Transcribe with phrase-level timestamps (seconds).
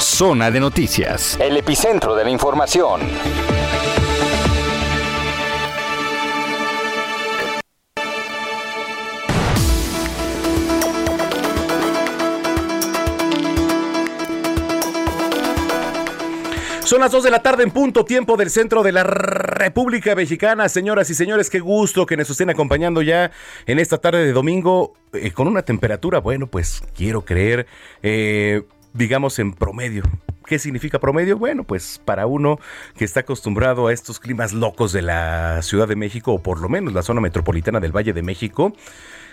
[0.00, 3.02] Zona de Noticias, el epicentro de la información.
[16.82, 20.68] Son las 2 de la tarde en punto, tiempo del centro de la República Mexicana.
[20.70, 23.30] Señoras y señores, qué gusto que nos estén acompañando ya
[23.66, 27.66] en esta tarde de domingo eh, con una temperatura, bueno, pues quiero creer,
[28.02, 30.02] eh, digamos en promedio.
[30.46, 31.38] ¿Qué significa promedio?
[31.38, 32.58] Bueno, pues para uno
[32.96, 36.68] que está acostumbrado a estos climas locos de la Ciudad de México, o por lo
[36.68, 38.72] menos la zona metropolitana del Valle de México,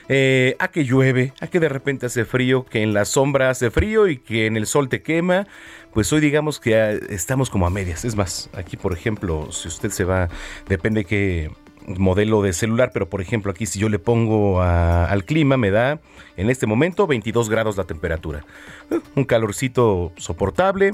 [0.09, 3.71] eh, a que llueve, a que de repente hace frío, que en la sombra hace
[3.71, 5.47] frío y que en el sol te quema,
[5.91, 8.05] pues hoy digamos que ah, estamos como a medias.
[8.05, 10.29] Es más, aquí por ejemplo, si usted se va,
[10.67, 11.51] depende qué
[11.87, 15.99] modelo de celular, pero por ejemplo aquí si yo le pongo al clima me da
[16.35, 18.45] en este momento 22 grados la temperatura.
[19.15, 20.93] Un calorcito soportable.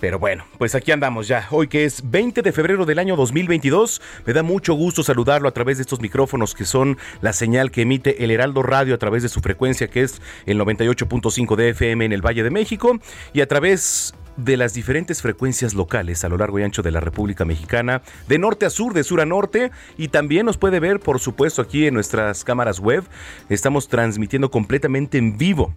[0.00, 1.46] Pero bueno, pues aquí andamos ya.
[1.52, 5.52] Hoy que es 20 de febrero del año 2022, me da mucho gusto saludarlo a
[5.52, 9.22] través de estos micrófonos que son la señal que emite el Heraldo Radio a través
[9.22, 12.98] de su frecuencia que es el 98.5 de FM en el Valle de México
[13.32, 17.00] y a través de las diferentes frecuencias locales a lo largo y ancho de la
[17.00, 21.00] República Mexicana, de norte a sur, de sur a norte, y también nos puede ver,
[21.00, 23.04] por supuesto, aquí en nuestras cámaras web.
[23.48, 25.74] Estamos transmitiendo completamente en vivo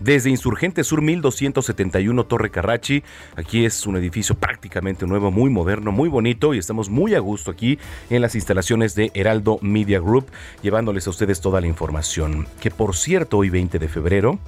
[0.00, 3.04] desde Insurgente Sur 1271 Torre Carrachi.
[3.36, 7.50] Aquí es un edificio prácticamente nuevo, muy moderno, muy bonito y estamos muy a gusto
[7.50, 10.26] aquí en las instalaciones de Heraldo Media Group,
[10.62, 12.48] llevándoles a ustedes toda la información.
[12.60, 14.38] Que por cierto, hoy 20 de febrero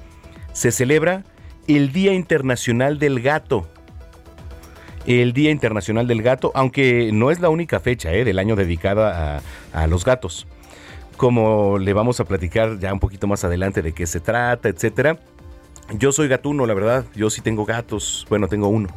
[0.51, 1.23] se celebra
[1.67, 3.67] el Día Internacional del Gato.
[5.05, 9.41] El Día Internacional del Gato, aunque no es la única fecha eh, del año dedicada
[9.73, 10.47] a, los gatos.
[11.17, 15.19] Como le vamos a platicar ya un poquito más adelante de qué se trata, etcétera.
[15.97, 17.05] Yo soy gatuno, la verdad.
[17.15, 18.25] Yo sí tengo gatos.
[18.29, 18.87] Bueno, tengo uno.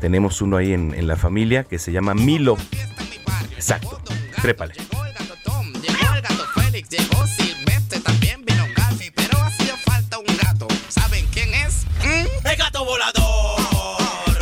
[0.00, 2.56] Tenemos uno ahí en, en la familia que se llama Milo.
[3.56, 4.00] Exacto.
[4.40, 4.74] Trépale.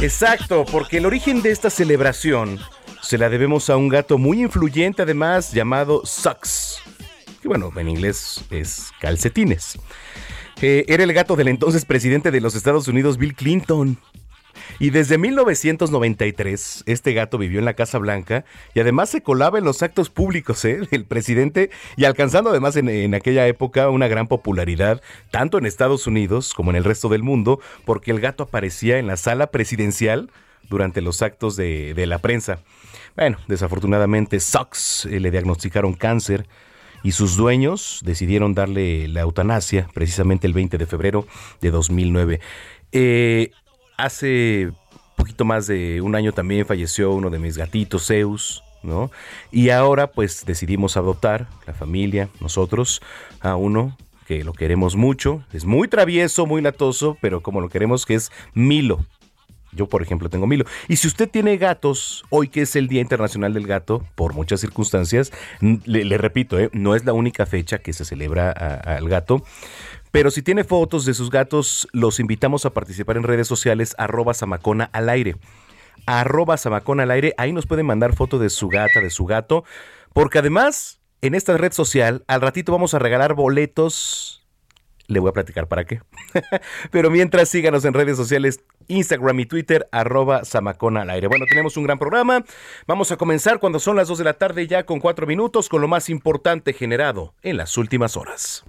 [0.02, 2.58] Exacto, porque el origen de esta celebración
[3.02, 6.80] se la debemos a un gato muy influyente además llamado Sucks,
[7.40, 9.78] que bueno, en inglés es calcetines.
[10.60, 13.96] Eh, era el gato del entonces presidente de los Estados Unidos, Bill Clinton.
[14.78, 18.44] Y desde 1993, este gato vivió en la Casa Blanca
[18.74, 20.80] y además se colaba en los actos públicos ¿eh?
[20.90, 26.54] del presidente y alcanzando además en, aquella época una gran popularidad, tanto en Estados Unidos
[26.54, 30.30] como en el resto del mundo, porque el gato aparecía en la sala presidencial
[30.68, 32.60] durante los actos de, la prensa.
[33.16, 36.46] Bueno, desafortunadamente, Sox eh, le diagnosticaron cáncer
[37.02, 41.26] y sus dueños decidieron darle la eutanasia precisamente el 20 de febrero
[41.60, 42.40] de 2009.
[42.92, 43.50] Eh,
[44.02, 44.72] hace
[45.16, 49.10] poquito más de un año también falleció uno de mis gatitos, Zeus, ¿no?
[49.50, 53.00] Y ahora pues decidimos adoptar, la familia, nosotros,
[53.40, 53.96] a uno
[54.26, 58.32] que lo queremos mucho, es muy travieso, muy latoso, pero como lo queremos que es
[58.54, 59.04] Milo.
[59.74, 60.66] Yo, por ejemplo, tengo Milo.
[60.86, 64.60] Y si usted tiene gatos, hoy que es el Día Internacional del Gato, por muchas
[64.60, 66.68] circunstancias, le, repito, ¿eh?
[66.74, 69.44] no es la única fecha que se celebra al gato,
[70.12, 74.34] pero si tiene fotos de sus gatos, los invitamos a participar en redes sociales arroba
[74.34, 75.36] samacona al aire.
[76.06, 79.64] Arroba samacona al aire, ahí nos pueden mandar fotos de su gata, de su gato,
[80.12, 84.46] porque además en esta red social al ratito vamos a regalar boletos.
[85.06, 86.00] Le voy a platicar para qué.
[86.90, 91.26] Pero mientras síganos en redes sociales, Instagram y Twitter, arroba Samacona al aire.
[91.26, 92.44] Bueno, tenemos un gran programa.
[92.86, 95.80] Vamos a comenzar cuando son las 2 de la tarde ya con 4 minutos con
[95.80, 98.64] lo más importante generado en las últimas horas.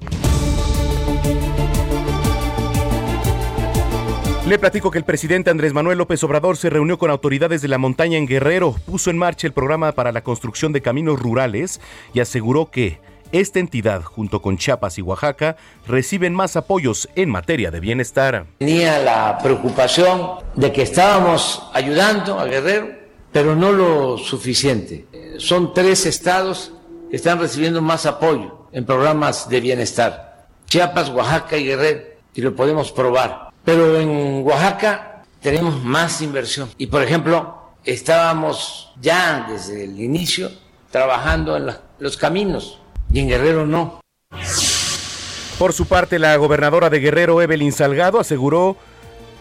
[4.45, 7.77] Le platico que el presidente Andrés Manuel López Obrador se reunió con autoridades de la
[7.77, 11.79] montaña en Guerrero, puso en marcha el programa para la construcción de caminos rurales
[12.13, 12.99] y aseguró que
[13.31, 15.55] esta entidad, junto con Chiapas y Oaxaca,
[15.87, 18.45] reciben más apoyos en materia de bienestar.
[18.59, 22.89] Tenía la preocupación de que estábamos ayudando a Guerrero,
[23.31, 25.07] pero no lo suficiente.
[25.37, 26.73] Son tres estados
[27.09, 30.32] que están recibiendo más apoyo en programas de bienestar.
[30.67, 32.01] Chiapas, Oaxaca y Guerrero,
[32.33, 33.49] y lo podemos probar.
[33.63, 36.69] Pero en Oaxaca tenemos más inversión.
[36.77, 40.51] Y por ejemplo, estábamos ya desde el inicio
[40.91, 42.79] trabajando en los caminos
[43.11, 43.99] y en Guerrero no.
[45.59, 48.75] Por su parte, la gobernadora de Guerrero, Evelyn Salgado, aseguró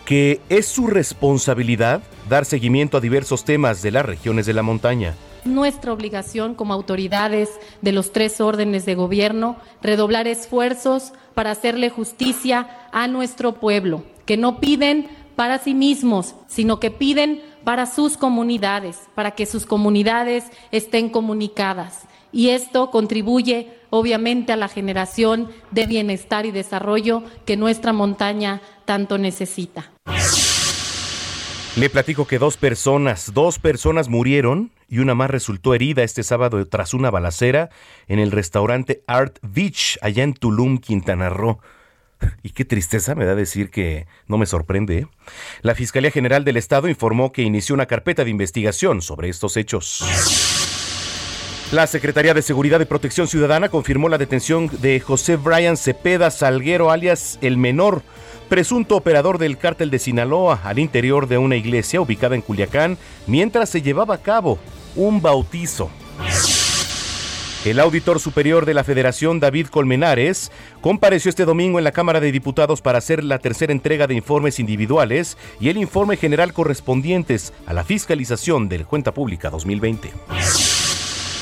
[0.04, 5.14] que es su responsabilidad dar seguimiento a diversos temas de las regiones de la montaña.
[5.44, 7.50] Nuestra obligación como autoridades
[7.80, 14.36] de los tres órdenes de gobierno, redoblar esfuerzos para hacerle justicia a nuestro pueblo, que
[14.36, 20.44] no piden para sí mismos, sino que piden para sus comunidades, para que sus comunidades
[20.70, 22.06] estén comunicadas.
[22.32, 29.18] Y esto contribuye obviamente a la generación de bienestar y desarrollo que nuestra montaña tanto
[29.18, 29.90] necesita.
[31.74, 36.66] Le platico que dos personas, dos personas murieron y una más resultó herida este sábado
[36.69, 37.70] tras una balacera
[38.08, 41.60] en el restaurante Art Beach allá en Tulum, Quintana Roo.
[42.42, 44.98] Y qué tristeza me da decir que no me sorprende.
[44.98, 45.06] ¿eh?
[45.62, 50.04] La Fiscalía General del Estado informó que inició una carpeta de investigación sobre estos hechos.
[51.72, 56.90] La Secretaría de Seguridad y Protección Ciudadana confirmó la detención de José Brian Cepeda Salguero,
[56.90, 58.02] alias El Menor,
[58.52, 63.70] presunto operador del cártel de Sinaloa, al interior de una iglesia ubicada en Culiacán, mientras
[63.70, 64.58] se llevaba a cabo
[64.94, 65.88] un bautizo.
[67.64, 70.52] El auditor superior de la Federación, David Colmenares,
[70.82, 74.58] compareció este domingo en la Cámara de Diputados para hacer la tercera entrega de informes
[74.58, 80.10] individuales y el informe general correspondientes a la fiscalización del Cuenta Pública 2020.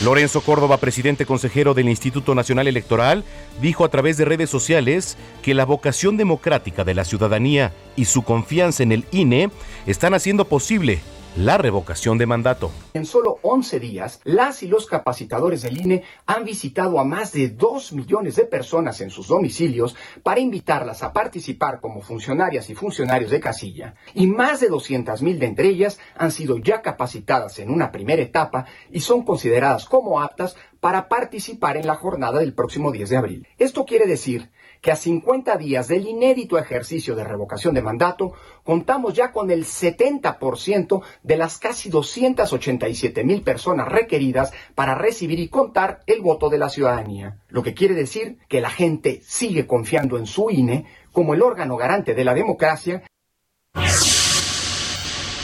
[0.03, 3.23] Lorenzo Córdoba, presidente consejero del Instituto Nacional Electoral,
[3.61, 8.23] dijo a través de redes sociales que la vocación democrática de la ciudadanía y su
[8.23, 9.51] confianza en el INE
[9.87, 11.01] están haciendo posible
[11.37, 12.71] la revocación de mandato.
[12.93, 17.49] En solo 11 días, las y los capacitadores del INE han visitado a más de
[17.49, 23.31] 2 millones de personas en sus domicilios para invitarlas a participar como funcionarias y funcionarios
[23.31, 23.95] de casilla.
[24.15, 28.23] Y más de 200 mil de entre ellas han sido ya capacitadas en una primera
[28.23, 33.17] etapa y son consideradas como aptas para participar en la jornada del próximo 10 de
[33.17, 33.49] abril.
[33.59, 34.51] Esto quiere decir
[34.81, 38.33] que a 50 días del inédito ejercicio de revocación de mandato,
[38.65, 45.49] contamos ya con el 70% de las casi 287 mil personas requeridas para recibir y
[45.49, 47.39] contar el voto de la ciudadanía.
[47.49, 51.77] Lo que quiere decir que la gente sigue confiando en su INE como el órgano
[51.77, 53.03] garante de la democracia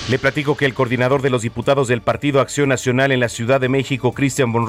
[0.09, 3.61] le platico que el coordinador de los diputados del Partido Acción Nacional en la Ciudad
[3.61, 4.67] de México, Cristian von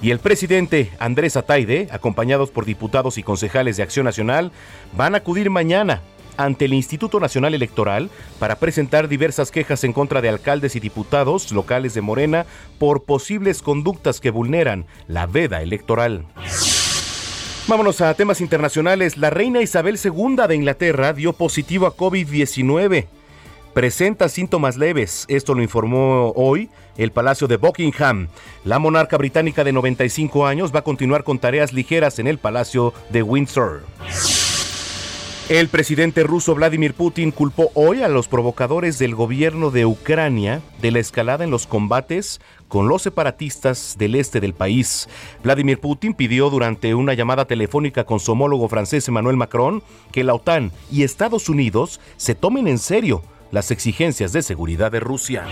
[0.00, 4.52] y el presidente Andrés Ataide, acompañados por diputados y concejales de Acción Nacional,
[4.96, 6.00] van a acudir mañana
[6.36, 11.50] ante el Instituto Nacional Electoral para presentar diversas quejas en contra de alcaldes y diputados
[11.50, 12.46] locales de Morena
[12.78, 16.24] por posibles conductas que vulneran la veda electoral.
[17.66, 19.16] Vámonos a temas internacionales.
[19.16, 23.06] La reina Isabel II de Inglaterra dio positivo a COVID-19
[23.72, 25.24] presenta síntomas leves.
[25.28, 28.28] Esto lo informó hoy el Palacio de Buckingham.
[28.64, 32.92] La monarca británica de 95 años va a continuar con tareas ligeras en el Palacio
[33.10, 33.82] de Windsor.
[35.48, 40.92] El presidente ruso Vladimir Putin culpó hoy a los provocadores del gobierno de Ucrania de
[40.92, 45.08] la escalada en los combates con los separatistas del este del país.
[45.42, 50.32] Vladimir Putin pidió durante una llamada telefónica con su homólogo francés Emmanuel Macron que la
[50.32, 53.22] OTAN y Estados Unidos se tomen en serio
[53.52, 55.46] las exigencias de seguridad de Rusia.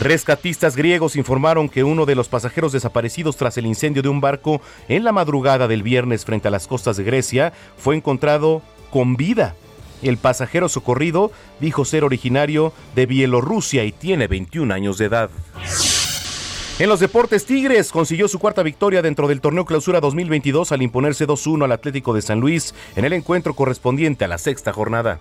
[0.00, 4.60] Rescatistas griegos informaron que uno de los pasajeros desaparecidos tras el incendio de un barco
[4.88, 9.54] en la madrugada del viernes frente a las costas de Grecia fue encontrado con vida.
[10.02, 15.30] El pasajero socorrido dijo ser originario de Bielorrusia y tiene 21 años de edad.
[16.78, 21.26] En los deportes, Tigres consiguió su cuarta victoria dentro del torneo Clausura 2022 al imponerse
[21.26, 25.18] 2-1 al Atlético de San Luis en el encuentro correspondiente a la sexta jornada.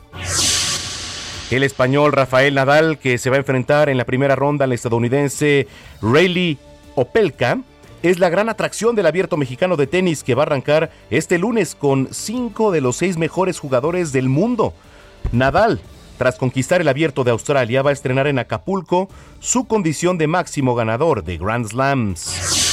[1.52, 5.68] El español Rafael Nadal, que se va a enfrentar en la primera ronda al estadounidense
[6.02, 6.58] Rayleigh
[6.96, 7.60] Opelka,
[8.02, 11.76] es la gran atracción del abierto mexicano de tenis que va a arrancar este lunes
[11.76, 14.74] con cinco de los seis mejores jugadores del mundo.
[15.32, 15.82] Nadal,
[16.18, 19.08] tras conquistar el abierto de Australia, va a estrenar en Acapulco
[19.40, 22.65] su condición de máximo ganador de Grand Slams.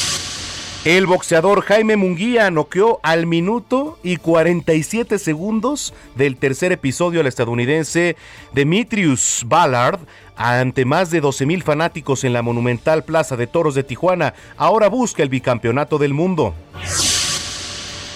[0.85, 8.17] El boxeador Jaime Munguía noqueó al minuto y 47 segundos del tercer episodio al estadounidense
[8.53, 10.01] Demetrius Ballard
[10.35, 14.35] ante más de 12 mil fanáticos en la monumental Plaza de Toros de Tijuana.
[14.57, 16.53] Ahora busca el bicampeonato del mundo.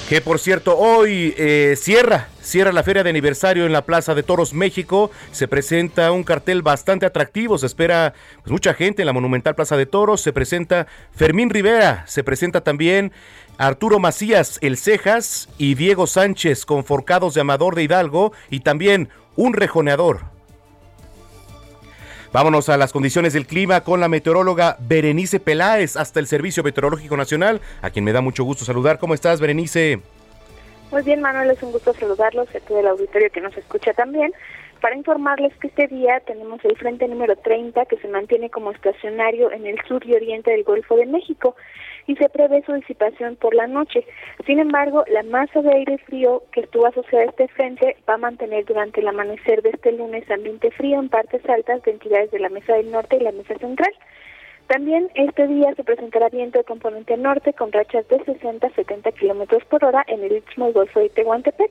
[0.08, 4.22] Que por cierto, hoy eh, cierra, cierra la feria de aniversario en la Plaza de
[4.22, 5.10] Toros México.
[5.32, 7.58] Se presenta un cartel bastante atractivo.
[7.58, 10.20] Se espera pues, mucha gente en la monumental Plaza de Toros.
[10.20, 12.04] Se presenta Fermín Rivera.
[12.06, 13.10] Se presenta también
[13.58, 18.32] Arturo Macías, El Cejas y Diego Sánchez con forcados de Amador de Hidalgo.
[18.48, 20.35] Y también un rejoneador
[22.32, 27.16] Vámonos a las condiciones del clima con la meteoróloga Berenice Peláez, hasta el Servicio Meteorológico
[27.16, 28.98] Nacional, a quien me da mucho gusto saludar.
[28.98, 30.00] ¿Cómo estás, Berenice?
[30.90, 34.32] Muy bien, Manuel, es un gusto saludarlos a todo el auditorio que nos escucha también.
[34.80, 39.50] Para informarles que este día tenemos el frente número 30 que se mantiene como estacionario
[39.50, 41.56] en el sur y oriente del Golfo de México
[42.06, 44.04] y se prevé su disipación por la noche.
[44.46, 48.18] Sin embargo, la masa de aire frío que estuvo asociada a este frente va a
[48.18, 52.38] mantener durante el amanecer de este lunes ambiente frío en partes altas de entidades de
[52.38, 53.92] la Mesa del Norte y la Mesa Central.
[54.66, 59.12] También este día se presentará viento de componente norte con rachas de 60 a 70
[59.12, 61.70] kilómetros por hora en el istmo Golfo de Tehuantepec.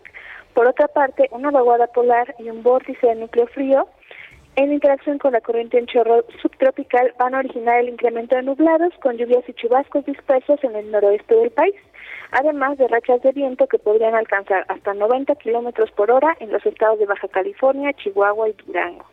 [0.53, 3.89] Por otra parte, una vaguada polar y un vórtice de núcleo frío
[4.55, 8.93] en interacción con la corriente en chorro subtropical van a originar el incremento de nublados
[9.01, 11.75] con lluvias y chubascos dispersos en el noroeste del país,
[12.31, 16.65] además de rachas de viento que podrían alcanzar hasta 90 kilómetros por hora en los
[16.65, 19.05] estados de Baja California, Chihuahua y Durango.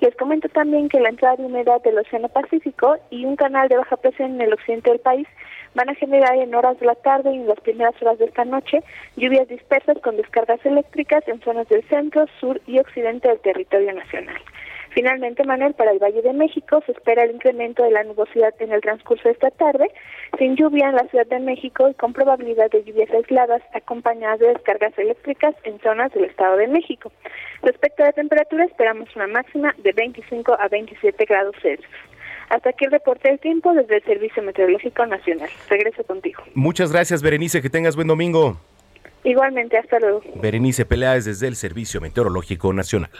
[0.00, 3.76] Les comento también que la entrada de humedad del Océano Pacífico y un canal de
[3.76, 5.26] baja presión en el occidente del país
[5.74, 8.44] van a generar en horas de la tarde y en las primeras horas de esta
[8.44, 8.82] noche
[9.16, 14.40] lluvias dispersas con descargas eléctricas en zonas del centro, sur y occidente del territorio nacional.
[14.90, 18.72] Finalmente, Manuel, para el Valle de México se espera el incremento de la nubosidad en
[18.72, 19.88] el transcurso de esta tarde,
[20.38, 24.48] sin lluvia en la Ciudad de México y con probabilidad de lluvias aisladas acompañadas de
[24.48, 27.12] descargas eléctricas en zonas del Estado de México.
[27.62, 31.90] Respecto a la temperatura, esperamos una máxima de 25 a 27 grados Celsius.
[32.48, 35.48] Hasta aquí el reporte del tiempo desde el Servicio Meteorológico Nacional.
[35.68, 36.42] Regreso contigo.
[36.54, 37.62] Muchas gracias, Berenice.
[37.62, 38.58] Que tengas buen domingo.
[39.24, 40.22] Igualmente, hasta luego.
[40.36, 43.10] Berenice Peláez desde el Servicio Meteorológico Nacional.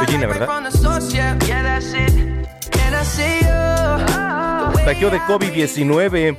[0.00, 0.48] Regina, ¿verdad?
[4.84, 6.36] Taqueo de COVID-19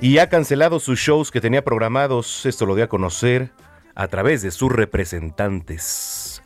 [0.00, 2.44] y ha cancelado sus shows que tenía programados.
[2.46, 3.50] Esto lo dio a conocer
[3.94, 6.42] a través de sus representantes.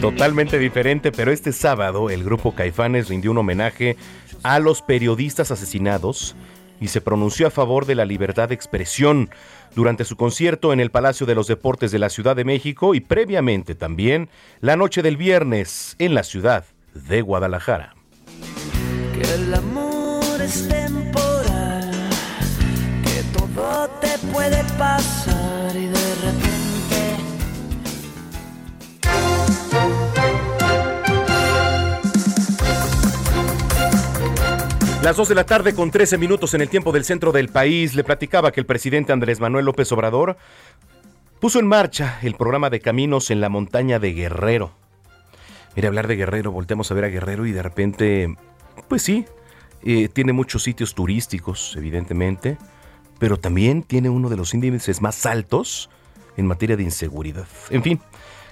[0.00, 3.96] Totalmente diferente, pero este sábado el grupo Caifanes rindió un homenaje
[4.42, 6.36] a los periodistas asesinados
[6.80, 9.30] y se pronunció a favor de la libertad de expresión
[9.74, 13.00] durante su concierto en el Palacio de los Deportes de la Ciudad de México y
[13.00, 14.28] previamente también
[14.60, 17.94] la noche del viernes en la ciudad de Guadalajara.
[19.14, 21.90] Que el amor es temporal,
[23.02, 25.15] que todo te puede pasar
[35.06, 37.94] Las 2 de la tarde con 13 minutos en el tiempo del centro del país
[37.94, 40.36] le platicaba que el presidente Andrés Manuel López Obrador
[41.38, 44.72] puso en marcha el programa de caminos en la montaña de Guerrero.
[45.76, 48.34] Mire, hablar de Guerrero, volteamos a ver a Guerrero y de repente,
[48.88, 49.24] pues sí,
[49.84, 52.58] eh, tiene muchos sitios turísticos, evidentemente,
[53.20, 55.88] pero también tiene uno de los índices más altos
[56.36, 57.46] en materia de inseguridad.
[57.70, 58.00] En fin,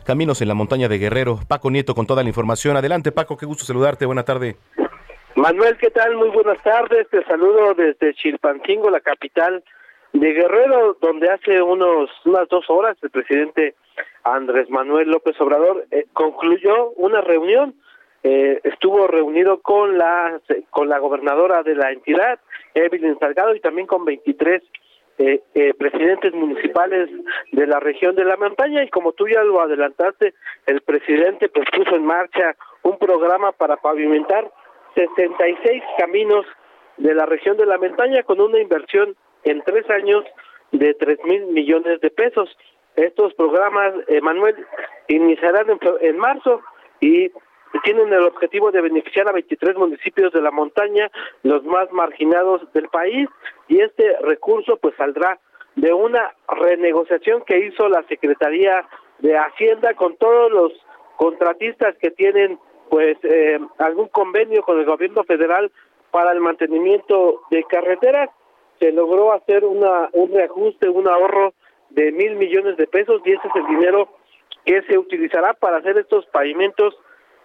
[0.04, 1.40] caminos en la montaña de Guerrero.
[1.49, 2.76] Paco Nieto con toda la información.
[2.76, 4.06] Adelante, Paco, qué gusto saludarte.
[4.06, 4.56] Buena tarde.
[5.36, 6.14] Manuel, ¿qué tal?
[6.16, 7.08] Muy buenas tardes.
[7.10, 9.64] Te saludo desde Chilpancingo, la capital
[10.12, 13.74] de Guerrero, donde hace unos unas dos horas el presidente
[14.22, 17.74] Andrés Manuel López Obrador eh, concluyó una reunión.
[18.22, 22.38] Eh, estuvo reunido con la con la gobernadora de la entidad,
[22.74, 24.62] Evelyn Salgado, y también con 23
[25.16, 27.08] eh, eh, presidentes municipales
[27.52, 28.82] de la región de la montaña.
[28.82, 30.34] Y como tú ya lo adelantaste,
[30.66, 34.50] el presidente pues puso en marcha un programa para pavimentar
[34.94, 36.46] 66 caminos
[36.96, 40.24] de la región de la montaña con una inversión en tres años
[40.72, 42.56] de tres mil millones de pesos.
[42.96, 44.54] Estos programas, Manuel,
[45.08, 46.60] iniciarán en, en, marzo
[47.00, 47.30] y
[47.82, 51.10] tienen el objetivo de beneficiar a 23 municipios de la montaña,
[51.42, 53.28] los más marginados del país,
[53.68, 55.40] y este recurso pues saldrá
[55.76, 58.86] de una renegociación que hizo la Secretaría
[59.18, 60.72] de Hacienda con todos los
[61.16, 65.70] contratistas que tienen pues eh, algún convenio con el gobierno federal
[66.10, 68.30] para el mantenimiento de carreteras.
[68.78, 71.54] Se logró hacer una un reajuste un ahorro
[71.90, 74.08] de mil millones de pesos y ese es el dinero
[74.64, 76.96] que se utilizará para hacer estos pavimentos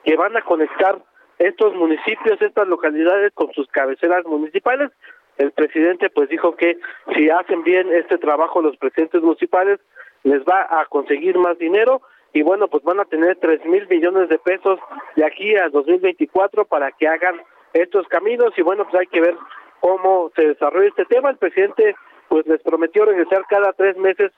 [0.03, 1.00] que van a conectar
[1.38, 4.91] estos municipios estas localidades con sus cabeceras municipales.
[5.38, 6.77] El presidente pues dijo que
[7.15, 9.79] si hacen bien este trabajo los presidentes municipales
[10.24, 12.01] les va a conseguir más dinero
[12.33, 14.79] y bueno, pues van a tener tres mil millones de pesos
[15.15, 17.41] de aquí a 2024 para que hagan
[17.74, 19.36] estos caminos y bueno, pues hay que ver
[19.79, 21.29] cómo se desarrolla este tema.
[21.29, 21.95] El presidente
[22.27, 24.31] pues les prometió regresar cada tres meses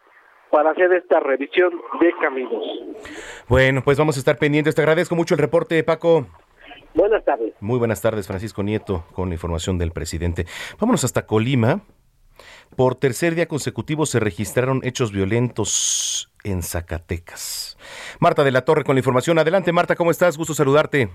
[0.50, 2.63] para hacer esta revisión de caminos.
[3.48, 4.75] Bueno, pues vamos a estar pendientes.
[4.75, 6.27] Te agradezco mucho el reporte, Paco.
[6.93, 7.53] Buenas tardes.
[7.62, 10.45] Muy buenas tardes, Francisco Nieto, con la información del presidente.
[10.79, 11.81] Vámonos hasta Colima.
[12.75, 17.77] Por tercer día consecutivo se registraron hechos violentos en Zacatecas.
[18.19, 19.39] Marta de la Torre con la información.
[19.39, 20.38] Adelante, Marta, ¿cómo estás?
[20.38, 21.10] Gusto saludarte.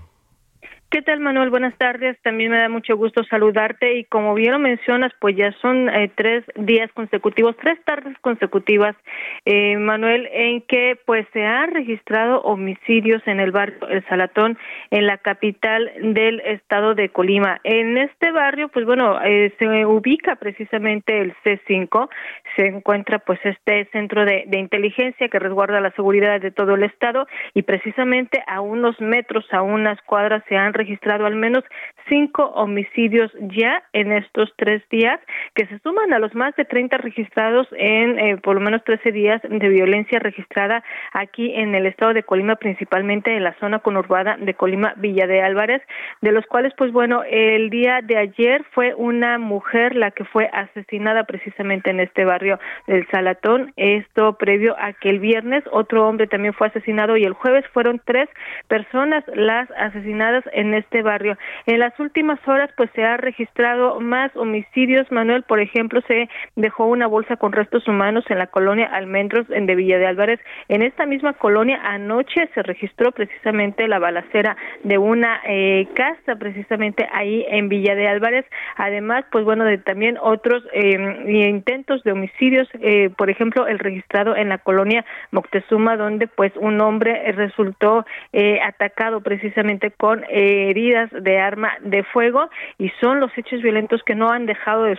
[0.89, 1.49] ¿Qué tal, Manuel?
[1.49, 2.17] Buenas tardes.
[2.21, 6.09] También me da mucho gusto saludarte y como bien lo mencionas, pues ya son eh,
[6.15, 8.95] tres días consecutivos, tres tardes consecutivas,
[9.43, 14.57] eh, Manuel, en que pues se han registrado homicidios en el barrio El Salatón,
[14.89, 17.59] en la capital del estado de Colima.
[17.65, 22.07] En este barrio, pues bueno, eh, se ubica precisamente el C5,
[22.55, 26.83] se encuentra pues este centro de, de inteligencia que resguarda la seguridad de todo el
[26.83, 31.63] estado y precisamente a unos metros, a unas cuadras se han registrado al menos
[32.09, 35.19] cinco homicidios ya en estos tres días,
[35.55, 39.11] que se suman a los más de 30 registrados en eh, por lo menos 13
[39.11, 40.83] días de violencia registrada
[41.13, 45.41] aquí en el estado de Colima, principalmente en la zona conurbada de Colima, Villa de
[45.41, 45.81] Álvarez,
[46.21, 50.49] de los cuales, pues bueno, el día de ayer fue una mujer la que fue
[50.51, 53.73] asesinada precisamente en este barrio del Salatón.
[53.75, 58.01] Esto previo a que el viernes otro hombre también fue asesinado y el jueves fueron
[58.03, 58.29] tres
[58.67, 61.37] personas las asesinadas en este barrio.
[61.65, 65.11] En últimas horas, pues se ha registrado más homicidios.
[65.11, 69.65] Manuel, por ejemplo, se dejó una bolsa con restos humanos en la colonia Almendros en
[69.65, 70.39] de Villa de Álvarez.
[70.67, 77.07] En esta misma colonia anoche se registró precisamente la balacera de una eh, casa, precisamente
[77.11, 78.45] ahí en Villa de Álvarez.
[78.75, 84.35] Además, pues bueno, de también otros em, intentos de homicidios, eh, por ejemplo, el registrado
[84.35, 91.39] en la colonia Moctezuma, donde pues un hombre resultó eh, atacado precisamente con heridas de
[91.39, 94.97] arma de fuego y son los hechos violentos que no han dejado de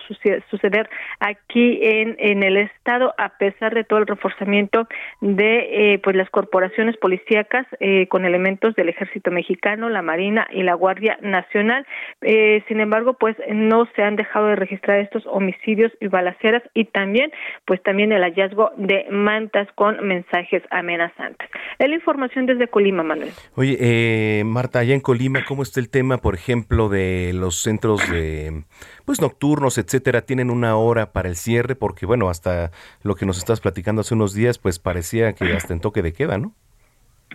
[0.49, 4.87] suceder aquí en, en el estado a pesar de todo el reforzamiento
[5.21, 10.63] de eh, pues las corporaciones policíacas eh, con elementos del ejército mexicano, la marina y
[10.63, 11.85] la guardia nacional.
[12.21, 16.85] Eh, sin embargo, pues no se han dejado de registrar estos homicidios y balaceras y
[16.85, 17.31] también
[17.65, 21.49] pues también el hallazgo de mantas con mensajes amenazantes.
[21.77, 23.31] Es la información desde Colima, Manuel.
[23.55, 28.63] Oye, Marta, allá en Colima, ¿cómo está el tema, por ejemplo, de los centros de
[29.03, 31.75] pues nocturnos, etcétera, tienen una hora para el cierre?
[31.75, 35.73] Porque bueno, hasta lo que nos estás platicando hace unos días, pues parecía que hasta
[35.73, 36.55] en toque de queda, ¿no?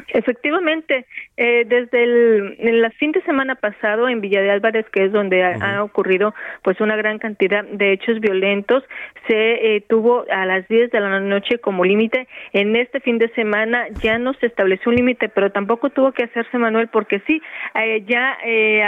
[0.08, 5.44] Efectivamente, eh, desde el, fin de semana pasado en Villa de Álvarez, que es donde
[5.44, 8.82] ha, ocurrido pues una gran cantidad de hechos violentos,
[9.28, 12.26] se eh, tuvo a las 10 de la noche como límite.
[12.52, 16.24] En este fin de semana ya no se estableció un límite, pero tampoco tuvo que
[16.24, 17.40] hacerse Manuel, porque sí,
[17.74, 18.36] eh, ya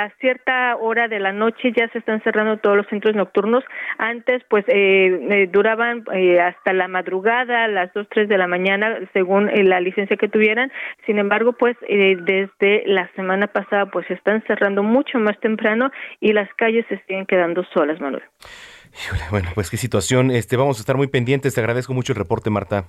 [0.02, 3.64] a cierta hora de la noche ya se están cerrando todos los centros nocturnos.
[3.98, 4.64] Antes pues
[5.52, 6.04] duraban
[6.42, 10.70] hasta la madrugada, las 2, 3 de la mañana, según la licencia que tuvieran
[11.04, 15.90] sin embargo, pues eh, desde la semana pasada pues se están cerrando mucho más temprano
[16.20, 18.24] y las calles se siguen quedando solas, Manuel.
[19.30, 20.30] Bueno, pues qué situación.
[20.30, 21.54] Este, vamos a estar muy pendientes.
[21.54, 22.86] Te agradezco mucho el reporte, Marta.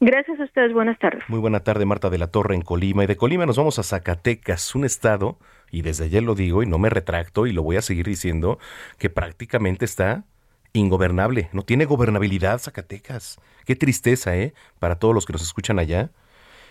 [0.00, 0.72] Gracias a ustedes.
[0.72, 1.22] Buenas tardes.
[1.28, 3.04] Muy buena tarde, Marta de la Torre en Colima.
[3.04, 5.38] Y de Colima nos vamos a Zacatecas, un estado,
[5.70, 8.58] y desde ayer lo digo y no me retracto y lo voy a seguir diciendo,
[8.98, 10.24] que prácticamente está
[10.72, 11.48] ingobernable.
[11.52, 13.38] No tiene gobernabilidad Zacatecas.
[13.64, 14.54] Qué tristeza, ¿eh?
[14.78, 16.10] Para todos los que nos escuchan allá.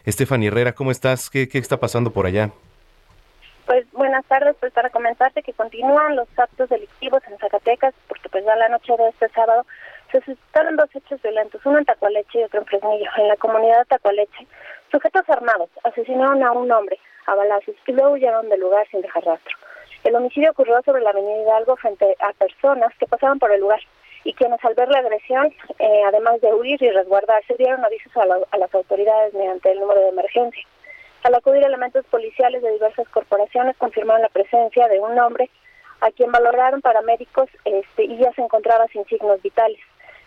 [0.06, 1.30] Estefany Herrera, ¿cómo estás?
[1.30, 2.52] ¿Qué, ¿Qué, está pasando por allá?
[3.66, 8.44] Pues buenas tardes, pues para comentarte que continúan los actos delictivos en Zacatecas, porque pues
[8.44, 9.66] ya la noche de este sábado
[10.12, 13.10] se suscitaron dos hechos violentos, uno en Tacualeche y otro en Fresnillo.
[13.18, 14.48] En la comunidad de Tacualeche,
[14.92, 19.24] sujetos armados asesinaron a un hombre a balazos y luego huyeron del lugar sin dejar
[19.24, 19.56] rastro.
[20.04, 23.80] El homicidio ocurrió sobre la avenida Hidalgo frente a personas que pasaban por el lugar
[24.24, 28.24] y quienes al ver la agresión, eh, además de huir y resguardarse, dieron avisos a,
[28.24, 30.64] a, las autoridades mediante el número de emergencia.
[31.24, 35.50] Al acudir elementos policiales de diversas corporaciones confirmaron la presencia de un hombre
[36.02, 39.80] a quien valoraron paramédicos este, y ya se encontraba sin signos vitales,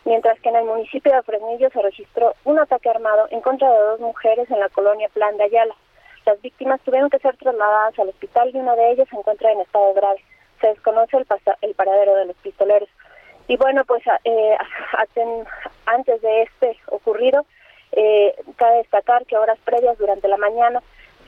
[0.04, 3.78] mientras que en el municipio de Fresnillo se registró un ataque armado en contra de
[3.78, 5.74] dos mujeres en la colonia Plan de Ayala.
[6.26, 9.60] Las víctimas tuvieron que ser trasladadas al hospital y una de ellas se encuentra en
[9.60, 10.24] estado grave.
[10.60, 11.26] Se desconoce el,
[11.60, 12.88] el paradero de los pistoleros.
[13.48, 14.56] Y bueno, pues eh,
[15.86, 17.44] antes de este ocurrido,
[17.92, 20.82] eh, cabe destacar que horas previas durante la mañana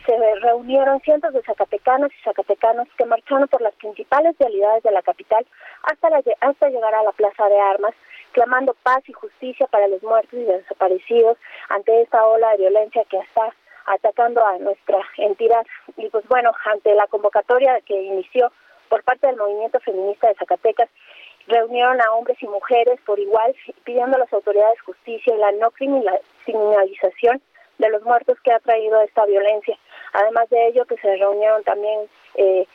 [0.07, 5.03] se reunieron cientos de zacatecanos y zacatecanos que marcharon por las principales vialidades de la
[5.03, 5.45] capital
[5.83, 6.09] hasta,
[6.41, 7.95] hasta llegar a la Plaza de Armas,
[8.33, 11.37] clamando paz y justicia para los muertos y desaparecidos
[11.69, 13.53] ante esta ola de violencia que está
[13.87, 15.67] atacando a nuestra entidad.
[15.97, 18.53] Y pues bueno, ante la convocatoria que inició
[18.89, 20.89] por parte del movimiento feminista de Zacatecas
[21.47, 23.55] reunieron a hombres y mujeres por igual
[23.85, 25.71] pidiendo a las autoridades justicia y la no
[27.79, 29.79] de los muertos que ha traído esta violencia.
[30.13, 32.01] Además de ello, que se reunieron también
[32.37, 32.67] eh,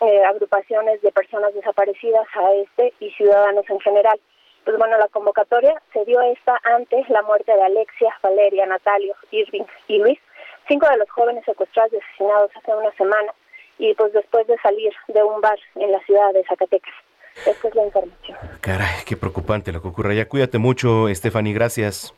[0.00, 4.18] eh, agrupaciones de personas desaparecidas a este y ciudadanos en general.
[4.64, 9.64] Pues bueno, la convocatoria se dio esta antes la muerte de Alexia, Valeria, Natalio, Irving
[9.86, 10.18] y Luis,
[10.66, 13.32] cinco de los jóvenes secuestrados y asesinados hace una semana,
[13.78, 16.94] y pues después de salir de un bar en la ciudad de Zacatecas.
[17.44, 18.38] Esta es la información.
[18.60, 22.14] Caray, qué preocupante lo que ocurre Ya Cuídate mucho, Stephanie, gracias.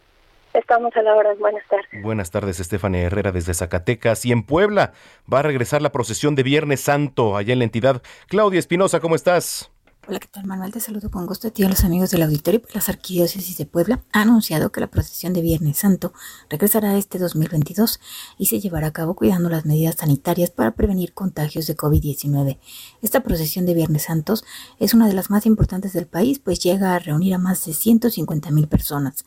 [0.54, 1.34] Estamos a la hora.
[1.34, 2.02] Buenas tardes.
[2.02, 4.24] Buenas tardes, Stephanie Herrera desde Zacatecas.
[4.24, 4.92] Y en Puebla
[5.32, 8.02] va a regresar la procesión de Viernes Santo allá en la entidad.
[8.28, 9.70] Claudia Espinosa, ¿cómo estás?
[10.10, 10.72] Hola, ¿qué tal Manuel?
[10.72, 12.62] Te saludo con gusto a ti y a los amigos del auditorio.
[12.72, 16.14] Las arquidiócesis de Puebla ha anunciado que la procesión de Viernes Santo
[16.48, 18.00] regresará este 2022
[18.38, 22.58] y se llevará a cabo cuidando las medidas sanitarias para prevenir contagios de COVID-19.
[23.02, 24.46] Esta procesión de Viernes Santos
[24.78, 27.74] es una de las más importantes del país, pues llega a reunir a más de
[27.74, 29.26] 150 mil personas.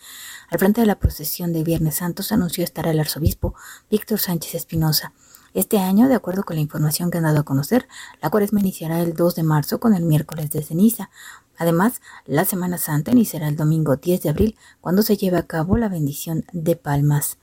[0.50, 3.54] Al frente de la procesión de Viernes Santos anunció estar el arzobispo
[3.92, 5.14] Víctor Sánchez Espinosa.
[5.54, 7.88] Este año, de acuerdo con la información que han dado a conocer,
[8.22, 11.10] la cuaresma iniciará el 2 de marzo con el miércoles de ceniza.
[11.58, 15.78] Además, la Semana Santa iniciará el domingo 10 de abril, cuando se lleve a cabo
[15.78, 17.38] la bendición de palmas.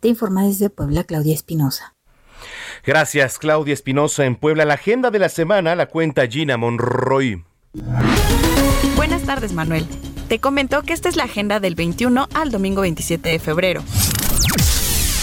[0.00, 1.94] Te informa desde Puebla Claudia Espinosa.
[2.84, 4.24] Gracias, Claudia Espinosa.
[4.24, 7.44] En Puebla, la agenda de la semana la cuenta Gina Monroy.
[8.96, 9.86] Buenas tardes, Manuel.
[10.28, 13.82] Te comentó que esta es la agenda del 21 al domingo 27 de febrero.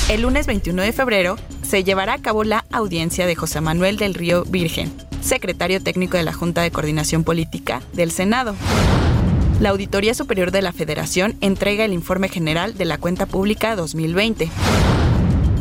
[0.10, 4.14] El lunes 21 de febrero se llevará a cabo la audiencia de José Manuel del
[4.14, 8.56] Río Virgen, secretario técnico de la Junta de Coordinación Política del Senado.
[9.62, 14.50] La Auditoría Superior de la Federación entrega el informe general de la cuenta pública 2020.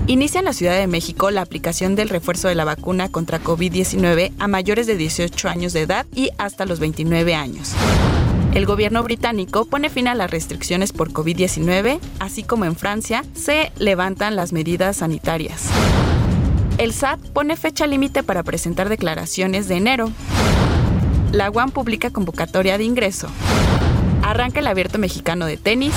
[0.09, 4.33] Inicia en la Ciudad de México la aplicación del refuerzo de la vacuna contra COVID-19
[4.39, 7.75] a mayores de 18 años de edad y hasta los 29 años.
[8.55, 13.71] El gobierno británico pone fin a las restricciones por COVID-19, así como en Francia se
[13.79, 15.69] levantan las medidas sanitarias.
[16.77, 20.11] El SAT pone fecha límite para presentar declaraciones de enero.
[21.31, 23.29] La UAM publica convocatoria de ingreso.
[24.23, 25.95] Arranca el abierto mexicano de tenis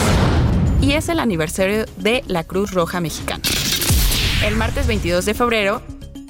[0.80, 3.42] y es el aniversario de la Cruz Roja Mexicana.
[4.46, 5.82] El martes 22 de febrero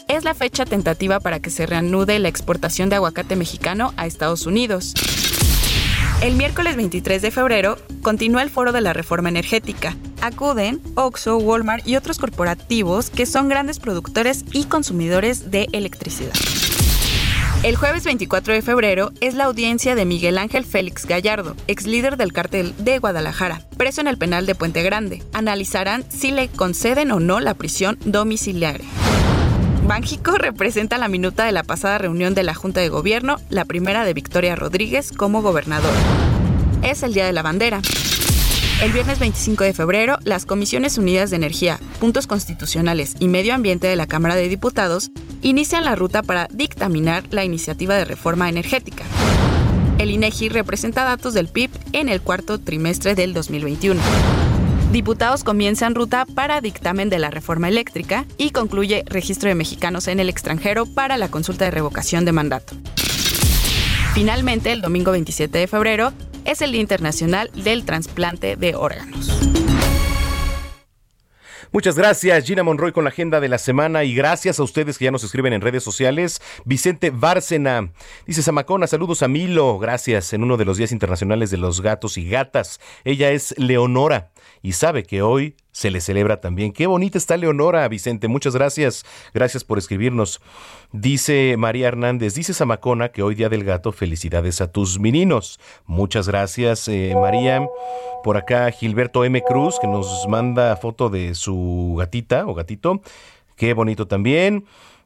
[0.08, 4.46] es la fecha tentativa para que se reanude la exportación de aguacate mexicano a Estados
[4.46, 4.94] Unidos.
[6.24, 9.98] El miércoles 23 de febrero continúa el foro de la reforma energética.
[10.22, 16.32] Acuden Oxxo, Walmart y otros corporativos que son grandes productores y consumidores de electricidad.
[17.64, 22.16] El jueves 24 de febrero es la audiencia de Miguel Ángel Félix Gallardo, ex líder
[22.16, 25.22] del cártel de Guadalajara, preso en el penal de Puente Grande.
[25.34, 28.88] Analizarán si le conceden o no la prisión domiciliaria.
[29.88, 34.06] Banjico representa la minuta de la pasada reunión de la Junta de Gobierno, la primera
[34.06, 35.91] de Victoria Rodríguez como gobernador.
[36.84, 37.82] Es el Día de la Bandera.
[38.82, 43.88] El viernes 25 de febrero, las Comisiones Unidas de Energía, Puntos Constitucionales y Medio Ambiente
[43.88, 49.04] de la Cámara de Diputados inician la ruta para dictaminar la iniciativa de reforma energética.
[49.98, 54.02] El INEGI representa datos del PIB en el cuarto trimestre del 2021.
[54.94, 60.20] Diputados comienzan ruta para dictamen de la reforma eléctrica y concluye registro de mexicanos en
[60.20, 62.76] el extranjero para la consulta de revocación de mandato.
[64.14, 66.14] Finalmente, el domingo 27 de febrero
[66.46, 69.32] es el Día Internacional del Trasplante de Órganos.
[71.72, 75.06] Muchas gracias, Gina Monroy, con la agenda de la semana y gracias a ustedes que
[75.06, 76.40] ya nos escriben en redes sociales.
[76.66, 77.90] Vicente Bárcena
[78.28, 82.20] dice Samacona, saludos a Milo, gracias, en uno de los días internacionales de los gatos
[82.20, 82.80] y gatas.
[83.06, 84.33] Ella es Leonora
[84.63, 86.71] y sabe que hoy se le celebra también.
[86.71, 88.30] Qué bonita está Leonora, Vicente.
[88.30, 89.06] Muchas gracias.
[89.34, 90.41] Gracias por escribirnos.
[90.93, 95.60] Dice María Hernández, dice Samacona que hoy día del gato, felicidades a tus meninos.
[95.86, 97.67] Muchas gracias, eh, María.
[98.23, 99.41] Por acá Gilberto M.
[99.41, 103.02] Cruz, que nos manda foto de su gatita o gatito.
[103.58, 104.63] Qué bonito también.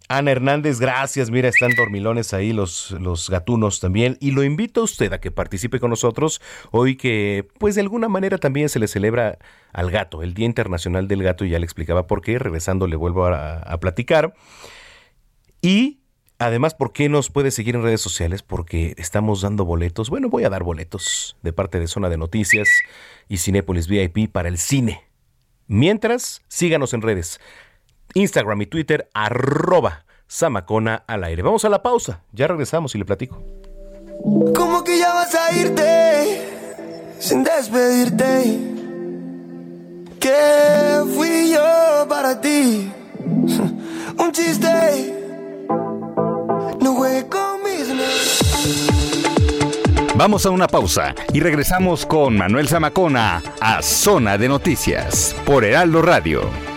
[0.10, 1.30] Ana Hernández, gracias.
[1.32, 4.18] Mira, están dormilones ahí los, los gatunos también.
[4.22, 6.42] Y lo invito a usted a que participe con nosotros
[6.72, 9.38] hoy que, pues de alguna manera también se le celebra
[9.74, 11.44] al gato, el Día Internacional del Gato.
[11.44, 12.40] Y ya le explicaba por qué.
[12.40, 14.34] Regresando le vuelvo a, platicar.
[15.62, 16.00] Y
[16.40, 18.44] Además, ¿por qué nos puede seguir en redes sociales?
[18.44, 20.12] Porque estamos dando boletos.
[20.12, 22.70] Bueno, voy a dar boletos de parte de Zona de Noticias
[23.28, 25.02] y Cinépolis VIP para el cine.
[25.66, 27.40] Mientras, síganos en redes.
[28.14, 31.42] Instagram y Twitter, arroba Samacona al aire.
[31.42, 33.42] Vamos a la pausa, ya regresamos y le platico.
[34.56, 36.50] ¿Cómo que ya vas a irte
[37.20, 38.60] sin despedirte?
[40.20, 42.92] ¿Qué fui yo para ti?
[44.18, 45.14] Un chiste.
[46.82, 47.88] No juegues con mis
[50.16, 56.02] Vamos a una pausa y regresamos con Manuel Zamacona a Zona de Noticias por Heraldo
[56.02, 56.77] Radio.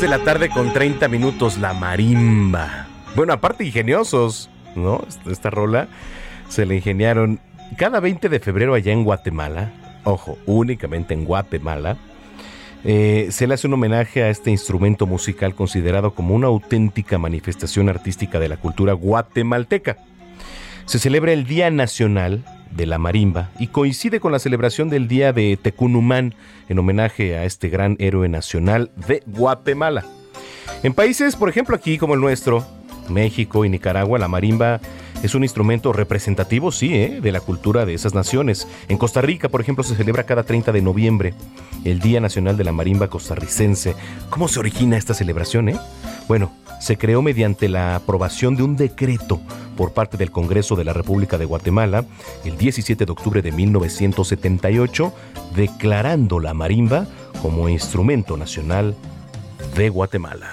[0.00, 2.86] De la tarde con 30 minutos, la marimba.
[3.14, 5.02] Bueno, aparte ingeniosos, ¿no?
[5.06, 5.88] Esta- Esta rola
[6.48, 7.38] se la ingeniaron
[7.76, 9.70] cada 20 de febrero allá en Guatemala.
[10.04, 11.96] Ojo, únicamente en Guatemala.
[12.82, 17.90] eh, se le hace un homenaje a este instrumento musical considerado como una auténtica manifestación
[17.90, 19.98] artística de la cultura guatemalteca.
[20.86, 25.32] Se celebra el Día Nacional de la Marimba y coincide con la celebración del Día
[25.32, 26.34] de Tecunumán
[26.68, 30.04] en homenaje a este gran héroe nacional de Guatemala.
[30.82, 32.64] En países, por ejemplo, aquí como el nuestro,
[33.08, 34.80] México y Nicaragua, la marimba
[35.22, 37.20] es un instrumento representativo, sí, ¿eh?
[37.20, 38.66] de la cultura de esas naciones.
[38.88, 41.34] En Costa Rica, por ejemplo, se celebra cada 30 de noviembre
[41.84, 43.94] el Día Nacional de la Marimba Costarricense.
[44.30, 45.68] ¿Cómo se origina esta celebración?
[45.68, 45.78] Eh?
[46.26, 49.40] Bueno, se creó mediante la aprobación de un decreto
[49.76, 52.04] por parte del Congreso de la República de Guatemala
[52.44, 55.12] el 17 de octubre de 1978,
[55.54, 57.06] declarando la marimba
[57.40, 58.96] como instrumento nacional
[59.76, 60.52] de Guatemala.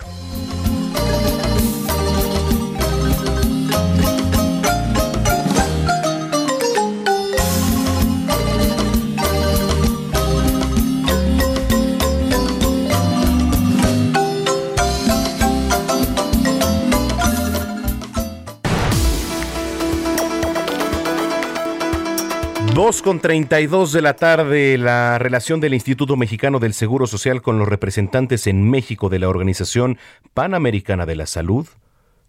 [22.77, 27.57] Dos con 32 de la tarde, la relación del Instituto Mexicano del Seguro Social con
[27.57, 29.97] los representantes en México de la Organización
[30.35, 31.67] Panamericana de la Salud,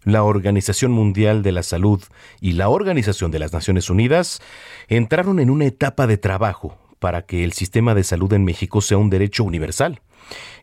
[0.05, 2.01] la Organización Mundial de la Salud
[2.41, 4.41] y la Organización de las Naciones Unidas
[4.87, 8.97] entraron en una etapa de trabajo para que el sistema de salud en México sea
[8.97, 10.01] un derecho universal.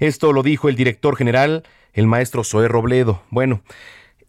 [0.00, 3.22] Esto lo dijo el director general, el maestro Zoé Robledo.
[3.30, 3.62] Bueno,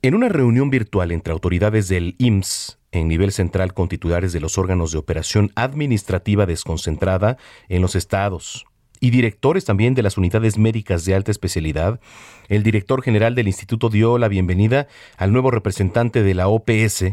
[0.04, 4.58] en una reunión virtual entre autoridades del IMSS en nivel central con titulares de los
[4.58, 7.38] órganos de operación administrativa desconcentrada
[7.70, 8.66] en los estados
[9.00, 12.00] y directores también de las unidades médicas de alta especialidad,
[12.48, 17.04] el director general del instituto dio la bienvenida al nuevo representante de la OPS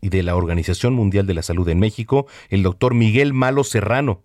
[0.00, 4.22] y de la Organización Mundial de la Salud en México, el doctor Miguel Malo Serrano.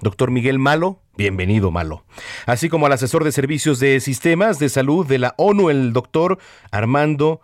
[0.00, 2.04] Doctor Miguel Malo, bienvenido Malo.
[2.46, 6.38] Así como al asesor de servicios de sistemas de salud de la ONU, el doctor
[6.70, 7.40] Armando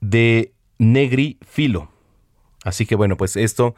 [0.00, 1.91] de Negri Filo.
[2.64, 3.74] Así que bueno, pues esto,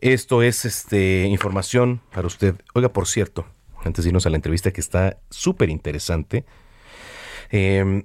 [0.00, 2.54] esto es este, información para usted.
[2.74, 3.46] Oiga, por cierto,
[3.84, 6.44] antes de irnos a la entrevista que está súper interesante,
[7.50, 8.04] eh,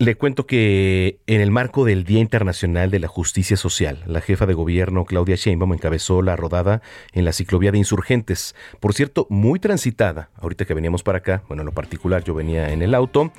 [0.00, 4.46] le cuento que en el marco del Día Internacional de la Justicia Social, la jefa
[4.46, 6.80] de gobierno Claudia Sheinbaum encabezó la rodada
[7.12, 8.54] en la ciclovía de insurgentes.
[8.80, 10.30] Por cierto, muy transitada.
[10.36, 13.30] Ahorita que veníamos para acá, bueno, en lo particular yo venía en el auto.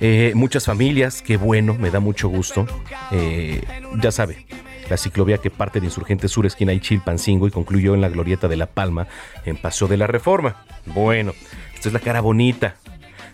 [0.00, 2.66] Eh, muchas familias, qué bueno, me da mucho gusto.
[3.12, 3.60] Eh,
[4.00, 4.46] ya sabe,
[4.90, 8.48] la ciclovía que parte de Insurgentes Sur, esquina y Chilpancingo y concluyó en la Glorieta
[8.48, 9.06] de La Palma,
[9.44, 10.56] en Paso de la Reforma.
[10.86, 11.32] Bueno,
[11.74, 12.74] esta es la cara bonita.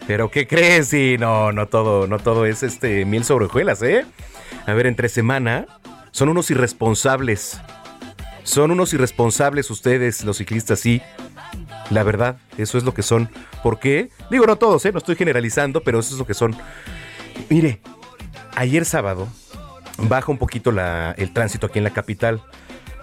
[0.07, 0.88] Pero ¿qué crees?
[0.88, 4.05] Sí, no, no todo, no todo es este miel sobre hojuelas, ¿eh?
[4.66, 5.66] A ver, entre semana
[6.12, 7.59] son unos irresponsables.
[8.45, 11.01] Son unos irresponsables ustedes, los ciclistas, sí.
[11.90, 13.31] La verdad, eso es lo que son.
[13.62, 14.11] ¿Por qué?
[14.31, 14.92] Digo, no todos, ¿eh?
[14.92, 16.55] No estoy generalizando, pero eso es lo que son.
[17.49, 17.81] Mire,
[18.55, 19.27] ayer sábado
[19.99, 22.43] baja un poquito la- el tránsito aquí en la capital.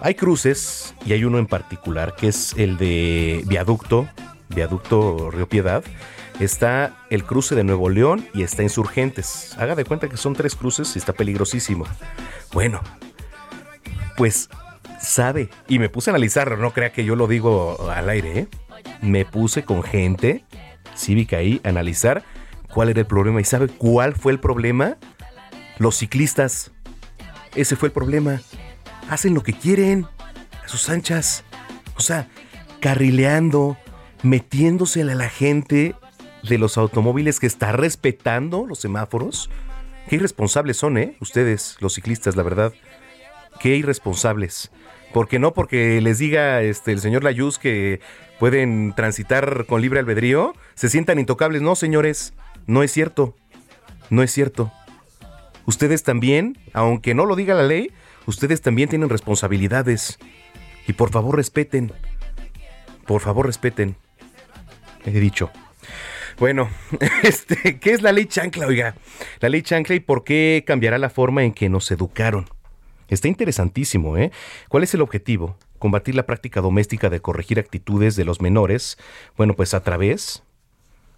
[0.00, 4.08] Hay cruces y hay uno en particular que es el de Viaducto,
[4.48, 5.82] Viaducto Río Piedad.
[6.40, 9.54] Está el cruce de Nuevo León y está Insurgentes.
[9.56, 11.86] Haga de cuenta que son tres cruces y está peligrosísimo.
[12.52, 12.80] Bueno,
[14.16, 14.48] pues
[15.00, 15.48] sabe.
[15.68, 18.48] Y me puse a analizarlo, no crea que yo lo digo al aire, ¿eh?
[19.00, 20.44] Me puse con gente
[20.96, 22.24] cívica ahí a analizar
[22.72, 23.40] cuál era el problema.
[23.40, 24.96] ¿Y sabe cuál fue el problema?
[25.78, 26.72] Los ciclistas.
[27.54, 28.40] Ese fue el problema.
[29.08, 30.06] Hacen lo que quieren,
[30.64, 31.44] a sus anchas.
[31.96, 32.28] O sea,
[32.80, 33.76] carrileando,
[34.22, 35.94] metiéndose a la gente
[36.48, 39.50] de los automóviles que está respetando los semáforos.
[40.08, 41.16] Qué irresponsables son, ¿eh?
[41.20, 42.72] Ustedes, los ciclistas, la verdad.
[43.60, 44.70] Qué irresponsables.
[45.12, 48.00] Porque no porque les diga este el señor Layuz que
[48.40, 51.62] pueden transitar con libre albedrío, se sientan intocables.
[51.62, 52.34] No, señores,
[52.66, 53.36] no es cierto.
[54.10, 54.72] No es cierto.
[55.66, 57.90] Ustedes también, aunque no lo diga la ley,
[58.26, 60.18] ustedes también tienen responsabilidades.
[60.86, 61.92] Y por favor respeten.
[63.06, 63.96] Por favor respeten.
[65.04, 65.50] He dicho.
[66.38, 66.68] Bueno,
[67.22, 68.94] este, ¿qué es la ley chancla, oiga?
[69.40, 72.48] La ley chancla y por qué cambiará la forma en que nos educaron.
[73.08, 74.32] Está interesantísimo, ¿eh?
[74.68, 75.56] ¿Cuál es el objetivo?
[75.78, 78.98] Combatir la práctica doméstica de corregir actitudes de los menores.
[79.36, 80.42] Bueno, pues a través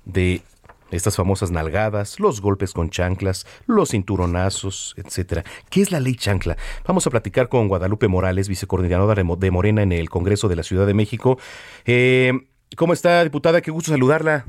[0.04, 0.42] de
[0.90, 5.44] estas famosas nalgadas, los golpes con chanclas, los cinturonazos, etcétera.
[5.70, 6.56] ¿Qué es la ley chancla?
[6.86, 10.86] Vamos a platicar con Guadalupe Morales, vicecoordinadora de Morena en el Congreso de la Ciudad
[10.86, 11.38] de México.
[11.84, 12.32] Eh,
[12.76, 13.60] ¿Cómo está, diputada?
[13.60, 14.46] Qué gusto saludarla.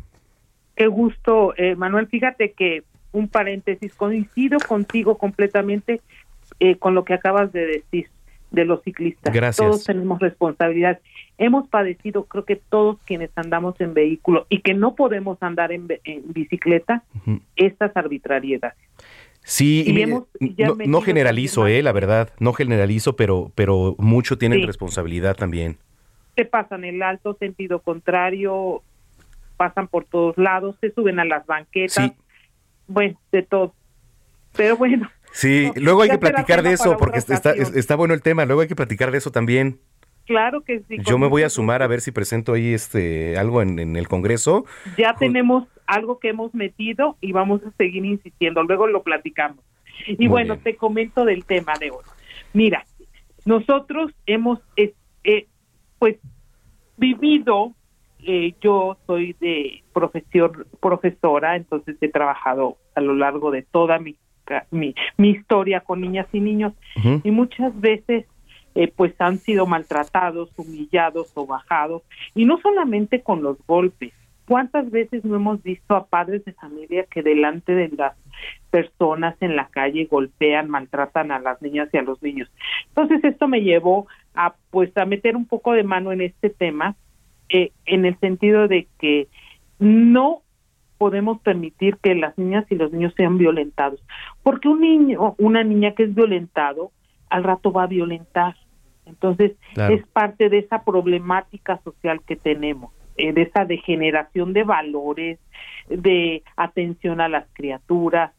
[0.76, 2.08] Qué gusto, eh, Manuel.
[2.08, 6.02] Fíjate que un paréntesis, coincido contigo completamente
[6.60, 8.10] eh, con lo que acabas de decir
[8.52, 9.34] de los ciclistas.
[9.34, 9.66] Gracias.
[9.66, 11.00] Todos tenemos responsabilidad.
[11.40, 15.88] Hemos padecido, creo que todos quienes andamos en vehículo y que no podemos andar en,
[16.26, 17.04] bicicleta,
[17.56, 18.78] estas arbitrariedades.
[19.44, 25.78] Sí, y no, generalizo, eh, la verdad, no generalizo, pero, pero mucho tienen responsabilidad también.
[26.36, 28.82] Se pasan el alto sentido contrario,
[29.56, 32.12] pasan por todos lados, se suben a las banquetas,
[32.88, 33.74] bueno, de todo.
[34.56, 35.10] Pero bueno.
[35.32, 38.68] Sí, luego hay que platicar de eso, porque está, está bueno el tema, luego hay
[38.68, 39.80] que platicar de eso también.
[40.28, 40.98] Claro que sí.
[41.06, 44.66] Yo me voy a sumar a ver si presento ahí este algo en, el Congreso.
[44.98, 48.62] Ya tenemos algo que hemos metido y vamos a seguir insistiendo.
[48.64, 49.64] Luego lo platicamos.
[50.06, 52.04] Y bueno, te comento del tema de hoy.
[52.54, 52.86] Mira,
[53.46, 55.48] nosotros hemos eh, eh,
[55.98, 56.18] pues
[56.98, 57.74] vivido
[58.20, 64.18] eh, yo soy de profesión profesora, entonces he trabajado a lo largo de toda mi,
[64.72, 66.74] mi, historia con niñas y niños
[67.24, 68.26] y muchas veces
[68.78, 72.04] eh, pues han sido maltratados, humillados o bajados
[72.36, 74.14] y no solamente con los golpes.
[74.48, 78.16] ¿Cuántas veces no hemos visto a padres de familia que delante de las
[78.70, 82.52] personas en la calle golpean, maltratan a las niñas y a los niños?
[82.90, 86.96] Entonces esto me llevó a pues a meter un poco de mano en este tema
[87.50, 89.28] eh, en el sentido de que
[89.80, 90.44] no
[91.00, 94.04] podemos permitir que las niñas y los niños sean violentados,
[94.44, 96.92] porque un niño, una niña que es violentado,
[97.32, 98.56] al rato va a violentar.
[99.08, 105.40] Entonces, es parte de esa problemática social que tenemos, eh, de esa degeneración de valores,
[105.90, 108.34] de atención a las criaturas,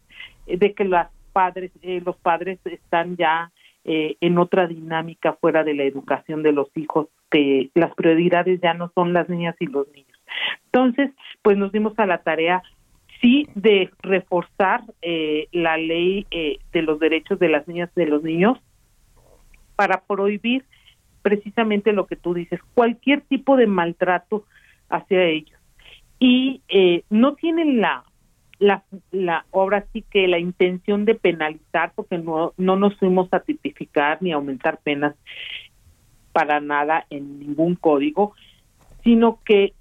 [0.46, 1.72] eh, de que los padres,
[2.04, 3.50] los padres están ya
[3.85, 8.92] en otra dinámica fuera de la educación de los hijos que las prioridades ya no
[8.94, 10.18] son las niñas y los niños.
[10.66, 12.62] Entonces, pues nos dimos a la tarea
[13.20, 18.07] sí de reforzar eh, la ley eh, de los derechos de las niñas y de
[18.07, 18.59] los niños
[19.78, 20.64] para prohibir
[21.22, 24.44] precisamente lo que tú dices, cualquier tipo de maltrato
[24.88, 25.56] hacia ellos.
[26.18, 28.02] Y eh, no tienen la,
[28.58, 29.44] la, la
[29.92, 34.80] sí que la intención de penalizar, porque no, no nos fuimos a tipificar ni aumentar
[34.82, 35.14] penas,
[36.32, 38.32] para nada en ningún código,
[39.04, 39.74] sino que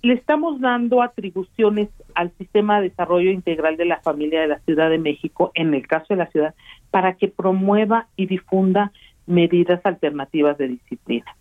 [0.00, 4.88] le estamos dando atribuciones al sistema de desarrollo integral de la familia de la Ciudad
[4.88, 6.54] de México, en el caso de la ciudad,
[6.90, 8.92] para que promueva y difunda
[9.26, 11.36] medidas alternativas de disciplina.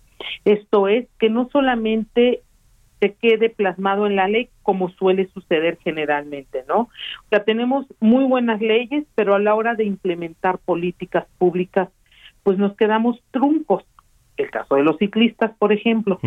[0.45, 2.41] Esto es que no solamente
[2.99, 6.81] se quede plasmado en la ley como suele suceder generalmente, ¿no?
[6.81, 11.89] O sea, tenemos muy buenas leyes, pero a la hora de implementar políticas públicas,
[12.43, 13.83] pues nos quedamos truncos
[14.37, 16.19] el caso de los ciclistas, por ejemplo,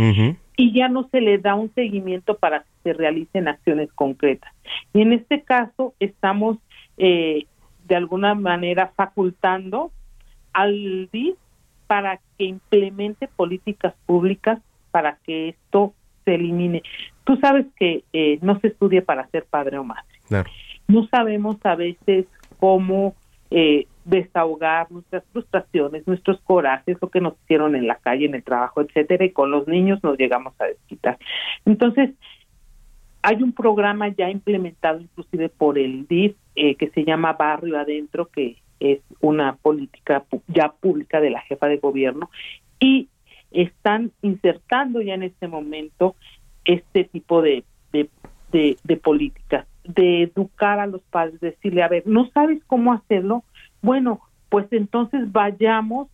[0.57, 4.53] y ya no se le da un seguimiento para que se realicen acciones concretas.
[4.93, 6.59] Y en este caso estamos
[6.97, 7.47] eh,
[7.87, 9.91] de alguna manera facultando
[10.53, 11.37] al DIF
[11.87, 15.95] para que implemente políticas públicas para que esto
[16.25, 16.83] se elimine.
[17.25, 20.05] Tú sabes que eh, no se estudia para ser padre o madre.
[20.89, 22.27] No sabemos a veces
[22.59, 23.15] cómo
[23.51, 28.43] eh, desahogar nuestras frustraciones, nuestros corajes, lo que nos hicieron en la calle, en el
[28.43, 31.19] trabajo, etcétera, y con los niños nos llegamos a desquitar.
[31.65, 32.11] Entonces,
[33.23, 38.27] hay un programa ya implementado inclusive por el DIF eh, que se llama Barrio Adentro,
[38.27, 38.57] que
[38.93, 42.31] es una política ya pública de la jefa de gobierno,
[42.79, 43.09] y
[43.51, 46.17] están insertando ya en este momento
[46.65, 48.09] este tipo de, de,
[48.83, 53.45] de, políticas, de educar a los padres, decirle, a ver, ¿no sabes cómo hacerlo?
[53.83, 56.09] Bueno, pues entonces vayamos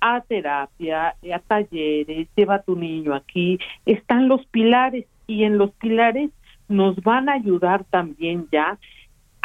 [0.00, 5.70] a terapia, a talleres, lleva a tu niño aquí, están los pilares y en los
[5.72, 6.30] pilares
[6.68, 8.78] nos van a ayudar también ya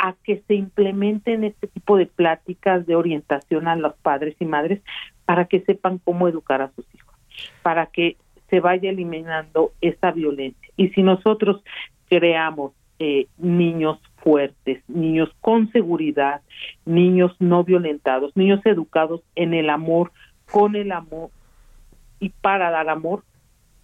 [0.03, 4.81] a que se implementen este tipo de pláticas de orientación a los padres y madres
[5.25, 7.15] para que sepan cómo educar a sus hijos,
[7.61, 8.17] para que
[8.49, 10.69] se vaya eliminando esa violencia.
[10.75, 11.63] Y si nosotros
[12.09, 16.41] creamos eh, niños fuertes, niños con seguridad,
[16.83, 20.11] niños no violentados, niños educados en el amor,
[20.51, 21.29] con el amor
[22.19, 23.23] y para dar amor,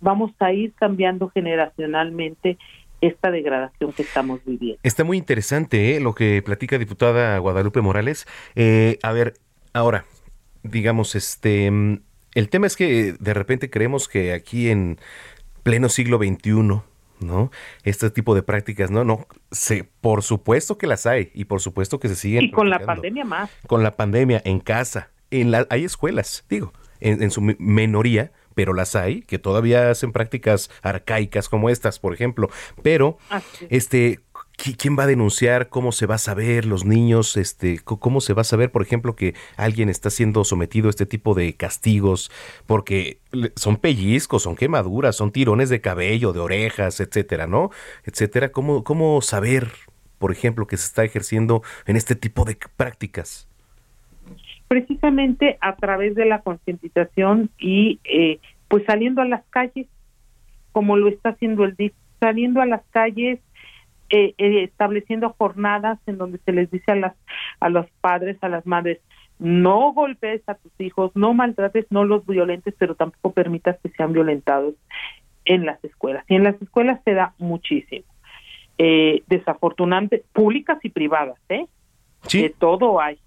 [0.02, 2.58] vamos a ir cambiando generacionalmente
[3.02, 4.80] esta degradación que estamos viviendo.
[4.84, 6.00] Está muy interesante ¿eh?
[6.00, 8.28] lo que platica diputada Guadalupe Morales.
[8.56, 9.36] Eh, a ver,
[9.74, 10.06] ahora,
[10.64, 12.02] digamos, este, mm,
[12.36, 15.00] el tema es que de repente creemos que aquí en
[15.64, 16.82] pleno siglo XXI,
[17.20, 17.52] ¿no?
[17.84, 22.00] Este tipo de prácticas, no, no, se, por supuesto que las hay y por supuesto
[22.00, 22.44] que se siguen.
[22.46, 23.52] Y con la pandemia más.
[23.68, 28.74] Con la pandemia en casa, en la, hay escuelas, digo, en, en su menoría, pero
[28.74, 32.50] las hay que todavía hacen prácticas arcaicas como estas, por ejemplo.
[32.82, 33.20] Pero,
[33.70, 34.20] este,
[34.80, 35.70] ¿quién va a denunciar?
[35.70, 37.38] ¿Cómo se va a saber los niños?
[37.38, 41.06] Este, ¿cómo se va a saber, por ejemplo, que alguien está siendo sometido a este
[41.06, 42.32] tipo de castigos?
[42.66, 43.20] Porque
[43.56, 47.70] son pellizcos, son quemaduras, son tirones de cabello, de orejas, etcétera, ¿no?
[48.06, 48.52] Etcétera.
[48.52, 49.72] ¿Cómo, cómo saber,
[50.18, 53.47] por ejemplo, que se está ejerciendo en este tipo de prácticas?
[54.68, 59.88] Precisamente a través de la concientización y eh, pues saliendo a las calles,
[60.72, 63.40] como lo está haciendo el DIF, saliendo a las calles,
[64.10, 67.14] eh, eh, estableciendo jornadas en donde se les dice a las
[67.60, 69.00] a los padres, a las madres,
[69.40, 74.14] no golpees a tus hijos, no maltrates, no los violentes, pero tampoco permitas que sean
[74.14, 74.76] violentados
[75.46, 76.26] en las escuelas.
[76.28, 78.06] Y en las escuelas se da muchísimo.
[78.78, 81.66] Eh, desafortunadamente, públicas y privadas, ¿eh?
[82.24, 82.44] Sí.
[82.44, 83.18] De todo hay.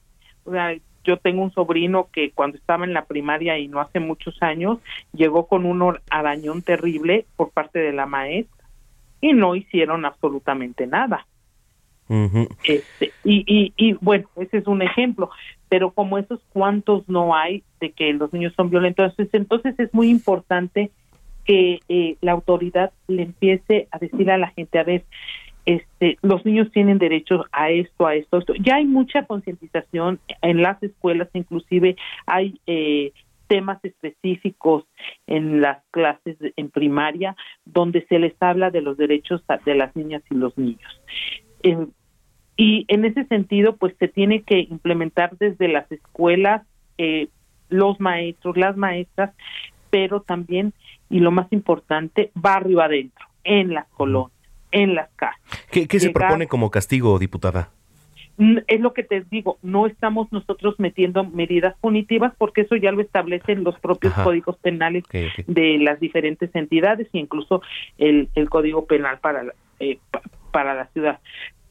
[0.44, 0.74] O sea,
[1.04, 4.78] yo tengo un sobrino que cuando estaba en la primaria y no hace muchos años,
[5.12, 8.66] llegó con un arañón terrible por parte de la maestra
[9.20, 11.26] y no hicieron absolutamente nada.
[12.64, 15.30] este, y, y, y bueno, ese es un ejemplo,
[15.68, 20.10] pero como esos cuantos no hay de que los niños son violentos, entonces es muy
[20.10, 20.90] importante
[21.44, 25.04] que eh, la autoridad le empiece a decir a la gente, a ver,
[25.66, 28.54] este, los niños tienen derecho a esto, a esto, a esto.
[28.54, 31.96] Ya hay mucha concientización en las escuelas, inclusive
[32.26, 33.12] hay eh,
[33.46, 34.84] temas específicos
[35.26, 40.22] en las clases en primaria donde se les habla de los derechos de las niñas
[40.30, 41.00] y los niños.
[41.62, 41.86] Eh,
[42.56, 46.66] y en ese sentido, pues se tiene que implementar desde las escuelas,
[46.98, 47.28] eh,
[47.68, 49.34] los maestros, las maestras,
[49.88, 50.72] pero también,
[51.08, 54.39] y lo más importante, barrio adentro, en las colonias
[54.72, 55.40] en las casas.
[55.70, 57.70] ¿Qué, se propone como castigo, diputada?
[58.68, 63.02] Es lo que te digo, no estamos nosotros metiendo medidas punitivas porque eso ya lo
[63.02, 65.04] establecen los propios códigos penales
[65.46, 67.60] de las diferentes entidades e incluso
[67.98, 69.98] el, el código penal para la, eh,
[70.52, 71.20] para la ciudad.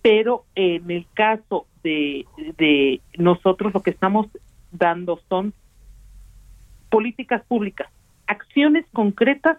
[0.03, 2.27] Pero en el caso de,
[2.57, 4.27] de nosotros lo que estamos
[4.71, 5.53] dando son
[6.89, 7.87] políticas públicas,
[8.27, 9.57] acciones concretas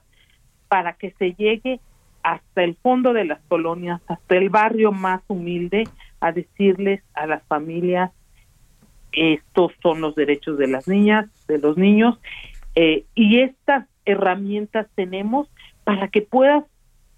[0.68, 1.80] para que se llegue
[2.23, 5.85] hasta el fondo de las colonias, hasta el barrio más humilde,
[6.21, 8.11] a decirles a las familias,
[9.12, 12.18] estos son los derechos de las niñas, de los niños,
[12.75, 15.49] eh, y estas herramientas tenemos
[15.85, 16.64] para que puedas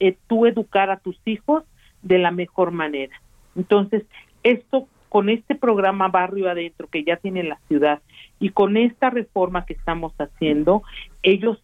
[0.01, 1.65] eh, tú educar a tus hijos
[2.03, 3.21] de la mejor manera.
[3.55, 4.05] Entonces,
[4.43, 8.01] esto con este programa Barrio Adentro que ya tiene la ciudad
[8.41, 10.83] y con esta reforma que estamos haciendo,
[11.23, 11.63] ellos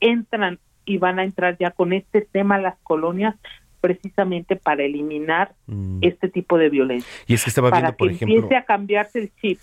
[0.00, 0.58] entran
[0.88, 3.36] y van a entrar ya con este tema a las colonias
[3.80, 5.98] precisamente para eliminar mm.
[6.00, 7.08] este tipo de violencia.
[7.26, 9.60] Y es que estaba viendo, por ejemplo, empiece a cambiarse el chip.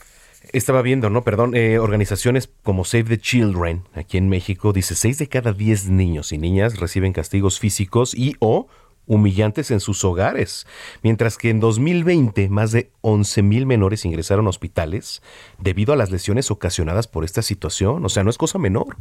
[0.54, 1.24] Estaba viendo, ¿no?
[1.24, 5.90] Perdón, eh, organizaciones como Save the Children aquí en México dice seis de cada diez
[5.90, 8.68] niños y niñas reciben castigos físicos y o
[9.08, 10.68] humillantes en sus hogares,
[11.02, 15.22] mientras que en 2020 más de 11 mil menores ingresaron a hospitales
[15.60, 18.06] debido a las lesiones ocasionadas por esta situación.
[18.06, 18.98] O sea, no es cosa menor.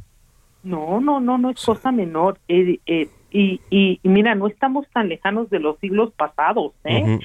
[0.65, 2.39] No, no, no, no es cosa menor.
[2.49, 7.19] Eh, eh, y, y, mira, no estamos tan lejanos de los siglos pasados, ¿eh?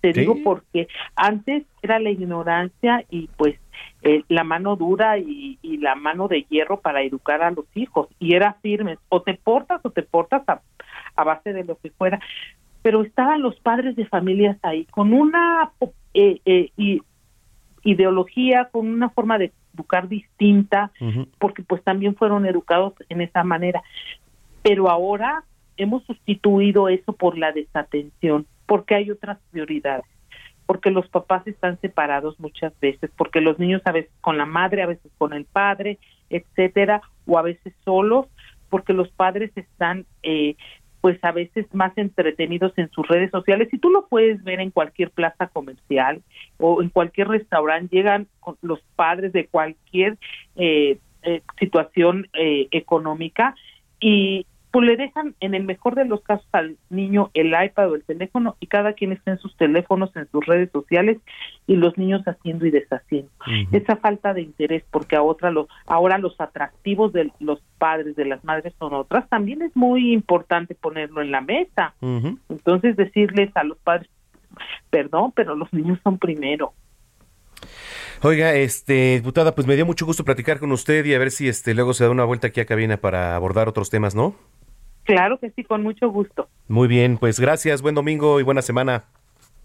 [0.00, 3.54] Te digo porque antes era la ignorancia y pues
[4.02, 8.08] eh, la mano dura y, y, la mano de hierro para educar a los hijos.
[8.18, 10.60] Y era firme, o te portas o te portas a,
[11.14, 12.18] a base de lo que fuera,
[12.82, 15.70] pero estaban los padres de familias ahí con una
[16.14, 16.70] eh, eh,
[17.84, 20.90] ideología, con una forma de educar distinta,
[21.38, 23.82] porque pues también fueron educados en esa manera.
[24.62, 25.44] Pero ahora
[25.76, 30.04] hemos sustituido eso por la desatención, porque hay otras prioridades,
[30.66, 34.82] porque los papás están separados muchas veces, porque los niños a veces con la madre,
[34.82, 35.98] a veces con el padre,
[36.30, 38.26] etcétera, o a veces solos,
[38.68, 40.56] porque los padres están eh,
[41.02, 44.70] pues a veces más entretenidos en sus redes sociales y tú lo puedes ver en
[44.70, 46.22] cualquier plaza comercial
[46.58, 48.28] o en cualquier restaurante llegan
[48.62, 50.16] los padres de cualquier
[50.54, 53.56] eh, eh, situación eh, económica
[53.98, 57.94] y pues le dejan en el mejor de los casos al niño el iPad o
[57.94, 61.18] el teléfono y cada quien está en sus teléfonos, en sus redes sociales
[61.66, 63.30] y los niños haciendo y deshaciendo.
[63.70, 68.24] Esa falta de interés, porque a otra lo, ahora los atractivos de los padres, de
[68.24, 71.94] las madres son otras, también es muy importante ponerlo en la mesa.
[72.48, 74.08] Entonces decirles a los padres,
[74.88, 76.72] perdón, pero los niños son primero.
[78.22, 81.48] Oiga, este, diputada, pues me dio mucho gusto platicar con usted y a ver si
[81.48, 84.34] este luego se da una vuelta aquí a cabina para abordar otros temas, ¿no?
[85.04, 86.48] Claro que sí, con mucho gusto.
[86.68, 89.04] Muy bien, pues gracias, buen domingo y buena semana.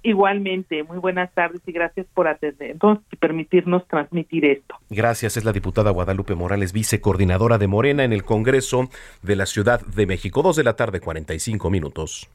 [0.04, 4.76] Igualmente, muy buenas tardes y gracias por atendernos y permitirnos transmitir esto.
[4.90, 8.90] Gracias, es la diputada Guadalupe Morales, vicecoordinadora de Morena en el Congreso
[9.22, 10.42] de la Ciudad de México.
[10.44, 12.30] Dos de la tarde, 45 minutos.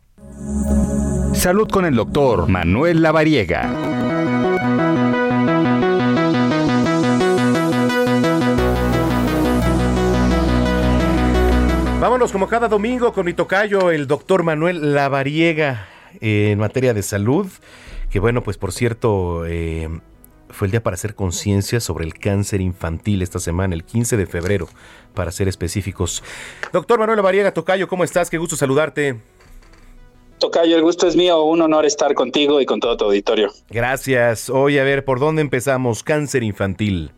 [1.33, 4.02] Salud con el doctor Manuel Lavariega.
[12.03, 15.87] Vámonos como cada domingo con mi tocayo, el doctor Manuel Lavariega,
[16.21, 17.47] en materia de salud,
[18.11, 19.89] que bueno, pues por cierto, eh,
[20.49, 24.27] fue el día para hacer conciencia sobre el cáncer infantil esta semana, el 15 de
[24.27, 24.69] febrero,
[25.15, 26.25] para ser específicos.
[26.73, 28.31] Doctor Manuel Lavariega, tocayo, ¿cómo estás?
[28.31, 29.21] Qué gusto saludarte.
[30.41, 33.53] Tocayo, el gusto es mío, un honor estar contigo y con todo tu auditorio.
[33.71, 34.51] Gracias.
[34.51, 36.03] Hoy a ver, ¿por dónde empezamos?
[36.03, 37.13] Cáncer infantil.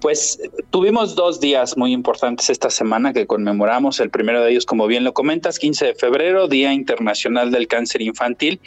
[0.00, 0.38] Pues
[0.70, 4.00] tuvimos dos días muy importantes esta semana que conmemoramos.
[4.00, 8.02] El primero de ellos, como bien lo comentas, 15 de febrero, Día Internacional del Cáncer
[8.02, 8.60] Infantil.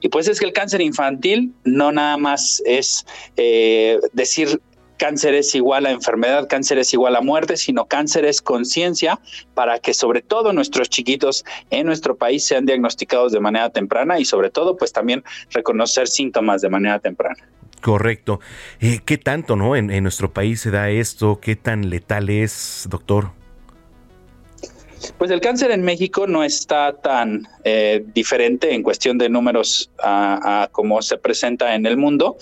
[0.00, 3.04] Y pues es que el cáncer infantil no nada más es
[3.36, 4.60] eh, decir
[4.96, 9.20] cáncer es igual a enfermedad, cáncer es igual a muerte, sino cáncer es conciencia
[9.54, 14.24] para que sobre todo nuestros chiquitos en nuestro país sean diagnosticados de manera temprana y
[14.24, 17.48] sobre todo pues también reconocer síntomas de manera temprana.
[17.84, 18.40] Correcto.
[18.80, 19.76] Eh, ¿Qué tanto, no?
[19.76, 21.38] En, nuestro país se da esto.
[21.38, 23.32] ¿Qué tan letal es, doctor?
[25.18, 30.62] Pues el cáncer en México no está tan eh, diferente en cuestión de números a,
[30.62, 32.38] a cómo se presenta en el mundo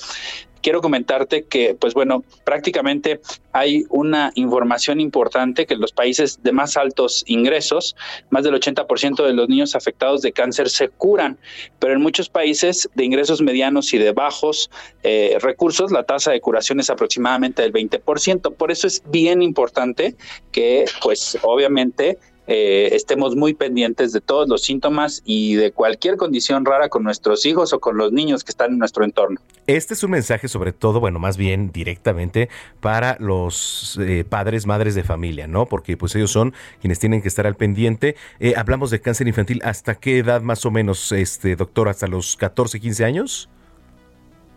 [0.62, 3.20] quiero comentarte que, pues bueno, prácticamente
[3.52, 7.96] hay una información importante que en los países de más altos ingresos,
[8.30, 11.36] más del 80% de los niños afectados de cáncer se curan,
[11.78, 14.70] pero en muchos países de ingresos medianos y de bajos
[15.02, 18.54] eh, recursos, la tasa de curación es aproximadamente del 20%.
[18.54, 20.14] Por eso es bien importante
[20.52, 26.64] que, pues obviamente, eh, estemos muy pendientes de todos los síntomas y de cualquier condición
[26.64, 29.40] rara con nuestros hijos o con los niños que están en nuestro entorno.
[29.68, 32.48] Este es un mensaje sobre todo, bueno, más bien directamente
[32.80, 35.66] para los eh, padres, madres de familia, ¿no?
[35.66, 38.16] Porque pues ellos son quienes tienen que estar al pendiente.
[38.40, 41.88] Eh, hablamos de cáncer infantil, ¿hasta qué edad más o menos, este doctor?
[41.88, 43.48] ¿Hasta los 14, 15 años?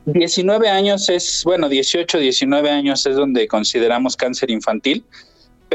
[0.07, 5.03] 19 años es, bueno, 18, 19 años es donde consideramos cáncer infantil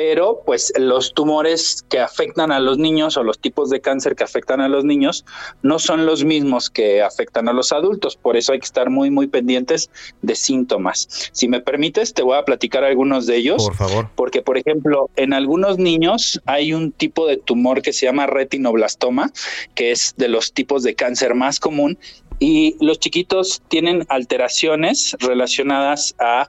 [0.02, 4.24] pero pues los tumores que afectan a los niños o los tipos de cáncer que
[4.24, 5.26] afectan a los niños
[5.62, 9.10] no son los mismos que afectan a los adultos, por eso hay que estar muy
[9.10, 9.90] muy pendientes
[10.22, 11.06] de síntomas.
[11.32, 13.62] Si me permites, te voy a platicar algunos de ellos.
[13.62, 14.08] Por favor.
[14.14, 19.30] Porque por ejemplo, en algunos niños hay un tipo de tumor que se llama retinoblastoma,
[19.74, 21.98] que es de los tipos de cáncer más común
[22.40, 26.48] y los chiquitos tienen alteraciones relacionadas a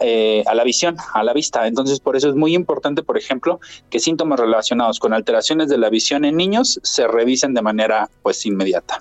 [0.00, 1.66] eh, a la visión, a la vista.
[1.66, 5.90] Entonces, por eso es muy importante, por ejemplo, que síntomas relacionados con alteraciones de la
[5.90, 8.98] visión en niños se revisen de manera pues inmediata.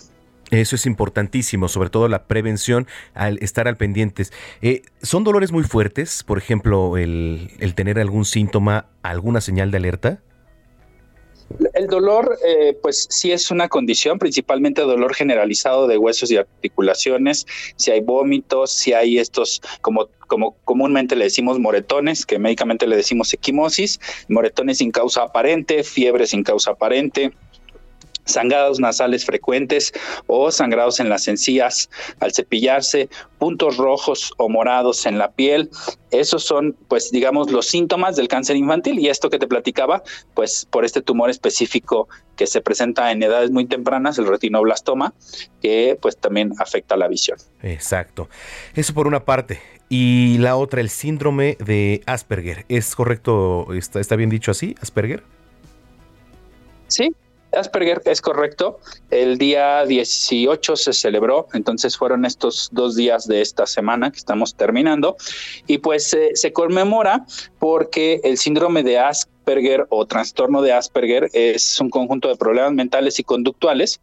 [0.52, 4.34] Eso es importantísimo, sobre todo la prevención al estar al pendientes.
[4.62, 6.24] Eh, ¿Son dolores muy fuertes?
[6.24, 10.20] Por ejemplo, el, el tener algún síntoma, alguna señal de alerta.
[11.74, 17.46] El dolor, eh, pues sí es una condición, principalmente dolor generalizado de huesos y articulaciones,
[17.76, 22.96] si hay vómitos, si hay estos, como, como comúnmente le decimos moretones, que médicamente le
[22.96, 27.34] decimos equimosis, moretones sin causa aparente, fiebre sin causa aparente,
[28.32, 29.92] sangrados nasales frecuentes
[30.28, 35.70] o sangrados en las encías al cepillarse, puntos rojos o morados en la piel.
[36.12, 40.04] Esos son, pues, digamos, los síntomas del cáncer infantil y esto que te platicaba,
[40.34, 42.08] pues, por este tumor específico
[42.40, 45.14] que se presenta en edades muy tempranas, el retinoblastoma,
[45.62, 47.38] que pues también afecta la visión.
[47.62, 48.30] Exacto.
[48.76, 49.60] Eso por una parte.
[49.90, 52.66] Y la otra, el síndrome de Asperger.
[52.70, 53.74] ¿Es correcto?
[53.74, 55.24] ¿Está, está bien dicho así, Asperger?
[56.88, 57.10] Sí,
[57.52, 58.80] Asperger es correcto.
[59.10, 64.56] El día 18 se celebró, entonces fueron estos dos días de esta semana que estamos
[64.56, 65.18] terminando.
[65.68, 67.26] Y pues se conmemora
[67.60, 73.20] porque el síndrome de Asperger o trastorno de Asperger es un conjunto de problemas mentales
[73.20, 74.00] y conductuales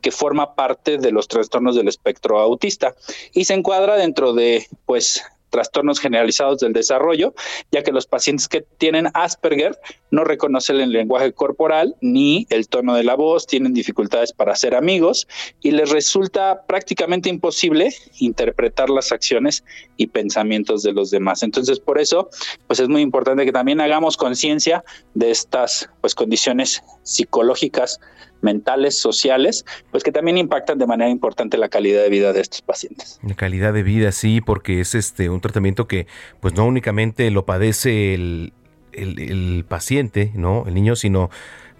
[0.00, 2.94] que forma parte de los trastornos del espectro autista
[3.32, 5.22] y se encuadra dentro de pues
[5.56, 7.34] trastornos generalizados del desarrollo,
[7.72, 9.78] ya que los pacientes que tienen Asperger
[10.10, 14.74] no reconocen el lenguaje corporal ni el tono de la voz, tienen dificultades para ser
[14.74, 15.26] amigos
[15.62, 19.64] y les resulta prácticamente imposible interpretar las acciones
[19.96, 21.42] y pensamientos de los demás.
[21.42, 22.28] Entonces, por eso,
[22.66, 24.84] pues es muy importante que también hagamos conciencia
[25.14, 27.98] de estas pues condiciones psicológicas
[28.40, 32.62] mentales, sociales, pues que también impactan de manera importante la calidad de vida de estos
[32.62, 33.18] pacientes.
[33.22, 36.06] La calidad de vida, sí, porque es este un tratamiento que
[36.40, 38.52] pues no únicamente lo padece el,
[38.92, 40.64] el, paciente, ¿no?
[40.66, 41.30] El niño, sino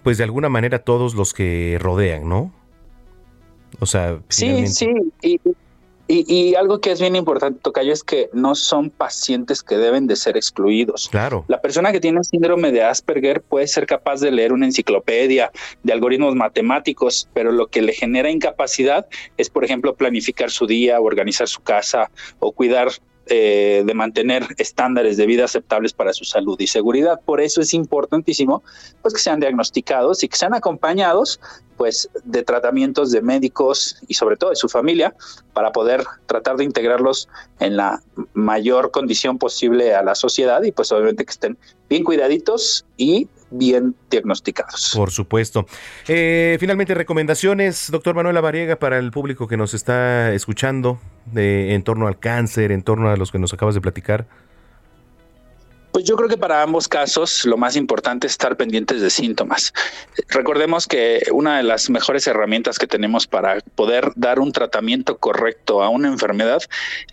[0.03, 2.53] pues de alguna manera todos los que rodean, ¿no?
[3.79, 4.87] O sea, sí, sí,
[5.21, 5.39] y,
[6.07, 10.15] y, algo que es bien importante, Tocayo, es que no son pacientes que deben de
[10.15, 11.09] ser excluidos.
[11.09, 11.43] Claro.
[11.47, 15.51] La persona que tiene síndrome de Asperger puede ser capaz de leer una enciclopedia
[15.83, 19.05] de algoritmos matemáticos, pero lo que le genera incapacidad
[19.37, 22.89] es, por ejemplo, planificar su día, organizar su casa o cuidar
[23.29, 27.19] eh, de mantener estándares de vida aceptables para su salud y seguridad.
[27.25, 28.63] Por eso es importantísimo
[29.01, 31.39] pues, que sean diagnosticados y que sean acompañados
[31.77, 35.15] pues, de tratamientos de médicos y sobre todo de su familia
[35.53, 38.01] para poder tratar de integrarlos en la
[38.33, 41.57] mayor condición posible a la sociedad y pues obviamente que estén
[41.89, 44.91] bien cuidaditos y bien diagnosticados.
[44.95, 45.65] Por supuesto.
[46.07, 50.99] Eh, finalmente, recomendaciones, doctor Manuel Variega, para el público que nos está escuchando
[51.35, 54.27] en torno al cáncer, en torno a los que nos acabas de platicar.
[55.97, 59.73] Pues yo creo que para ambos casos lo más importante es estar pendientes de síntomas.
[60.29, 65.81] Recordemos que una de las mejores herramientas que tenemos para poder dar un tratamiento correcto
[65.81, 66.61] a una enfermedad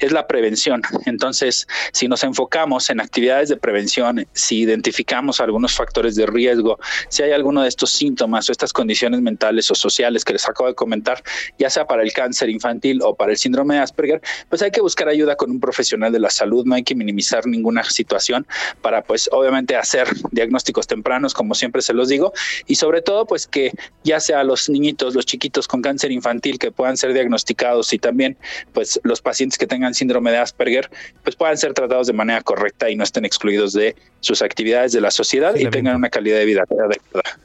[0.01, 0.83] es la prevención.
[1.07, 6.79] Entonces, si nos enfocamos en actividades de prevención, si identificamos algunos factores de riesgo,
[7.09, 10.69] si hay alguno de estos síntomas o estas condiciones mentales o sociales que les acabo
[10.69, 11.23] de comentar,
[11.59, 14.21] ya sea para el cáncer infantil o para el síndrome de Asperger,
[14.51, 17.47] pues hay que buscar ayuda con un profesional de la salud, no hay que minimizar
[17.47, 18.47] ninguna situación
[18.81, 22.33] para pues obviamente hacer diagnósticos tempranos, como siempre se los digo,
[22.67, 23.73] y sobre todo pues que
[24.03, 28.37] ya sea los niñitos, los chiquitos con cáncer infantil que puedan ser diagnosticados y también
[28.73, 30.91] pues los pacientes que tengan síndrome de Asperger
[31.23, 35.01] pues puedan ser tratados de manera correcta y no estén excluidos de sus actividades de
[35.01, 37.39] la sociedad y tengan una calidad de vida adecuada.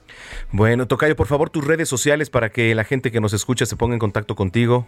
[0.52, 3.76] Bueno, Tocayo, por favor, tus redes sociales para que la gente que nos escucha se
[3.76, 4.88] ponga en contacto contigo.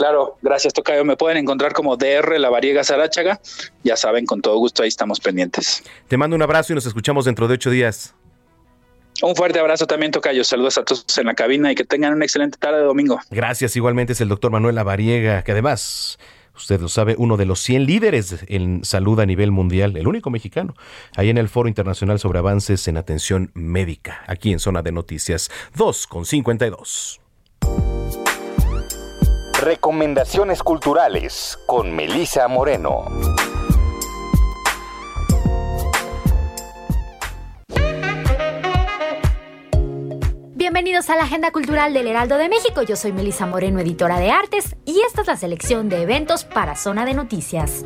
[0.00, 1.04] Claro, gracias Tocayo.
[1.04, 3.38] Me pueden encontrar como DR La Variega Sarachaga.
[3.84, 5.84] Ya saben, con todo gusto ahí estamos pendientes.
[6.08, 8.14] Te mando un abrazo y nos escuchamos dentro de ocho días.
[9.20, 10.42] Un fuerte abrazo también, Tocayo.
[10.42, 13.20] Saludos a todos en la cabina y que tengan una excelente tarde de domingo.
[13.30, 13.76] Gracias.
[13.76, 16.18] Igualmente es el doctor Manuel Lavariega, que además,
[16.56, 20.30] usted lo sabe, uno de los 100 líderes en salud a nivel mundial, el único
[20.30, 20.76] mexicano,
[21.14, 25.50] ahí en el Foro Internacional sobre Avances en Atención Médica, aquí en Zona de Noticias
[25.74, 27.20] 2 con 52.
[29.60, 33.04] Recomendaciones culturales con Melisa Moreno.
[40.54, 42.80] Bienvenidos a la Agenda Cultural del Heraldo de México.
[42.80, 46.74] Yo soy Melisa Moreno, editora de artes, y esta es la selección de eventos para
[46.74, 47.84] Zona de Noticias.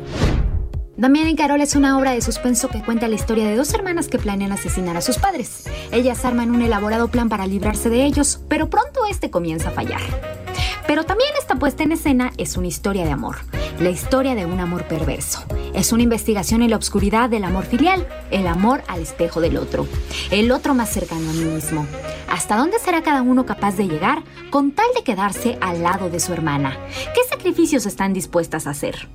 [0.95, 4.07] Damián y Carol es una obra de suspenso que cuenta la historia de dos hermanas
[4.07, 5.65] que planean asesinar a sus padres.
[5.91, 10.44] Ellas arman un elaborado plan para librarse de ellos, pero pronto este comienza a fallar.
[10.87, 13.37] Pero también esta puesta en escena es una historia de amor,
[13.79, 15.43] la historia de un amor perverso.
[15.73, 19.87] Es una investigación en la oscuridad del amor filial, el amor al espejo del otro,
[20.31, 21.87] el otro más cercano a mí mismo.
[22.29, 26.19] ¿Hasta dónde será cada uno capaz de llegar con tal de quedarse al lado de
[26.19, 26.77] su hermana?
[27.13, 29.07] ¿Qué sacrificios están dispuestas a hacer?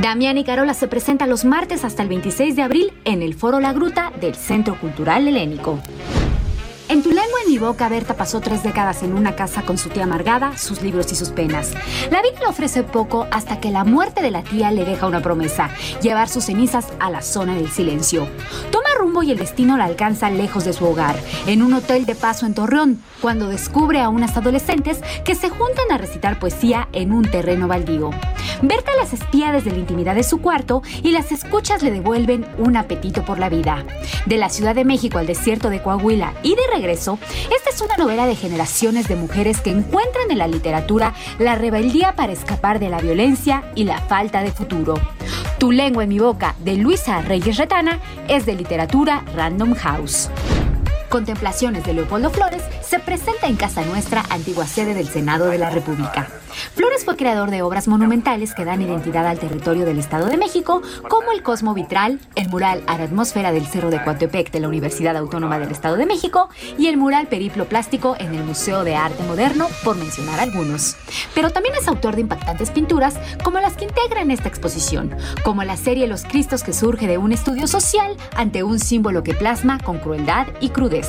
[0.00, 3.60] Damián y Carola se presentan los martes hasta el 26 de abril en el Foro
[3.60, 5.80] La Gruta del Centro Cultural Helénico.
[6.86, 9.88] En tu lengua en mi boca, Berta pasó tres décadas en una casa con su
[9.88, 11.72] tía amargada, sus libros y sus penas.
[12.10, 15.22] La vida le ofrece poco hasta que la muerte de la tía le deja una
[15.22, 15.70] promesa,
[16.02, 18.28] llevar sus cenizas a la zona del silencio.
[18.70, 21.16] Toma rumbo y el destino la alcanza lejos de su hogar,
[21.46, 25.90] en un hotel de paso en Torreón, cuando descubre a unas adolescentes que se juntan
[25.90, 28.10] a recitar poesía en un terreno baldío.
[28.60, 32.76] Berta las espía desde la intimidad de su cuarto y las escuchas le devuelven un
[32.76, 33.84] apetito por la vida.
[34.26, 37.18] De la Ciudad de México al desierto de Coahuila y de regreso,
[37.54, 42.16] esta es una novela de generaciones de mujeres que encuentran en la literatura la rebeldía
[42.16, 44.94] para escapar de la violencia y la falta de futuro.
[45.58, 50.30] Tu lengua en mi boca, de Luisa Reyes Retana, es de literatura Random House.
[51.14, 55.58] Contemplaciones de Leopoldo Flores se se presenta en Casa Nuestra, antigua sede del Senado de
[55.58, 56.28] la República.
[56.76, 60.80] Flores fue creador de obras monumentales que dan identidad al territorio del Estado de México,
[61.08, 64.68] como el Cosmo Vitral, el mural a la atmósfera del Cerro de Coatepec de la
[64.68, 68.94] Universidad Autónoma del Estado de México y el mural Periplo Plástico en el Museo de
[68.94, 70.94] Arte Moderno, por mencionar algunos.
[71.34, 75.76] Pero también es autor de impactantes pinturas como las que integran esta exposición, como la
[75.76, 79.98] serie Los Cristos que surge de un estudio social ante un símbolo que plasma con
[79.98, 81.03] crueldad y crudeza.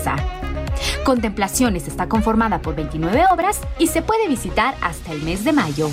[1.03, 5.89] Contemplaciones está conformada por 29 obras y se puede visitar hasta el mes de mayo.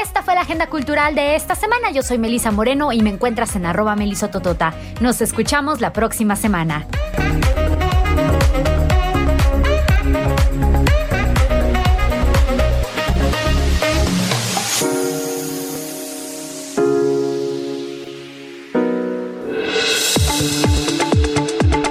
[0.00, 1.90] Esta fue la agenda cultural de esta semana.
[1.90, 4.74] Yo soy Melisa Moreno y me encuentras en arroba melisototota.
[5.00, 6.86] Nos escuchamos la próxima semana.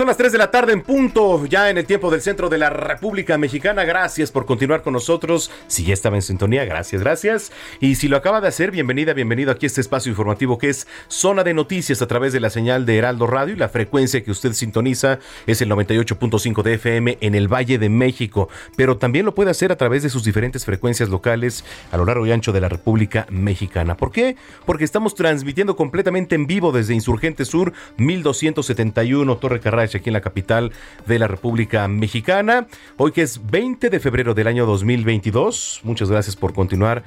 [0.00, 2.56] Son las 3 de la tarde en punto, ya en el tiempo del centro de
[2.56, 3.84] la República Mexicana.
[3.84, 5.50] Gracias por continuar con nosotros.
[5.66, 7.52] Si ya estaba en sintonía, gracias, gracias.
[7.80, 10.86] Y si lo acaba de hacer, bienvenida, bienvenido aquí a este espacio informativo que es
[11.08, 14.30] Zona de Noticias a través de la señal de Heraldo Radio y la frecuencia que
[14.30, 18.48] usted sintoniza es el 98.5 de FM en el Valle de México.
[18.76, 22.26] Pero también lo puede hacer a través de sus diferentes frecuencias locales a lo largo
[22.26, 23.98] y ancho de la República Mexicana.
[23.98, 24.36] ¿Por qué?
[24.64, 29.60] Porque estamos transmitiendo completamente en vivo desde Insurgente Sur 1271 Torre
[29.98, 30.72] Aquí en la capital
[31.06, 32.66] de la República Mexicana.
[32.96, 35.80] Hoy que es 20 de febrero del año 2022.
[35.84, 37.02] Muchas gracias por continuar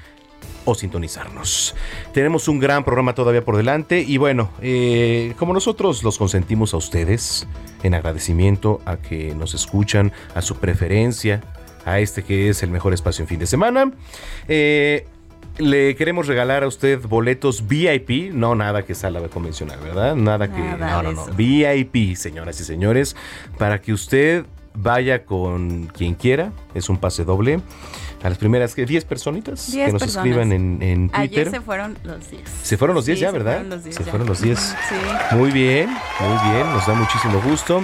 [0.65, 1.75] o sintonizarnos.
[2.13, 6.77] Tenemos un gran programa todavía por delante y bueno, eh, como nosotros los consentimos a
[6.77, 7.47] ustedes
[7.83, 11.41] en agradecimiento a que nos escuchan, a su preferencia,
[11.85, 13.91] a este que es el mejor espacio en fin de semana.
[14.47, 15.05] Eh,
[15.57, 20.15] le queremos regalar a usted boletos VIP, no nada que sala convencional, ¿verdad?
[20.15, 20.59] Nada, que.
[20.59, 21.25] No, no, no.
[21.35, 23.15] VIP, señoras y señores,
[23.57, 26.51] para que usted vaya con quien quiera.
[26.73, 27.61] Es un pase doble.
[28.23, 31.19] A las primeras 10 personitas que nos escriban en, en, Twitter.
[31.19, 32.41] Ayer se fueron los 10.
[32.63, 33.65] Se fueron los 10 ya, ¿verdad?
[33.89, 34.57] Se fueron los 10.
[34.57, 35.35] Sí.
[35.35, 36.69] Muy bien, muy bien.
[36.71, 37.83] Nos da muchísimo gusto.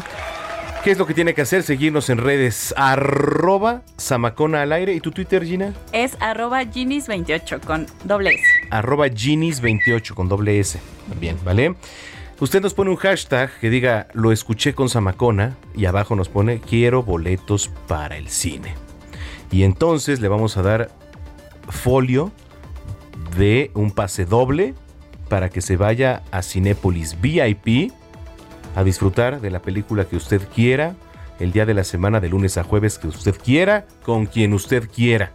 [0.84, 1.64] ¿Qué es lo que tiene que hacer?
[1.64, 4.94] Seguirnos en redes arroba Samacona al aire.
[4.94, 5.74] ¿Y tu Twitter, Gina?
[5.92, 8.44] Es arroba Ginis28 con doble S.
[8.70, 10.80] Arroba Ginis28 con doble S.
[11.20, 11.76] Bien, ¿vale?
[12.40, 16.62] Usted nos pone un hashtag que diga lo escuché con Samacona y abajo nos pone
[16.62, 18.74] quiero boletos para el cine.
[19.52, 20.92] Y entonces le vamos a dar
[21.68, 22.32] folio
[23.38, 24.76] de un pase doble
[25.28, 27.92] para que se vaya a Cinépolis VIP
[28.76, 30.96] a disfrutar de la película que usted quiera,
[31.40, 34.90] el día de la semana de lunes a jueves que usted quiera, con quien usted
[34.90, 35.32] quiera.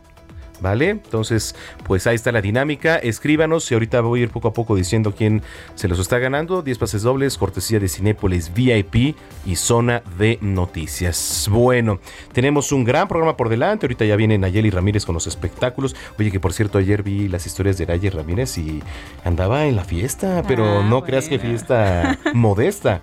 [0.61, 0.90] ¿Vale?
[0.90, 2.96] Entonces, pues ahí está la dinámica.
[2.96, 5.42] Escríbanos y ahorita voy a ir poco a poco diciendo quién
[5.74, 6.62] se los está ganando.
[6.62, 11.48] 10 pases dobles, cortesía de Cinépolis VIP y zona de noticias.
[11.50, 11.98] Bueno,
[12.32, 13.86] tenemos un gran programa por delante.
[13.86, 15.96] Ahorita ya viene Nayeli Ramírez con los espectáculos.
[16.18, 18.82] Oye, que por cierto, ayer vi las historias de Nayeli Ramírez y
[19.24, 23.00] andaba en la fiesta, pero Ah, no creas que fiesta modesta.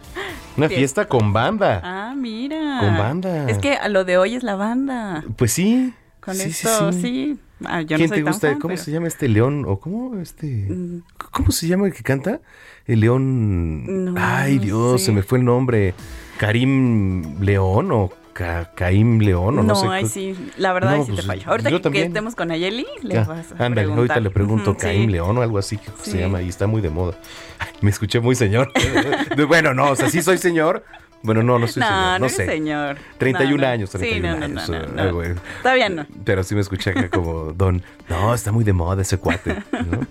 [0.58, 1.80] Una fiesta con banda.
[1.84, 2.78] Ah, mira.
[2.80, 3.50] Con banda.
[3.50, 5.24] Es que a lo de hoy es la banda.
[5.36, 5.94] Pues sí.
[6.22, 7.02] Con sí, sí, esto, sí.
[7.02, 7.38] sí.
[7.66, 8.48] Ah, yo ¿Quién no soy te tan gusta?
[8.52, 9.66] fan, ¿Cómo pero- se llama este león?
[9.68, 10.48] ¿O cómo este?
[10.70, 11.02] Mm.
[11.32, 12.40] ¿Cómo se llama el que canta?
[12.86, 14.06] El león.
[14.06, 15.94] No, Ay, Dios, se me fue el nombre.
[16.38, 19.88] Karim León o Ca- Caim León o no, No, sé.
[19.90, 21.44] ay, qué- sí, la verdad No, sí te pues, fallo.
[21.48, 25.12] Ahorita que estemos con Ayeli, le vas a Ándale, ahorita le pregunto Caim sí.
[25.12, 27.16] León o algo así que se llama y está muy de moda.
[27.60, 28.72] Ay, me escuché muy señor.
[29.48, 30.84] bueno, no, o sea, sí soy señor.
[31.24, 32.12] Bueno, no, no soy No, señor.
[32.14, 32.46] no No, sé.
[32.46, 32.98] señor.
[33.18, 33.68] 31 No, no.
[33.74, 34.70] años, Sí, 31 no, no, años.
[34.94, 35.36] no, eh.
[35.62, 36.06] Todavía no.
[36.26, 37.84] Pero sí me escuché acá como don.
[38.10, 39.62] No, está muy de moda ese cuate.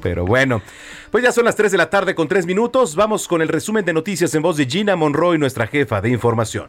[0.03, 0.63] Pero bueno,
[1.11, 2.95] pues ya son las 3 de la tarde con 3 minutos.
[2.95, 6.69] Vamos con el resumen de noticias en voz de Gina Monroy, nuestra jefa de información.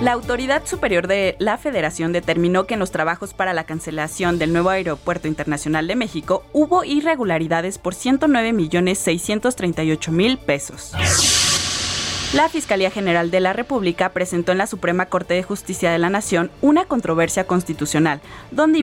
[0.00, 4.52] La Autoridad Superior de la Federación determinó que en los trabajos para la cancelación del
[4.52, 10.92] nuevo Aeropuerto Internacional de México hubo irregularidades por 109 millones 638 mil pesos.
[12.32, 16.10] La Fiscalía General de la República presentó en la Suprema Corte de Justicia de la
[16.10, 18.20] Nación una controversia constitucional,
[18.52, 18.82] donde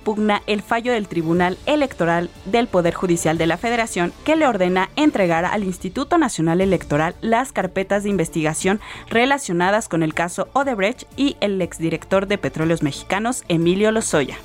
[0.00, 4.88] Pugna el fallo del Tribunal Electoral del Poder Judicial de la Federación que le ordena
[4.96, 8.80] entregar al Instituto Nacional Electoral las carpetas de investigación
[9.10, 14.38] relacionadas con el caso Odebrecht y el exdirector de Petróleos Mexicanos, Emilio Lozoya.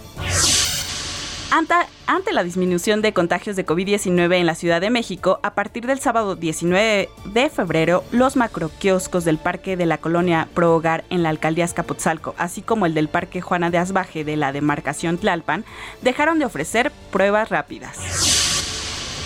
[1.50, 6.00] Ante, la disminución de contagios de COVID-19 en la Ciudad de México, a partir del
[6.00, 11.30] sábado 19 de febrero, los macroquioscos del Parque de la Colonia Pro Hogar en la
[11.30, 15.64] alcaldía Escapotzalco, así como el del Parque Juana de Asbaje de la demarcación Tlalpan,
[16.02, 18.37] dejaron de ofrecer pruebas rápidas.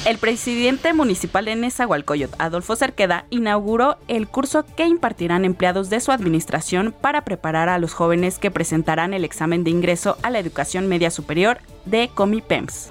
[0.04, 6.12] El presidente municipal de Nezahualcóyotl, Adolfo Cerqueda, inauguró el curso que impartirán empleados de su
[6.12, 10.88] administración para preparar a los jóvenes que presentarán el examen de ingreso a la educación
[10.88, 12.90] media superior de Comipems.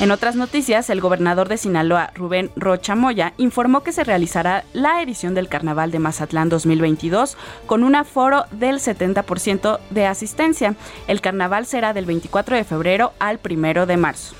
[0.00, 5.00] En otras noticias, el gobernador de Sinaloa, Rubén Rocha Moya, informó que se realizará la
[5.00, 10.74] edición del Carnaval de Mazatlán 2022 con un aforo del 70% de asistencia.
[11.06, 14.34] El carnaval será del 24 de febrero al 1 de marzo.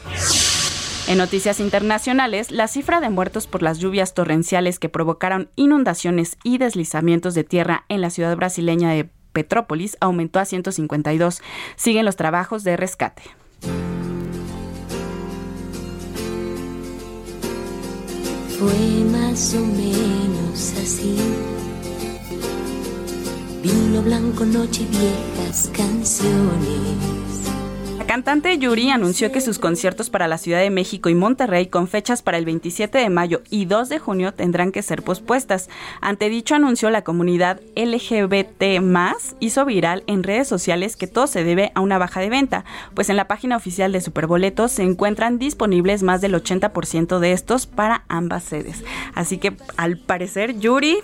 [1.09, 6.59] En noticias internacionales, la cifra de muertos por las lluvias torrenciales que provocaron inundaciones y
[6.59, 11.41] deslizamientos de tierra en la ciudad brasileña de Petrópolis aumentó a 152.
[11.77, 13.23] Siguen los trabajos de rescate.
[18.59, 21.17] Fue más o menos así.
[23.63, 27.18] Vino blanco, noche, viejas canciones
[28.07, 32.23] cantante Yuri anunció que sus conciertos para la Ciudad de México y Monterrey con fechas
[32.23, 35.69] para el 27 de mayo y 2 de junio tendrán que ser pospuestas.
[36.01, 38.83] Ante dicho anuncio, la comunidad LGBT
[39.41, 43.09] hizo viral en redes sociales que todo se debe a una baja de venta, pues
[43.11, 48.05] en la página oficial de Superboletos se encuentran disponibles más del 80% de estos para
[48.09, 48.85] ambas sedes.
[49.15, 50.99] Así que al parecer Yuri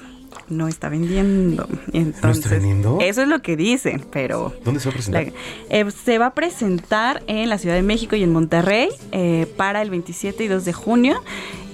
[0.48, 1.68] no está vendiendo.
[1.92, 2.98] Entonces, vendiendo?
[3.00, 4.54] Eso es lo que dicen, pero...
[4.64, 5.32] ¿Dónde se va a presentar?
[5.70, 9.82] Eh, se va a presentar en la Ciudad de México y en Monterrey eh, para
[9.82, 11.22] el 27 y 2 de junio.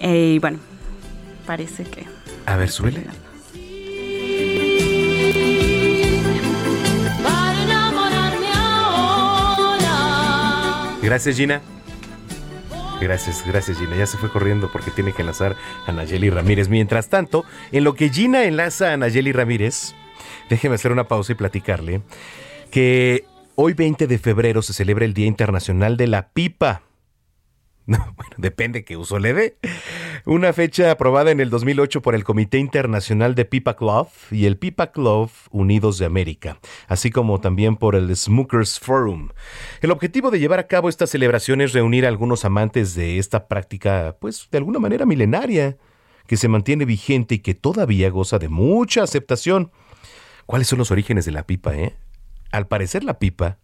[0.00, 0.58] Eh, y bueno,
[1.46, 2.04] parece que...
[2.46, 3.04] A ver, suele.
[11.02, 11.60] Gracias, Gina.
[13.00, 13.96] Gracias, gracias Gina.
[13.96, 16.68] Ya se fue corriendo porque tiene que enlazar a Nayeli Ramírez.
[16.68, 19.94] Mientras tanto, en lo que Gina enlaza a Nayeli Ramírez,
[20.50, 22.02] déjeme hacer una pausa y platicarle
[22.70, 23.24] que
[23.54, 26.82] hoy 20 de febrero se celebra el Día Internacional de la Pipa.
[27.86, 29.56] No, bueno, depende qué uso le dé.
[30.24, 34.58] Una fecha aprobada en el 2008 por el Comité Internacional de Pipa Club y el
[34.58, 39.30] Pipa Club Unidos de América, así como también por el Smokers Forum.
[39.80, 43.48] El objetivo de llevar a cabo esta celebración es reunir a algunos amantes de esta
[43.48, 45.76] práctica, pues de alguna manera milenaria,
[46.26, 49.72] que se mantiene vigente y que todavía goza de mucha aceptación.
[50.46, 51.96] ¿Cuáles son los orígenes de la pipa, eh?
[52.52, 53.58] Al parecer la pipa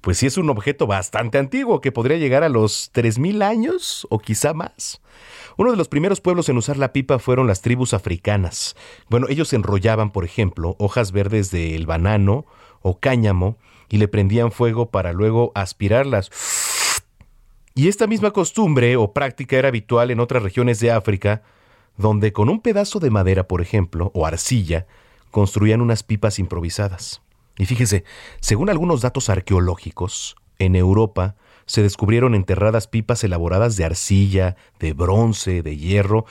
[0.00, 4.18] pues sí es un objeto bastante antiguo que podría llegar a los 3.000 años o
[4.18, 5.00] quizá más.
[5.56, 8.76] Uno de los primeros pueblos en usar la pipa fueron las tribus africanas.
[9.08, 12.46] Bueno, ellos enrollaban, por ejemplo, hojas verdes del banano
[12.82, 13.56] o cáñamo
[13.88, 16.30] y le prendían fuego para luego aspirarlas.
[17.74, 21.42] Y esta misma costumbre o práctica era habitual en otras regiones de África,
[21.96, 24.86] donde con un pedazo de madera, por ejemplo, o arcilla,
[25.30, 27.22] construían unas pipas improvisadas.
[27.58, 28.04] Y fíjese,
[28.40, 31.36] según algunos datos arqueológicos, en Europa
[31.66, 36.26] se descubrieron enterradas pipas elaboradas de arcilla, de bronce, de hierro,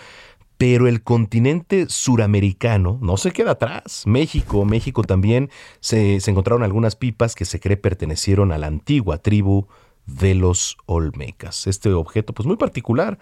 [0.58, 4.04] pero el continente suramericano no se queda atrás.
[4.06, 5.50] México, México también
[5.82, 9.68] se, se, encontraron algunas pipas que se cree pertenecieron a la antigua tribu
[10.06, 11.68] de los Olmecas.
[11.68, 13.20] Este objeto, pues muy particular,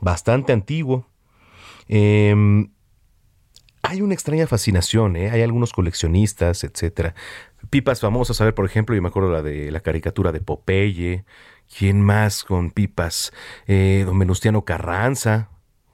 [0.00, 1.06] bastante antiguo.
[1.88, 2.66] Eh,
[3.84, 5.30] hay una extraña fascinación, ¿eh?
[5.30, 7.14] hay algunos coleccionistas, etcétera.
[7.70, 11.24] Pipas famosas, a ver, por ejemplo, yo me acuerdo la de la caricatura de Popeye.
[11.78, 13.32] ¿Quién más con pipas?
[13.66, 15.48] Eh, don Venustiano Carranza,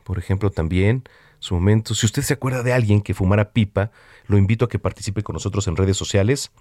[0.04, 1.04] por ejemplo, también.
[1.38, 1.94] Su momento.
[1.94, 3.90] Si usted se acuerda de alguien que fumara pipa,
[4.26, 6.52] lo invito a que participe con nosotros en redes sociales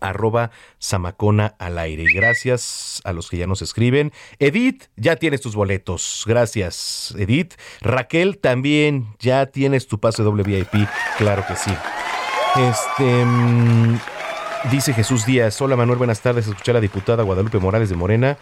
[0.00, 2.04] arroba Samacona al aire.
[2.12, 4.12] Gracias a los que ya nos escriben.
[4.38, 6.24] Edith, ya tienes tus boletos.
[6.26, 7.54] Gracias, Edith.
[7.80, 10.88] Raquel, también ya tienes tu pase doble VIP.
[11.18, 11.72] Claro que sí.
[12.56, 13.24] Este.
[13.24, 13.98] Mm,
[14.70, 15.60] dice Jesús Díaz.
[15.60, 16.46] Hola Manuel, buenas tardes.
[16.46, 18.38] Escuché a la diputada Guadalupe Morales de Morena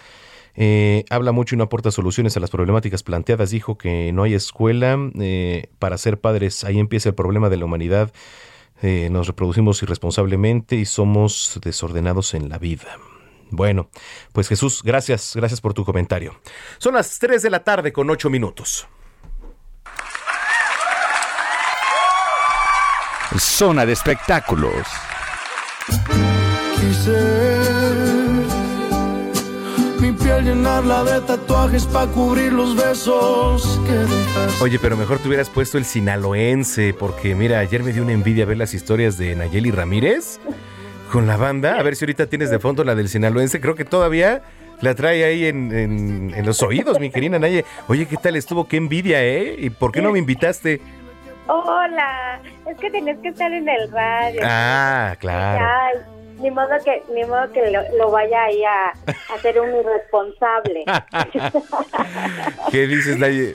[0.57, 3.51] Eh, habla mucho y no aporta soluciones a las problemáticas planteadas.
[3.51, 6.64] Dijo que no hay escuela eh, para ser padres.
[6.64, 8.12] Ahí empieza el problema de la humanidad.
[8.82, 12.98] Eh, nos reproducimos irresponsablemente y somos desordenados en la vida.
[13.50, 13.90] Bueno,
[14.32, 16.40] pues Jesús, gracias, gracias por tu comentario.
[16.78, 18.86] Son las 3 de la tarde con 8 minutos.
[23.38, 24.86] Zona de espectáculos.
[30.30, 34.62] Piel llenarla de tatuajes para cubrir los besos que dejas.
[34.62, 38.44] Oye, pero mejor te hubieras puesto el sinaloense, porque mira, ayer me dio una envidia
[38.44, 40.38] ver las historias de Nayeli Ramírez
[41.10, 41.78] con la banda.
[41.78, 43.60] A ver si ahorita tienes de fondo la del sinaloense.
[43.60, 44.42] Creo que todavía
[44.80, 47.64] la trae ahí en, en, los oídos, mi querida Nayeli.
[47.88, 48.68] Oye, ¿qué tal estuvo?
[48.68, 49.56] Qué envidia, ¿eh?
[49.58, 50.80] ¿Y por qué no me invitaste?
[51.48, 54.40] Hola, es que tenías que estar en el radio.
[54.44, 55.66] Ah, claro.
[55.66, 58.93] Ay, ni modo que, ni modo que lo, vaya ahí a,
[59.34, 60.84] hacer un irresponsable.
[62.70, 63.55] ¿Qué dices, Nayeli?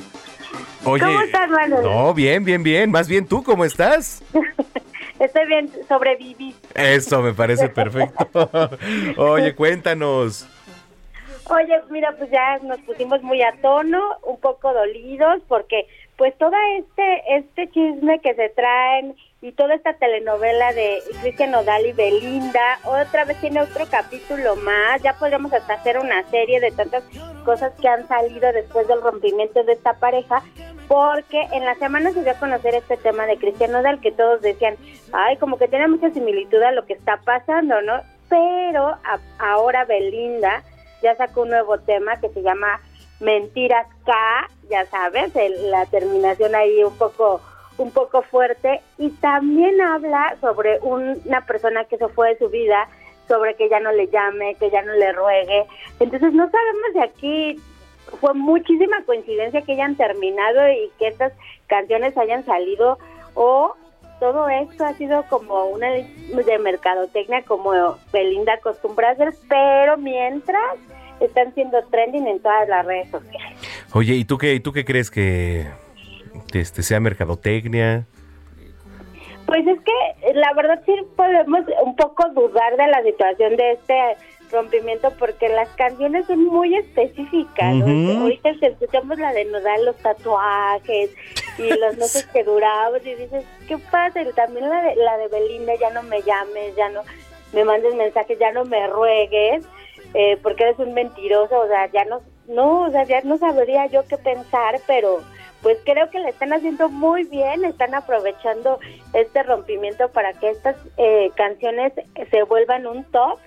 [0.85, 1.83] Oye, ¿Cómo estás, Manuel?
[1.83, 2.91] No, bien, bien, bien.
[2.91, 4.23] Más bien tú, ¿cómo estás?
[5.19, 6.55] Estoy bien, sobreviví.
[6.73, 8.49] Eso me parece perfecto.
[9.17, 10.47] Oye, cuéntanos.
[11.49, 16.53] Oye, mira, pues ya nos pusimos muy a tono, un poco dolidos, porque pues todo
[16.77, 19.15] este este chisme que se traen
[19.45, 25.03] y toda esta telenovela de Cristian Nodal y Belinda, otra vez tiene otro capítulo más,
[25.03, 27.03] ya podríamos hasta hacer una serie de tantas
[27.45, 30.41] cosas que han salido después del rompimiento de esta pareja,
[30.87, 34.41] porque en la semana se dio a conocer este tema de Cristian Nodal, que todos
[34.41, 34.77] decían,
[35.13, 38.01] ay, como que tiene mucha similitud a lo que está pasando, ¿no?
[38.29, 38.97] Pero
[39.37, 40.63] ahora Belinda
[41.03, 42.81] ya sacó un nuevo tema que se llama
[43.19, 44.11] Mentiras K,
[44.71, 47.41] ya sabes, la terminación ahí un poco
[47.77, 52.87] un poco fuerte y también habla sobre una persona que se fue de su vida,
[53.27, 55.65] sobre que ya no le llame, que ya no le ruegue.
[55.99, 57.61] Entonces no sabemos de aquí
[58.19, 61.33] fue muchísima coincidencia que hayan terminado y que estas
[61.67, 62.97] canciones hayan salido
[63.33, 63.75] o
[64.19, 70.77] todo esto ha sido como una de mercadotecnia como Belinda acostumbra hacer, pero mientras
[71.19, 73.59] están siendo trending en todas las redes sociales.
[73.93, 75.67] Oye, ¿y tú qué, y tú qué crees que
[76.55, 78.05] este, sea mercadotecnia?
[79.45, 84.17] Pues es que la verdad sí podemos un poco dudar de la situación de este
[84.51, 87.75] rompimiento porque las canciones son muy específicas.
[87.81, 91.11] Ahorita si escuchamos la de Nodal, los tatuajes
[91.57, 94.21] y los meses que duramos y dices, ¿qué pasa?
[94.21, 97.01] Y también la de, la de Belinda, ya no me llames, ya no
[97.53, 99.65] me mandes mensajes, ya no me ruegues,
[100.13, 103.85] eh, porque eres un mentiroso, o sea, ya no, no, o sea, ya no sabría
[103.87, 105.21] yo qué pensar, pero
[105.61, 108.79] pues creo que le están haciendo muy bien, están aprovechando
[109.13, 111.93] este rompimiento para que estas eh, canciones
[112.29, 113.39] se vuelvan un top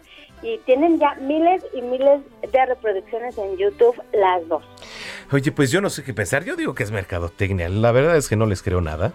[0.43, 4.65] y tienen ya miles y miles de reproducciones en YouTube las dos.
[5.33, 8.29] Oye, pues yo no sé qué pensar, yo digo que es mercadotecnia, la verdad es
[8.29, 9.13] que no les creo nada.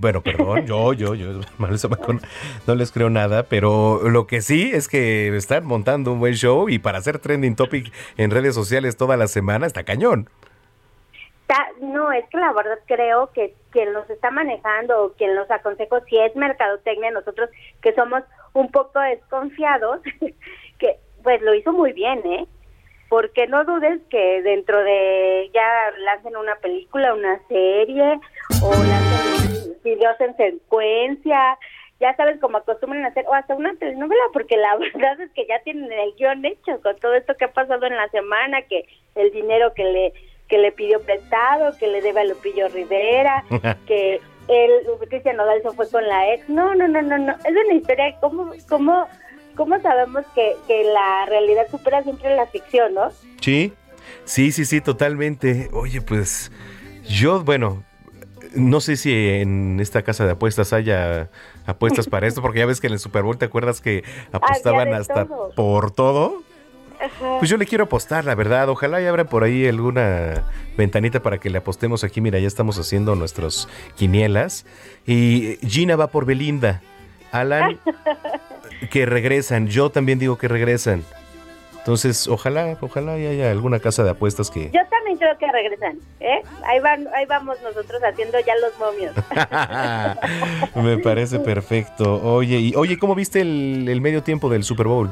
[0.00, 1.40] Bueno, perdón, yo, yo, yo,
[2.66, 6.68] no les creo nada, pero lo que sí es que están montando un buen show
[6.68, 10.28] y para hacer trending topic en redes sociales toda la semana está cañón
[11.80, 16.00] no, es que la verdad creo que quien los está manejando o quien los aconsejo,
[16.02, 17.48] si es mercadotecnia, nosotros
[17.80, 18.22] que somos
[18.52, 20.00] un poco desconfiados,
[20.78, 22.46] que pues lo hizo muy bien, ¿eh?
[23.08, 28.20] Porque no dudes que dentro de ya lancen una película, una serie
[28.62, 31.58] o lancen videos en secuencia,
[32.00, 35.60] ya sabes cómo acostumbran hacer, o hasta una telenovela, porque la verdad es que ya
[35.62, 38.84] tienen el guion hecho con todo esto que ha pasado en la semana, que
[39.14, 40.12] el dinero que le
[40.48, 43.44] que le pidió prestado, que le debe a Lupillo Rivera,
[43.86, 44.70] que él,
[45.08, 46.48] Cristian Nodal se fue con la ex.
[46.48, 47.32] No, no, no, no, no.
[47.32, 49.06] Es una historia, ¿cómo, cómo,
[49.54, 53.10] cómo sabemos que, que la realidad supera siempre la ficción, no?
[53.40, 53.72] Sí,
[54.24, 55.68] sí, sí, sí, totalmente.
[55.72, 56.50] Oye, pues
[57.04, 57.84] yo, bueno,
[58.54, 61.28] no sé si en esta casa de apuestas haya
[61.66, 64.94] apuestas para esto, porque ya ves que en el Super Bowl te acuerdas que apostaban
[64.94, 66.42] hasta por todo.
[67.38, 68.68] Pues yo le quiero apostar, la verdad.
[68.68, 70.44] Ojalá y abra por ahí alguna
[70.76, 72.20] ventanita para que le apostemos aquí.
[72.20, 74.66] Mira, ya estamos haciendo nuestros quinielas.
[75.06, 76.82] Y Gina va por Belinda.
[77.32, 77.78] Alan,
[78.90, 79.68] que regresan.
[79.68, 81.04] Yo también digo que regresan.
[81.78, 84.70] Entonces, ojalá, ojalá haya alguna casa de apuestas que...
[84.70, 86.42] Yo también creo que regresan, ¿eh?
[86.66, 89.14] Ahí, van, ahí vamos nosotros haciendo ya los momios.
[90.74, 92.20] Me parece perfecto.
[92.22, 95.10] Oye, y, oye, ¿cómo viste el, el medio tiempo del Super Bowl?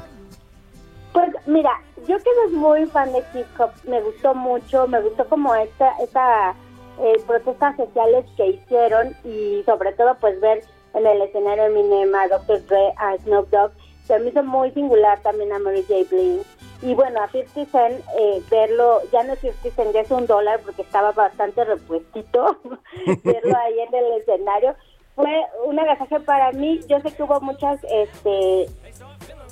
[1.46, 5.54] Mira, yo que soy muy fan de hip hop, me gustó mucho, me gustó como
[5.54, 6.54] esta, esta
[7.00, 12.28] eh, protestas sociales que hicieron y sobre todo pues ver en el escenario Eminem a
[12.28, 12.66] Dr.
[12.66, 13.70] Dre, a Snoop Dogg,
[14.06, 16.08] se me hizo muy singular también a Mary J.
[16.10, 16.42] Blige
[16.82, 20.26] Y bueno, a 50 Cent, eh, verlo, ya no es 50 Cent, ya es un
[20.26, 22.58] dólar porque estaba bastante repuestito,
[23.24, 24.74] verlo ahí en el escenario,
[25.16, 25.32] fue
[25.64, 26.80] un agasaje para mí.
[26.88, 28.66] Yo sé que hubo muchas este,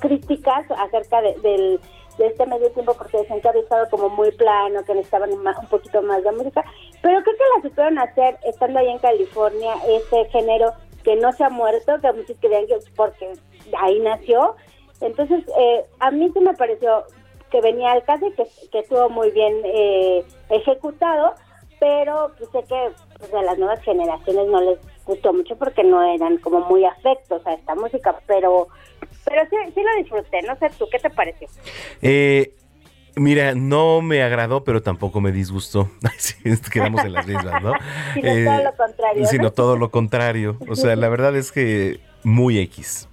[0.04, 1.80] críticas acerca de, del
[2.18, 5.68] de este medio tiempo porque decían que había estado como muy plano, que necesitaban un,
[5.68, 6.64] poquito más de música,
[7.02, 11.44] pero creo que la supieron hacer estando ahí en California, este género que no se
[11.44, 13.32] ha muerto, que muchos creían que porque
[13.78, 14.54] ahí nació.
[15.00, 17.04] Entonces, eh, a mí sí me pareció
[17.50, 21.34] que venía al caso y que, que estuvo muy bien eh, ejecutado,
[21.78, 26.02] pero pues, sé que pues, a las nuevas generaciones no les gustó mucho porque no
[26.02, 28.68] eran como muy afectos a esta música, pero
[29.24, 31.48] pero sí, sí lo disfruté, no sé tú, ¿qué te pareció?
[32.02, 32.54] Eh,
[33.16, 35.90] mira, no me agradó, pero tampoco me disgustó.
[36.72, 37.72] Quedamos en las mismas, ¿no?
[38.14, 39.26] Sino Eh, todo lo contrario.
[39.26, 40.58] Sino todo lo contrario.
[40.68, 43.08] O sea, la verdad es que muy X.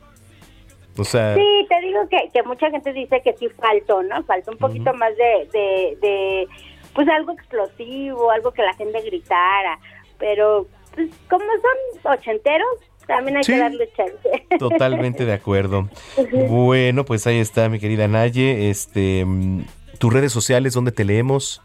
[0.97, 4.23] O sea, Sí, te digo que, que mucha gente dice que sí faltó, ¿no?
[4.23, 6.47] Faltó un poquito más de, de, de,
[6.93, 9.79] pues algo explosivo, algo que la gente gritara,
[10.17, 12.67] pero pues como son ochenteros,
[13.07, 13.53] también hay Sí.
[13.53, 14.45] que darle chance.
[14.59, 15.89] totalmente de acuerdo.
[16.47, 18.69] Bueno, pues ahí está, mi querida Naye.
[18.69, 19.65] Este, mm,
[19.99, 21.61] tus redes sociales, ¿dónde te leemos?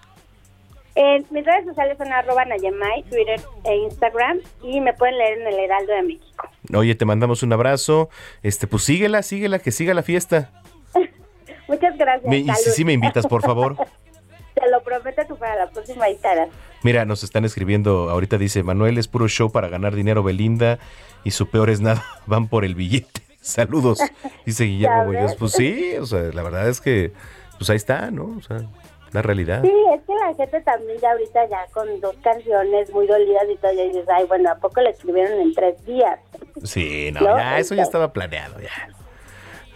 [0.95, 5.47] En mis redes sociales son arroba Nayamay, Twitter e Instagram, y me pueden leer en
[5.47, 6.49] el Heraldo de México.
[6.75, 8.09] Oye, te mandamos un abrazo.
[8.43, 10.51] Este, pues síguela, síguela, que siga la fiesta.
[11.69, 12.25] Muchas gracias.
[12.31, 13.77] Me- y si sí me invitas, por favor.
[14.55, 16.49] Te lo prometo para la próxima estarás.
[16.87, 20.79] Mira, nos están escribiendo, ahorita dice, Manuel es puro show para ganar dinero Belinda
[21.25, 23.23] y su peor es nada, van por el billete.
[23.41, 23.99] Saludos,
[24.45, 25.07] dice Guillermo.
[25.07, 25.35] Muñoz.
[25.35, 27.11] Pues sí, o sea, la verdad es que,
[27.59, 28.37] pues ahí está, ¿no?
[28.39, 28.59] O sea,
[29.11, 29.63] la realidad.
[29.63, 33.57] Sí, es que la gente también ya ahorita ya con dos canciones muy dolidas y
[33.57, 36.21] todo, ya dices, ay, bueno, ¿a poco le escribieron en tres días?
[36.63, 38.71] Sí, no, No, ya, eso ya estaba planeado, ya.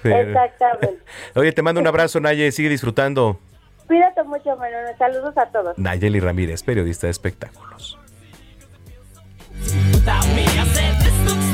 [0.01, 1.03] Pero- Exactamente.
[1.35, 3.37] Oye, te mando un abrazo, Naye, sigue disfrutando.
[3.91, 4.97] Cuídate mucho, Manuel.
[4.97, 5.76] Saludos a todos.
[5.76, 7.99] Nayeli Ramírez, periodista de espectáculos.
[9.93, 10.45] without me.
[10.45, 11.51] I said, this looks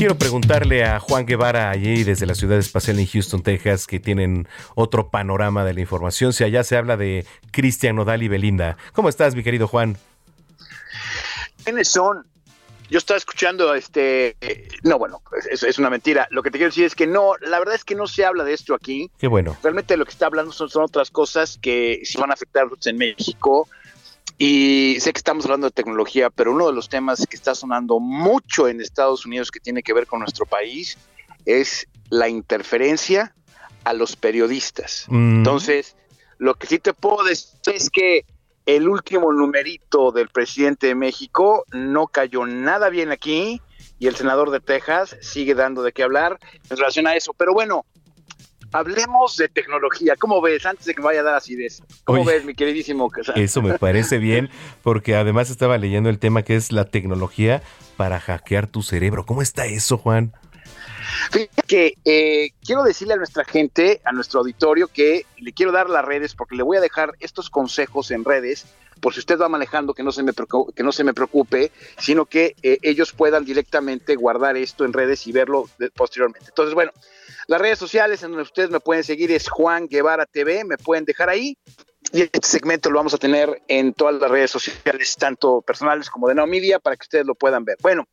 [0.00, 4.48] Quiero preguntarle a Juan Guevara allí desde la ciudad espacial en Houston, Texas, que tienen
[4.74, 6.32] otro panorama de la información.
[6.32, 8.78] Si allá se habla de Cristian Nodal y Belinda.
[8.94, 9.98] ¿Cómo estás, mi querido Juan?
[11.64, 12.26] ¿Quiénes son?
[12.88, 15.20] Yo estaba escuchando, este, eh, no, bueno,
[15.50, 16.26] es, es una mentira.
[16.30, 18.42] Lo que te quiero decir es que no, la verdad es que no se habla
[18.42, 19.10] de esto aquí.
[19.18, 19.54] Qué bueno.
[19.62, 22.96] Realmente lo que está hablando son, son otras cosas que sí van a afectar en
[22.96, 23.68] México.
[24.42, 28.00] Y sé que estamos hablando de tecnología, pero uno de los temas que está sonando
[28.00, 30.96] mucho en Estados Unidos que tiene que ver con nuestro país
[31.44, 33.34] es la interferencia
[33.84, 35.04] a los periodistas.
[35.08, 35.40] Mm.
[35.40, 35.94] Entonces,
[36.38, 38.24] lo que sí te puedo decir es que
[38.64, 43.60] el último numerito del presidente de México no cayó nada bien aquí
[43.98, 46.38] y el senador de Texas sigue dando de qué hablar
[46.70, 47.34] en relación a eso.
[47.34, 47.84] Pero bueno,
[48.72, 50.14] hablemos de tecnología.
[50.18, 50.66] ¿Cómo ves?
[50.66, 51.82] Antes de que me vaya a dar acidez.
[52.04, 52.32] ¿Cómo Oye.
[52.32, 53.10] ves, mi queridísimo?
[53.34, 54.50] Eso me parece bien,
[54.82, 57.62] porque además estaba leyendo el tema que es la tecnología
[57.96, 59.26] para hackear tu cerebro.
[59.26, 60.32] ¿Cómo está eso, Juan?
[61.30, 65.88] Fíjate que eh, quiero decirle a nuestra gente, a nuestro auditorio, que le quiero dar
[65.90, 68.66] las redes porque le voy a dejar estos consejos en redes
[69.00, 71.72] por si usted va manejando, que no se me, preocu- que no se me preocupe,
[71.98, 76.48] sino que eh, ellos puedan directamente guardar esto en redes y verlo de- posteriormente.
[76.50, 76.92] Entonces, bueno,
[77.46, 81.06] las redes sociales en donde ustedes me pueden seguir es Juan Guevara TV, me pueden
[81.06, 81.56] dejar ahí.
[82.12, 86.28] Y este segmento lo vamos a tener en todas las redes sociales, tanto personales como
[86.28, 87.78] de Now Media, para que ustedes lo puedan ver.
[87.80, 88.06] Bueno,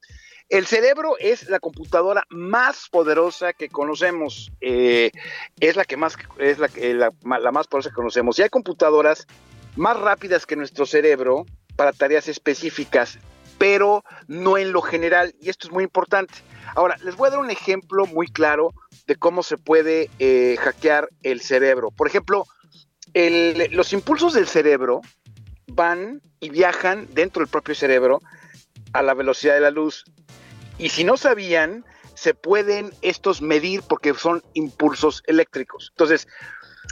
[0.49, 4.51] el cerebro es la computadora más poderosa que conocemos.
[4.61, 5.11] eh,
[5.59, 8.37] es la que más es la, que- la, más poderosa que conocemos.
[8.39, 9.27] Y hay computadoras
[9.75, 11.45] más rápidas que nuestro cerebro
[11.75, 13.19] para tareas específicas,
[13.57, 15.35] pero no en lo general.
[15.41, 16.33] Y esto es muy importante.
[16.75, 18.73] Ahora, les voy a dar un ejemplo muy claro
[19.05, 21.91] de cómo se puede eh, hackear el cerebro.
[21.91, 22.45] Por ejemplo,
[23.13, 25.01] los impulsos del cerebro
[25.67, 28.21] van y viajan dentro del propio cerebro
[28.93, 30.03] a la velocidad de la luz.
[30.77, 35.89] Y si no sabían, se pueden estos medir porque son impulsos eléctricos.
[35.91, 36.27] Entonces,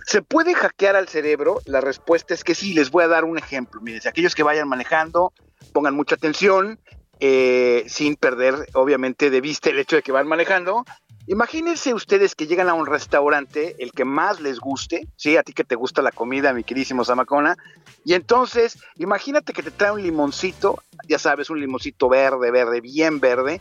[0.06, 1.62] ¿se puede hackear al cerebro?
[1.66, 2.74] La respuesta es que sí.
[2.74, 3.82] Les voy a dar un ejemplo.
[3.82, 5.34] Miren, aquellos que vayan manejando,
[5.74, 6.80] pongan mucha atención,
[7.20, 10.86] eh, sin perder, obviamente, de vista el hecho de que van manejando.
[11.28, 15.54] Imagínense ustedes que llegan a un restaurante, el que más les guste, sí, a ti
[15.54, 17.58] que te gusta la comida, mi queridísimo Zamacona,
[18.04, 23.20] y entonces imagínate que te trae un limoncito, ya sabes, un limoncito verde, verde, bien
[23.20, 23.60] verde,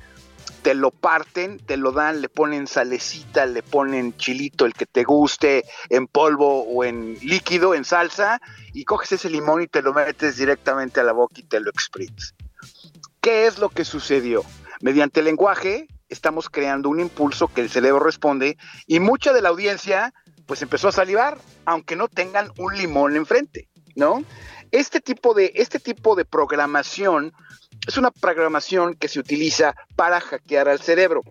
[0.65, 5.05] te lo parten, te lo dan, le ponen salecita, le ponen chilito, el que te
[5.05, 8.41] guste, en polvo o en líquido, en salsa,
[8.73, 11.69] y coges ese limón y te lo metes directamente a la boca y te lo
[11.69, 12.35] exprimes.
[13.20, 14.43] ¿Qué es lo que sucedió?
[14.81, 19.51] Mediante el lenguaje estamos creando un impulso que el cerebro responde y mucha de la
[19.51, 20.15] audiencia
[20.47, 21.36] pues empezó a salivar,
[21.66, 24.24] aunque no tengan un limón enfrente, ¿no?
[24.70, 27.35] Este tipo de, este tipo de programación
[27.86, 31.23] es una programación que se utiliza para hackear al cerebro.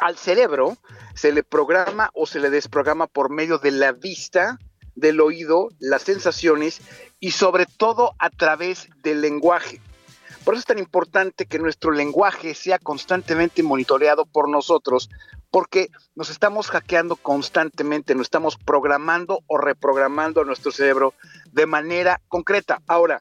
[0.00, 0.76] Al cerebro
[1.14, 4.58] se le programa o se le desprograma por medio de la vista,
[4.94, 6.80] del oído, las sensaciones
[7.20, 9.80] y sobre todo a través del lenguaje.
[10.44, 15.10] Por eso es tan importante que nuestro lenguaje sea constantemente monitoreado por nosotros,
[15.50, 21.14] porque nos estamos hackeando constantemente, nos estamos programando o reprogramando a nuestro cerebro
[21.52, 22.80] de manera concreta.
[22.86, 23.20] Ahora,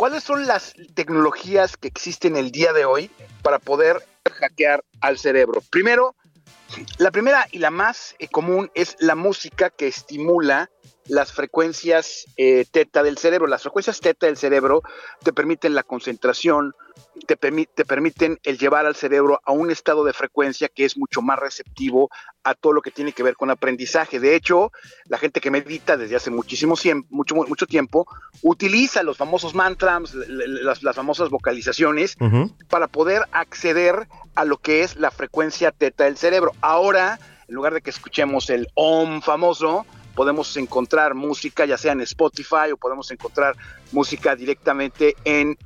[0.00, 3.10] ¿cuáles son las tecnologías que existen el día de hoy
[3.42, 5.62] para poder hackear al cerebro?
[5.68, 6.16] Primero,
[6.96, 10.70] la primera y la más eh, común es la música que estimula
[11.06, 13.48] las frecuencias eh, teta del cerebro.
[13.48, 14.82] Las frecuencias teta del cerebro
[15.24, 16.72] te permiten la concentración,
[17.26, 20.96] te, permi- te permiten el llevar al cerebro a un estado de frecuencia que es
[20.96, 22.10] mucho más receptivo
[22.44, 24.20] a todo lo que tiene que ver con aprendizaje.
[24.20, 24.70] De hecho,
[25.06, 26.76] la gente que medita desde hace muchísimo
[27.08, 28.06] mucho, mucho tiempo
[28.42, 32.16] utiliza los famosos mantras, las, las famosas vocalizaciones
[32.68, 36.52] para poder acceder a lo que es la frecuencia teta del cerebro.
[36.60, 39.84] Ahora, en lugar de que escuchemos el OM famoso,
[40.20, 43.56] podemos encontrar música ya sea en Spotify o podemos encontrar
[43.90, 45.56] música directamente en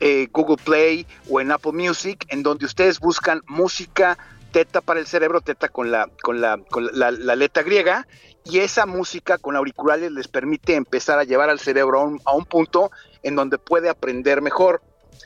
[0.00, 4.16] eh, Google Play o en Apple Music, en donde ustedes buscan música
[4.50, 8.06] teta para el cerebro, teta con la, con la, con la, la letra griega,
[8.46, 12.32] y esa música con auriculares les permite empezar a llevar al cerebro a un, a
[12.34, 12.90] un punto
[13.22, 14.80] en donde puede aprender mejor.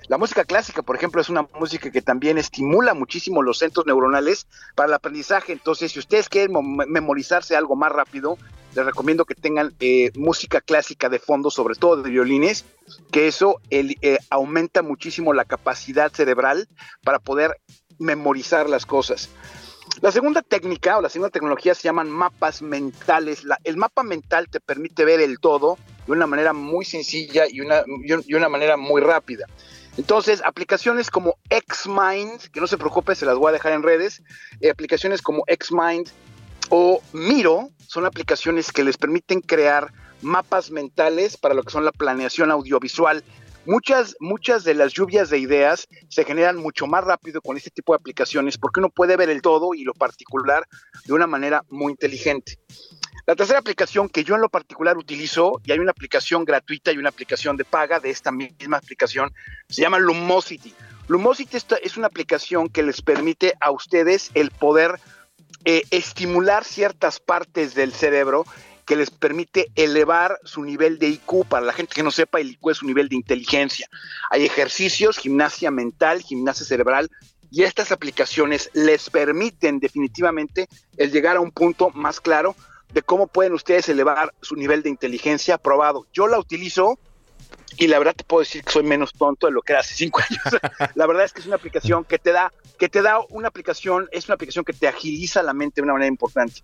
[0.08, 4.48] La música clásica, por ejemplo, es una música que también estimula muchísimo los centros neuronales
[4.74, 5.52] para el aprendizaje.
[5.52, 8.36] Entonces, si ustedes quieren mo- memorizarse algo más rápido,
[8.74, 12.64] les recomiendo que tengan eh, música clásica de fondo, sobre todo de violines,
[13.10, 16.68] que eso el- eh, aumenta muchísimo la capacidad cerebral
[17.04, 17.58] para poder
[17.98, 19.28] memorizar las cosas.
[20.00, 23.44] La segunda técnica o la segunda tecnología se llaman mapas mentales.
[23.44, 25.76] La- el mapa mental te permite ver el todo
[26.06, 29.46] de una manera muy sencilla y una, y un- y una manera muy rápida.
[29.98, 34.22] Entonces, aplicaciones como Xmind, que no se preocupe, se las voy a dejar en redes,
[34.60, 36.08] eh, aplicaciones como Xmind
[36.68, 41.92] o Miro son aplicaciones que les permiten crear mapas mentales para lo que son la
[41.92, 43.22] planeación audiovisual.
[43.66, 47.92] Muchas, muchas de las lluvias de ideas se generan mucho más rápido con este tipo
[47.92, 50.66] de aplicaciones porque uno puede ver el todo y lo particular
[51.04, 52.58] de una manera muy inteligente.
[53.24, 56.98] La tercera aplicación que yo en lo particular utilizo, y hay una aplicación gratuita y
[56.98, 59.32] una aplicación de paga de esta misma aplicación,
[59.68, 60.74] se llama Lumosity.
[61.06, 64.98] Lumosity es una aplicación que les permite a ustedes el poder
[65.64, 68.44] eh, estimular ciertas partes del cerebro
[68.86, 71.46] que les permite elevar su nivel de IQ.
[71.48, 73.88] Para la gente que no sepa, el IQ es su nivel de inteligencia.
[74.30, 77.10] Hay ejercicios, gimnasia mental, gimnasia cerebral,
[77.50, 82.56] y estas aplicaciones les permiten definitivamente el llegar a un punto más claro
[82.92, 86.06] de cómo pueden ustedes elevar su nivel de inteligencia probado.
[86.12, 86.98] Yo la utilizo
[87.76, 89.94] y la verdad te puedo decir que soy menos tonto de lo que era hace
[89.94, 90.42] cinco años.
[90.94, 94.08] la verdad es que es una aplicación que te da, que te da una aplicación,
[94.12, 96.62] es una aplicación que te agiliza la mente de una manera importante.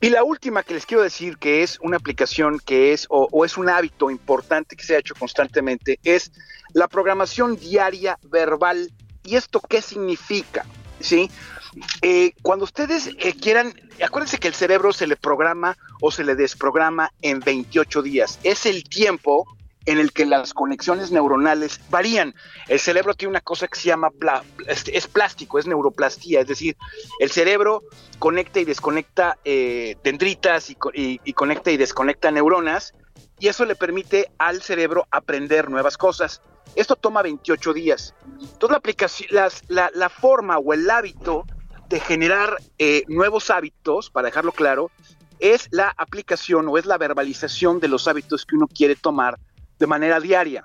[0.00, 3.44] Y la última que les quiero decir que es una aplicación que es o, o
[3.44, 6.30] es un hábito importante que se ha hecho constantemente es
[6.72, 8.92] la programación diaria verbal.
[9.24, 10.64] ¿Y esto qué significa?
[11.00, 11.28] ¿Sí?
[12.02, 16.34] Eh, cuando ustedes eh, quieran, acuérdense que el cerebro se le programa o se le
[16.34, 18.38] desprograma en 28 días.
[18.42, 19.46] Es el tiempo
[19.88, 22.34] en el que las conexiones neuronales varían.
[22.68, 24.10] El cerebro tiene una cosa que se llama,
[24.66, 26.76] es, plástico, es neuroplastía, es decir,
[27.20, 27.82] el cerebro
[28.18, 32.92] conecta y desconecta eh, dendritas y, co- y- y conecta y desconecta neuronas
[33.38, 36.42] y eso le permite al cerebro aprender nuevas cosas.
[36.74, 38.14] Esto toma 28 días.
[38.38, 39.28] Entonces la, aplicación,
[39.94, 41.46] la forma o el hábito
[41.88, 44.90] de generar eh, nuevos hábitos, para dejarlo claro,
[45.40, 49.38] es la aplicación o es la verbalización de los hábitos que uno quiere tomar
[49.78, 50.64] de manera diaria.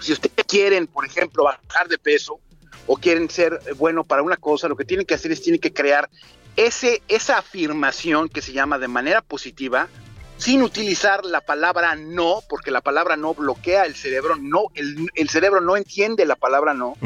[0.00, 2.40] Si ustedes quieren, por ejemplo, bajar de peso
[2.86, 5.60] o quieren ser eh, bueno para una cosa, lo que tienen que hacer es tienen
[5.60, 6.10] que crear
[6.56, 9.88] ese, esa afirmación que se llama de manera positiva,
[10.36, 15.28] sin utilizar la palabra no, porque la palabra no bloquea el cerebro, no, el, el
[15.28, 16.96] cerebro no entiende la palabra no,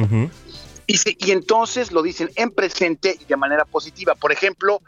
[0.87, 4.15] y, se- y entonces lo dicen en presente y de manera positiva.
[4.15, 4.81] Por ejemplo,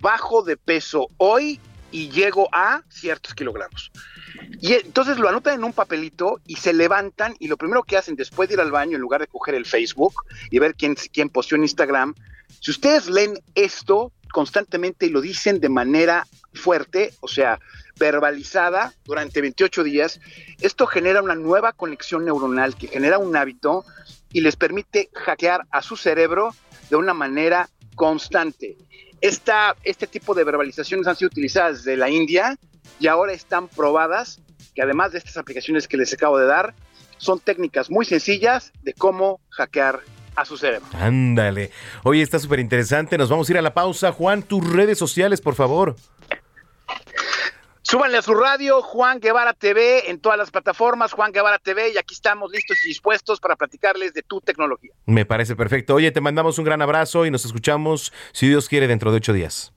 [0.00, 1.60] bajo de peso hoy
[1.92, 3.92] y llego a ciertos kilogramos.
[4.60, 8.16] Y entonces lo anotan en un papelito y se levantan y lo primero que hacen
[8.16, 10.14] después de ir al baño, en lugar de coger el Facebook
[10.50, 12.14] y ver quién, quién posteó en Instagram,
[12.60, 17.60] si ustedes leen esto constantemente y lo dicen de manera fuerte, o sea,
[17.98, 20.20] verbalizada durante 28 días,
[20.60, 23.84] esto genera una nueva conexión neuronal que genera un hábito
[24.32, 26.54] y les permite hackear a su cerebro
[26.90, 28.76] de una manera constante.
[29.20, 32.58] Esta, este tipo de verbalizaciones han sido utilizadas desde la India
[33.00, 34.40] y ahora están probadas
[34.74, 36.74] que además de estas aplicaciones que les acabo de dar,
[37.16, 40.00] son técnicas muy sencillas de cómo hackear
[40.34, 40.86] a su cerebro.
[40.94, 41.70] Ándale.
[42.02, 43.16] Oye, está súper interesante.
[43.16, 44.12] Nos vamos a ir a la pausa.
[44.12, 45.96] Juan, tus redes sociales, por favor.
[47.82, 51.98] Súbanle a su radio, Juan Guevara TV, en todas las plataformas, Juan Guevara TV, y
[51.98, 54.90] aquí estamos listos y dispuestos para platicarles de tu tecnología.
[55.04, 55.94] Me parece perfecto.
[55.94, 59.34] Oye, te mandamos un gran abrazo y nos escuchamos, si Dios quiere, dentro de ocho
[59.34, 59.73] días.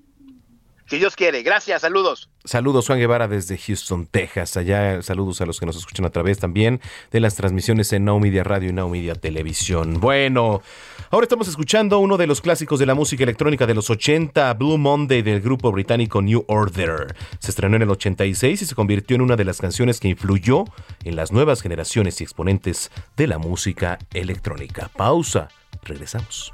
[0.87, 1.43] Si Dios quiere.
[1.43, 2.29] Gracias, saludos.
[2.45, 4.55] Saludos, Juan Guevara, desde Houston, Texas.
[4.55, 6.79] Allá, saludos a los que nos escuchan a través también
[7.11, 9.99] de las transmisiones en Now Media Radio y Now Media Televisión.
[9.99, 10.61] Bueno,
[11.09, 14.77] ahora estamos escuchando uno de los clásicos de la música electrónica de los 80, Blue
[14.77, 17.13] Monday del grupo británico New Order.
[17.39, 20.63] Se estrenó en el 86 y se convirtió en una de las canciones que influyó
[21.03, 24.89] en las nuevas generaciones y exponentes de la música electrónica.
[24.95, 25.49] Pausa,
[25.83, 26.53] regresamos.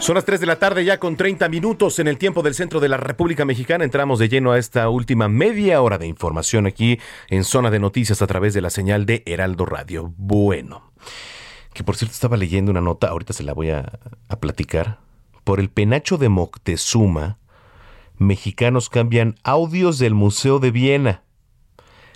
[0.00, 2.80] Son las 3 de la tarde ya con 30 minutos en el tiempo del centro
[2.80, 3.84] de la República Mexicana.
[3.84, 6.98] Entramos de lleno a esta última media hora de información aquí
[7.28, 10.14] en Zona de Noticias a través de la señal de Heraldo Radio.
[10.16, 10.90] Bueno,
[11.74, 15.00] que por cierto estaba leyendo una nota, ahorita se la voy a, a platicar.
[15.44, 17.38] Por el penacho de Moctezuma,
[18.16, 21.24] mexicanos cambian audios del Museo de Viena.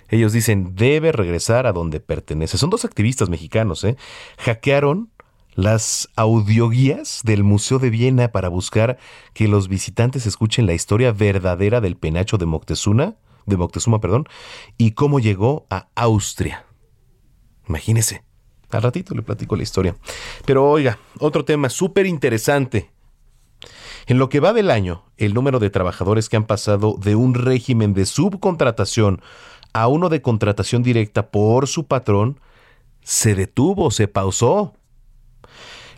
[0.09, 2.57] Ellos dicen, debe regresar a donde pertenece.
[2.57, 3.95] Son dos activistas mexicanos, ¿eh?
[4.39, 5.11] Hackearon
[5.55, 8.97] las audioguías del Museo de Viena para buscar
[9.33, 13.15] que los visitantes escuchen la historia verdadera del penacho de Moctezuma,
[13.45, 14.27] de Moctezuma, perdón,
[14.77, 16.65] y cómo llegó a Austria.
[17.67, 18.23] Imagínese.
[18.71, 19.95] Al ratito le platico la historia.
[20.45, 22.91] Pero oiga, otro tema súper interesante.
[24.07, 27.33] En lo que va del año, el número de trabajadores que han pasado de un
[27.33, 29.21] régimen de subcontratación
[29.73, 32.39] a uno de contratación directa por su patrón
[33.01, 34.73] se detuvo, se pausó.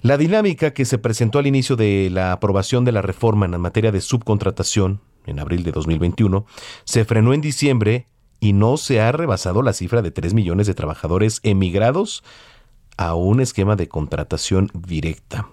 [0.02, 3.92] La dinámica que se presentó al inicio de la aprobación de la reforma en materia
[3.92, 6.46] de subcontratación, en abril de 2021,
[6.84, 8.06] se frenó en diciembre
[8.40, 12.24] y no se ha rebasado la cifra de 3 millones de trabajadores emigrados
[12.98, 15.48] a un esquema de contratación directa.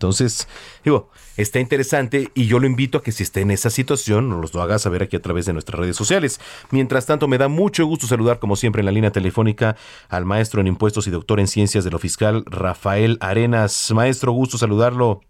[0.00, 0.48] Entonces,
[0.82, 4.54] digo, está interesante y yo lo invito a que si esté en esa situación, nos
[4.54, 6.40] lo haga saber aquí a través de nuestras redes sociales.
[6.70, 9.76] Mientras tanto, me da mucho gusto saludar, como siempre, en la línea telefónica
[10.08, 13.92] al maestro en impuestos y doctor en ciencias de lo fiscal, Rafael Arenas.
[13.92, 15.20] Maestro, gusto saludarlo.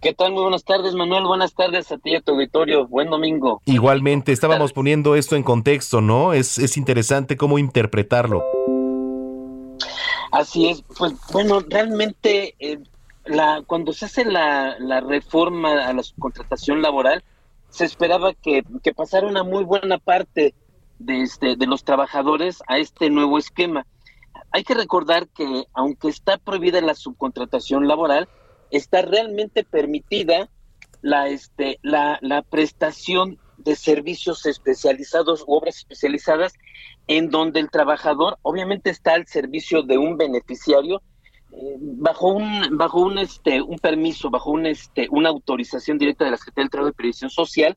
[0.00, 0.32] ¿Qué tal?
[0.32, 1.24] Muy buenas tardes, Manuel.
[1.24, 2.88] Buenas tardes a ti y a tu auditorio.
[2.88, 3.60] Buen domingo.
[3.66, 6.32] Igualmente, estábamos poniendo esto en contexto, ¿no?
[6.32, 8.42] Es, es interesante cómo interpretarlo.
[10.32, 10.82] Así es.
[10.96, 12.78] Pues bueno, realmente eh,
[13.24, 17.22] la, cuando se hace la, reforma a la subcontratación laboral,
[17.68, 18.62] se esperaba que,
[18.94, 20.54] pasara una muy buena parte
[20.98, 23.86] de, este, de los trabajadores a este nuevo esquema.
[24.50, 28.28] Hay que recordar que aunque está prohibida la subcontratación laboral,
[28.70, 30.50] está realmente permitida
[31.00, 36.54] la, este, la prestación de servicios especializados u obras especializadas
[37.06, 41.02] en donde el trabajador obviamente está al servicio de un beneficiario
[41.80, 46.36] bajo un bajo un este un permiso bajo un este una autorización directa de la
[46.38, 47.76] Secretaría del Trabajo y Previsión Social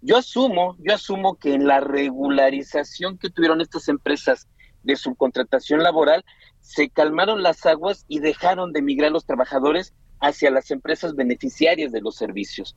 [0.00, 4.48] yo asumo yo asumo que en la regularización que tuvieron estas empresas
[4.82, 6.24] de subcontratación laboral
[6.60, 12.00] se calmaron las aguas y dejaron de migrar los trabajadores hacia las empresas beneficiarias de
[12.00, 12.74] los servicios.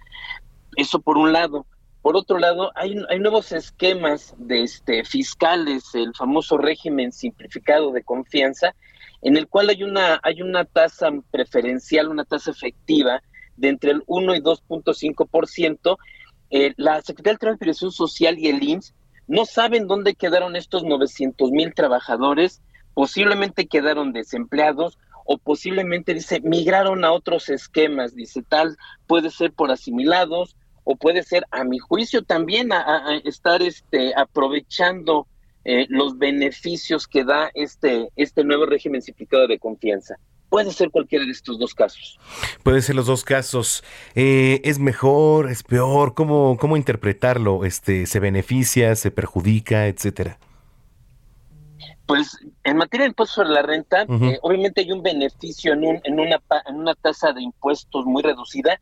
[0.76, 1.66] Eso por un lado.
[2.02, 8.04] Por otro lado hay, hay nuevos esquemas de este fiscales el famoso régimen simplificado de
[8.04, 8.76] confianza
[9.24, 13.24] en el cual hay una, hay una tasa preferencial, una tasa efectiva
[13.56, 15.98] de entre el 1 y 2.5%.
[16.52, 18.94] Eh, la Secretaría del Trabajo y Social y el IMSS
[19.28, 22.62] no saben dónde quedaron estos 900 mil trabajadores,
[22.94, 28.76] posiblemente quedaron desempleados o posiblemente, dice, migraron a otros esquemas, dice, tal,
[29.08, 32.72] puede ser por asimilados o puede ser, a mi juicio, también
[33.24, 35.28] estar este, aprovechando
[35.66, 40.16] eh, los beneficios que da este, este nuevo régimen simplificado de confianza.
[40.50, 42.20] Puede ser cualquiera de estos dos casos.
[42.62, 43.84] Pueden ser los dos casos.
[44.14, 45.50] Eh, ¿Es mejor?
[45.50, 46.14] ¿Es peor?
[46.14, 47.66] ¿Cómo, ¿Cómo interpretarlo?
[47.66, 48.96] Este, ¿Se beneficia?
[48.96, 49.88] ¿Se perjudica?
[49.88, 50.38] Etcétera.
[52.06, 56.02] Pues en materia de impuestos sobre la renta, eh, obviamente hay un beneficio en, un,
[56.04, 58.80] en, una, en una tasa de impuestos muy reducida,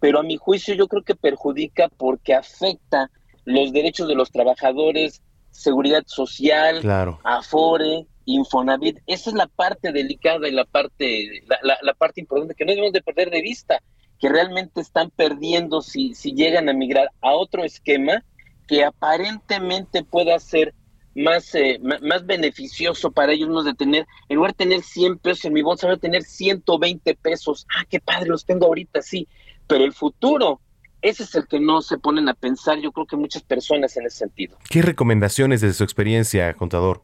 [0.00, 3.10] pero a mi juicio yo creo que perjudica porque afecta
[3.44, 5.22] los derechos de los trabajadores,
[5.52, 7.20] seguridad social, Claro.
[7.22, 8.98] Afore, Infonavit.
[9.06, 12.70] Esa es la parte delicada y la parte, la, la- la parte importante que no
[12.72, 13.80] debemos de perder de vista,
[14.18, 18.24] que realmente están perdiendo si, si llegan a migrar a otro esquema
[18.66, 20.74] que aparentemente pueda ser
[21.14, 25.44] más, eh, más beneficioso para ellos no de tener, en lugar de tener 100 pesos
[25.44, 27.66] en mi bolsa, voy a tener 120 pesos.
[27.76, 29.28] Ah, qué padre, los tengo ahorita, sí.
[29.66, 30.60] Pero el futuro,
[31.02, 34.06] ese es el que no se ponen a pensar, yo creo que muchas personas en
[34.06, 34.56] ese sentido.
[34.70, 37.02] ¿Qué recomendaciones desde su experiencia, contador?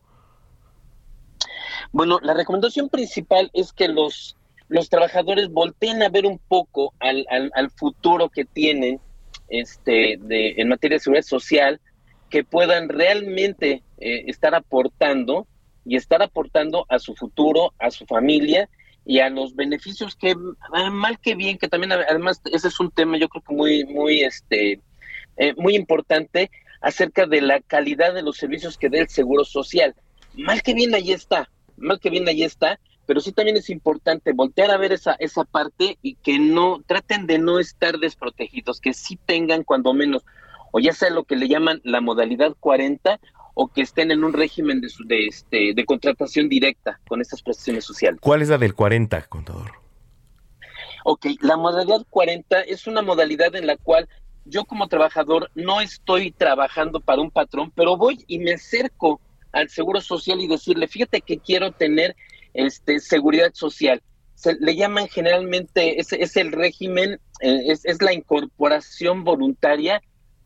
[1.92, 4.36] Bueno, la recomendación principal es que los,
[4.68, 9.00] los trabajadores volteen a ver un poco al, al, al futuro que tienen
[9.48, 11.80] este, de, en materia de seguridad social,
[12.30, 15.46] que puedan realmente eh, estar aportando
[15.84, 18.68] y estar aportando a su futuro, a su familia
[19.08, 20.36] y a los beneficios que
[20.70, 23.84] ah, mal que bien, que también además ese es un tema yo creo que muy,
[23.86, 24.82] muy, este,
[25.38, 26.50] eh, muy importante
[26.82, 29.94] acerca de la calidad de los servicios que dé el Seguro Social.
[30.34, 31.48] Mal que bien ahí está,
[31.78, 35.44] mal que bien ahí está, pero sí también es importante voltear a ver esa, esa
[35.44, 40.22] parte y que no, traten de no estar desprotegidos, que sí tengan cuando menos,
[40.70, 43.18] o ya sea lo que le llaman la modalidad 40,
[43.60, 47.84] o que estén en un régimen de, de, este, de contratación directa con estas prestaciones
[47.84, 48.20] sociales.
[48.22, 49.72] ¿Cuál es la del 40, contador?
[51.04, 54.08] Ok, la modalidad 40 es una modalidad en la cual
[54.44, 59.20] yo como trabajador no estoy trabajando para un patrón, pero voy y me acerco
[59.50, 62.14] al Seguro Social y decirle, fíjate que quiero tener
[62.54, 64.00] este seguridad social.
[64.36, 70.00] Se le llaman generalmente, es, es el régimen, eh, es, es la incorporación voluntaria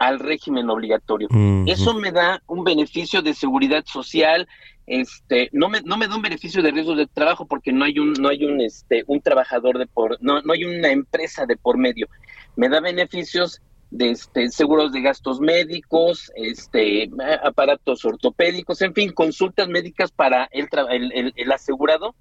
[0.09, 1.29] al régimen obligatorio.
[1.69, 4.47] Eso me da un beneficio de seguridad social,
[4.87, 7.99] este, no me, no me da un beneficio de riesgos de trabajo porque no hay
[7.99, 11.57] un, no hay un, este, un trabajador de por, no, no hay una empresa de
[11.57, 12.09] por medio.
[12.57, 13.61] Me da beneficios
[13.91, 17.11] de este, seguros de gastos médicos, este,
[17.45, 22.15] aparatos ortopédicos, en fin, consultas médicas para el, el, el- el asegurado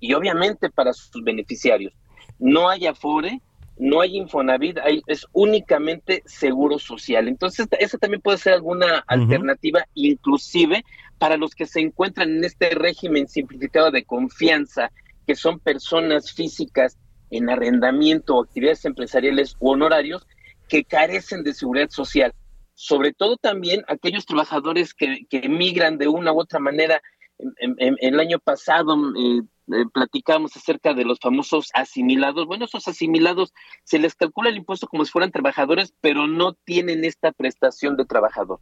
[0.00, 1.92] y obviamente para sus beneficiarios.
[2.38, 3.40] No hay Afore,
[3.78, 7.28] no hay Infonavit, hay, es únicamente seguro social.
[7.28, 10.84] Entonces, esa también puede ser alguna alternativa, inclusive
[11.18, 14.90] para los que se encuentran en este régimen simplificado de confianza,
[15.26, 16.96] que son personas físicas
[17.30, 20.26] en arrendamiento o actividades empresariales u honorarios
[20.68, 22.32] que carecen de seguridad social.
[22.74, 27.00] Sobre todo también aquellos trabajadores que, que emigran de una u otra manera.
[27.38, 29.42] En, en- en- el año pasado eh,
[29.72, 32.46] eh, platicamos acerca de los famosos asimilados.
[32.46, 33.52] Bueno, esos asimilados
[33.84, 38.04] se les calcula el impuesto como si fueran trabajadores, pero no tienen esta prestación de
[38.04, 38.60] trabajador.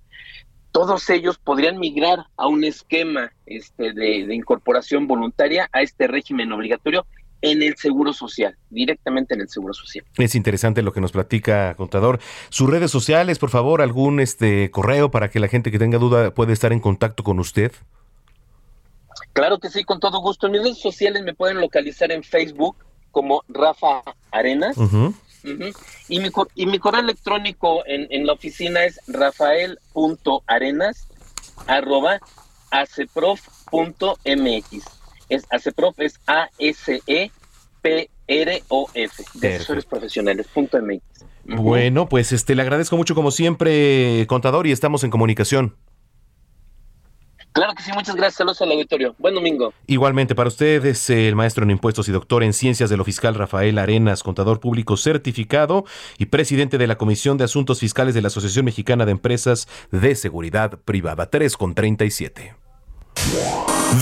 [0.72, 6.52] Todos ellos podrían migrar a un esquema este, de, de incorporación voluntaria a este régimen
[6.52, 7.06] obligatorio
[7.42, 10.04] en el Seguro Social, directamente en el Seguro Social.
[10.18, 12.18] Es interesante lo que nos platica, contador.
[12.48, 16.34] Sus redes sociales, por favor, algún este correo para que la gente que tenga duda
[16.34, 17.72] pueda estar en contacto con usted.
[19.32, 20.46] Claro que sí, con todo gusto.
[20.46, 22.76] En mis redes sociales me pueden localizar en Facebook
[23.10, 24.76] como Rafa Arenas.
[26.08, 31.06] Y, mi, y mi correo electrónico en, en la oficina es rafael.arenas
[31.66, 32.18] arroba
[32.70, 33.46] aceprof.mx.
[35.28, 37.32] Es aceprof es A-S-E-P-R-O-F,
[39.34, 41.02] de asesores profesionales, punto MX.
[41.44, 45.76] Bueno, pues este le agradezco mucho como siempre, contador, y estamos en comunicación.
[47.56, 48.34] Claro que sí, muchas gracias.
[48.34, 49.14] Saludos al auditorio.
[49.18, 49.72] Buen domingo.
[49.86, 53.34] Igualmente para usted es el maestro en impuestos y doctor en ciencias de lo fiscal
[53.34, 55.86] Rafael Arenas, contador público certificado
[56.18, 60.14] y presidente de la Comisión de Asuntos Fiscales de la Asociación Mexicana de Empresas de
[60.16, 62.54] Seguridad Privada 3 con 37.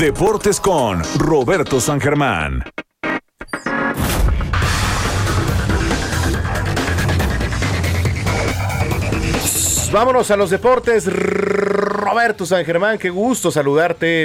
[0.00, 2.64] Deportes con Roberto San Germán.
[9.94, 11.06] Vámonos a los deportes.
[11.06, 14.24] Roberto San Germán, qué gusto saludarte.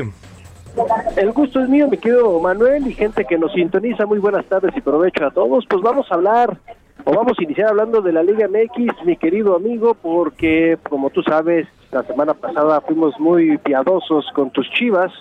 [1.16, 4.08] El gusto es mío, mi querido Manuel y gente que nos sintoniza.
[4.08, 5.68] Muy buenas tardes y provecho a todos.
[5.70, 6.58] Pues vamos a hablar
[7.06, 11.22] o vamos a iniciar hablando de la Liga MX, mi querido amigo, porque como tú
[11.22, 15.12] sabes, la semana pasada fuimos muy piadosos con tus chivas,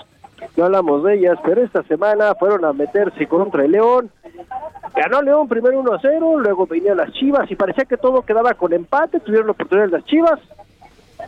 [0.57, 4.11] no hablamos de ellas, pero esta semana fueron a meterse contra el León.
[4.95, 8.55] Ganó León primero 1 a 0, luego venían las chivas y parecía que todo quedaba
[8.55, 10.41] con empate, tuvieron la oportunidad las chivas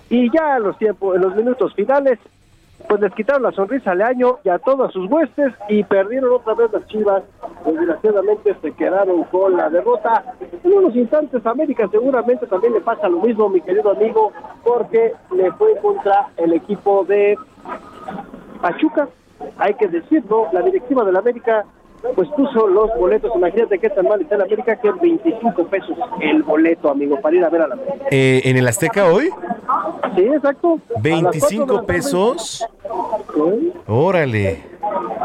[0.08, 2.18] y ya en los tiempos, en los minutos finales,
[2.88, 6.54] pues les quitaron la sonrisa al año y a todas sus huestes y perdieron otra
[6.54, 7.22] vez las chivas.
[7.64, 10.24] Desgraciadamente se quedaron con la derrota.
[10.64, 14.32] En unos instantes América seguramente también le pasa lo mismo, mi querido amigo,
[14.64, 17.36] porque le fue contra el equipo de
[18.60, 19.08] Pachuca.
[19.58, 21.64] Hay que decirlo, la directiva de la América
[22.14, 25.90] pues puso los boletos, imagínate qué tan mal está la América, que es 25 pesos
[26.20, 28.06] el boleto, amigo, para ir a ver a la América.
[28.10, 29.28] Eh, ¿En el Azteca hoy?
[30.16, 30.78] Sí, exacto.
[30.78, 31.86] A las cuatro de la ¿25 tarde.
[31.86, 32.66] pesos?
[33.86, 34.62] Órale.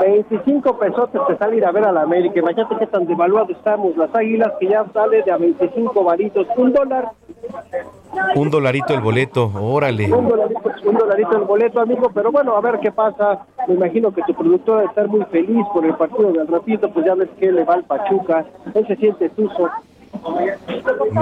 [0.02, 2.40] 25 pesos te sale ir a ver a la América.
[2.40, 3.96] Imagínate qué tan devaluados estamos.
[3.98, 6.48] Las águilas que ya sale de a 25 varitos.
[6.58, 7.12] Un dólar,
[8.36, 10.12] Un dolarito el boleto, órale.
[10.14, 12.10] un dolarito, un dolarito el boleto, amigo.
[12.14, 13.46] Pero bueno, a ver qué pasa.
[13.68, 16.90] Me imagino que tu productor debe estar muy feliz por el partido del ratito.
[16.92, 18.46] Pues ya ves que le va al Pachuca.
[18.74, 19.70] Él se siente tuzo.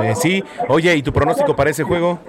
[0.03, 2.19] Eh, sí, oye, ¿y tu pronóstico para ese juego?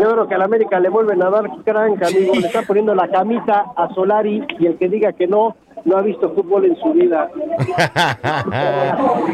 [0.00, 2.34] Yo creo que a la América le vuelven a dar cranca, amigo.
[2.34, 6.02] Le están poniendo la camisa a Solari y el que diga que no, no ha
[6.02, 7.28] visto fútbol en su vida.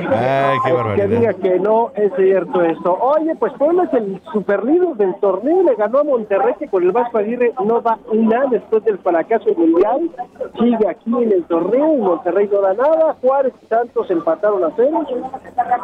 [0.08, 1.08] Ay, qué que barbaridad.
[1.08, 2.98] diga que no es cierto esto.
[3.00, 6.92] Oye, pues Puebla es el superlíder del torneo, le ganó a Monterrey que con el
[6.92, 10.10] Vasco Aguirre no da una después del fracaso mundial.
[10.58, 13.16] Sigue aquí en el torneo y Monterrey no da nada.
[13.20, 15.04] Juárez y Santos empataron a cero.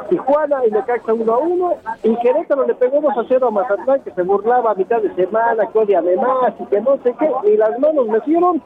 [0.09, 1.73] Tijuana y Necaxa uno a uno.
[2.03, 5.15] Y Querétaro le pegó 2 a 0 a Mazatlán que se burlaba a mitad de
[5.15, 7.31] semana, que odiame más y que no sé qué.
[7.53, 8.63] Y las manos metieron.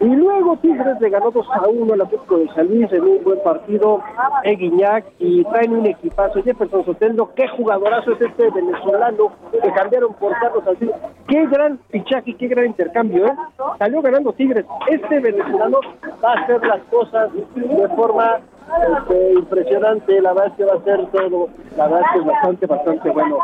[0.00, 3.24] Y luego Tigres le ganó 2 a 1 al Atlético de San Luis en un
[3.24, 4.00] buen partido.
[4.44, 6.42] Eguiñac y traen un equipazo.
[6.42, 10.94] Jefferson Sotelo, qué jugadorazo es este venezolano que cambiaron por Carlos Salcido.
[11.26, 13.32] Qué gran fichaje, qué gran intercambio, ¿eh?
[13.78, 14.64] Salió ganando Tigres.
[14.88, 15.80] Este venezolano
[16.24, 20.20] va a hacer las cosas de forma este, impresionante.
[20.20, 21.48] La verdad es que va a ser todo.
[21.76, 23.38] La verdad es bastante, bastante bueno.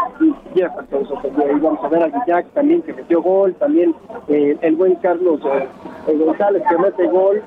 [0.54, 1.56] Jefferson Sotelo.
[1.56, 3.54] Y vamos a ver a Guillac también que metió gol.
[3.54, 3.94] También
[4.28, 5.68] eh, el buen Carlos eh,
[6.06, 7.42] eh, González que mete gol.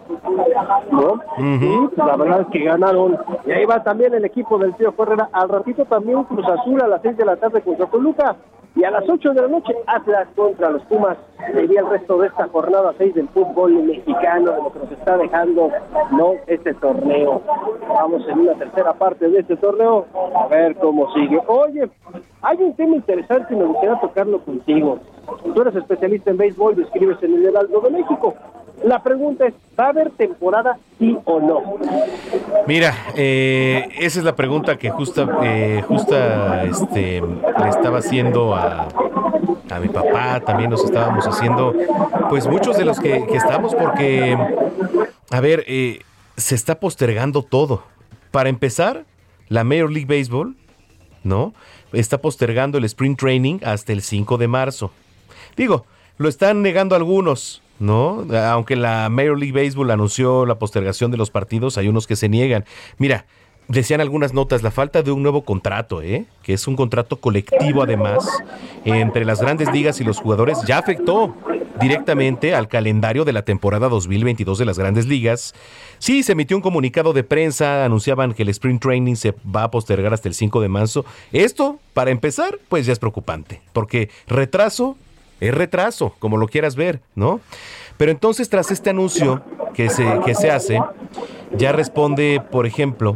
[0.91, 1.21] ¿No?
[1.37, 3.17] Y pues, la verdad es que ganaron.
[3.45, 5.29] Y ahí va también el equipo del tío Correra.
[5.31, 8.35] Al ratito también Cruz Azul a las 6 de la tarde contra Coluca.
[8.75, 11.17] Y a las 8 de la noche Atlas contra los Pumas.
[11.53, 15.17] Sería el resto de esta jornada 6 del fútbol mexicano, de lo que nos está
[15.17, 15.69] dejando
[16.11, 17.41] no este torneo.
[17.87, 20.05] Vamos en una tercera parte de este torneo.
[20.35, 21.39] A ver cómo sigue.
[21.47, 21.89] Oye,
[22.41, 24.99] hay un tema interesante y me gustaría tocarlo contigo.
[25.53, 28.33] Tú eres especialista en béisbol y escribes en el Heraldo de México.
[28.83, 31.61] La pregunta es, ¿va a haber temporada sí o no?
[32.67, 38.87] Mira, eh, esa es la pregunta que justa, eh, justa este, le estaba haciendo a,
[39.69, 41.73] a mi papá, también nos estábamos haciendo,
[42.29, 44.37] pues muchos de los que, estamos, porque,
[45.29, 46.01] a ver, eh,
[46.35, 47.83] se está postergando todo.
[48.31, 49.05] Para empezar,
[49.49, 50.55] la Major League Baseball,
[51.23, 51.53] ¿no?
[51.93, 54.91] Está postergando el Spring Training hasta el 5 de marzo.
[55.55, 55.85] Digo,
[56.17, 58.25] lo están negando algunos, ¿no?
[58.49, 62.29] Aunque la Major League Baseball anunció la postergación de los partidos, hay unos que se
[62.29, 62.65] niegan.
[62.97, 63.25] Mira,
[63.67, 66.25] decían algunas notas, la falta de un nuevo contrato, ¿eh?
[66.43, 68.27] que es un contrato colectivo además,
[68.85, 71.35] entre las grandes ligas y los jugadores, ya afectó
[71.79, 75.53] directamente al calendario de la temporada 2022 de las grandes ligas.
[75.99, 79.71] Sí, se emitió un comunicado de prensa, anunciaban que el Spring Training se va a
[79.71, 81.05] postergar hasta el 5 de marzo.
[81.31, 84.97] Esto, para empezar, pues ya es preocupante, porque retraso
[85.39, 87.39] es retraso, como lo quieras ver, ¿no?
[87.97, 90.79] Pero entonces tras este anuncio que se, que se hace,
[91.55, 93.15] ya responde, por ejemplo,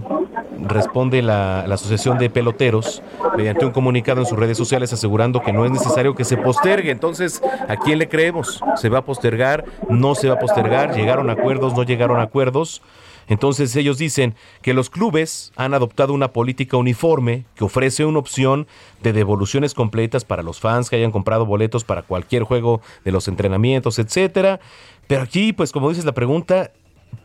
[0.67, 3.01] responde la, la Asociación de Peloteros
[3.35, 6.91] mediante un comunicado en sus redes sociales asegurando que no es necesario que se postergue.
[6.91, 8.61] Entonces, ¿a quién le creemos?
[8.75, 9.65] ¿Se va a postergar?
[9.89, 10.95] ¿No se va a postergar?
[10.95, 11.73] ¿Llegaron a acuerdos?
[11.73, 12.81] ¿No llegaron a acuerdos?
[13.27, 18.67] Entonces ellos dicen que los clubes han adoptado una política uniforme que ofrece una opción
[19.01, 23.27] de devoluciones completas para los fans que hayan comprado boletos para cualquier juego de los
[23.27, 24.59] entrenamientos, etcétera.
[25.07, 26.71] Pero aquí, pues como dices la pregunta,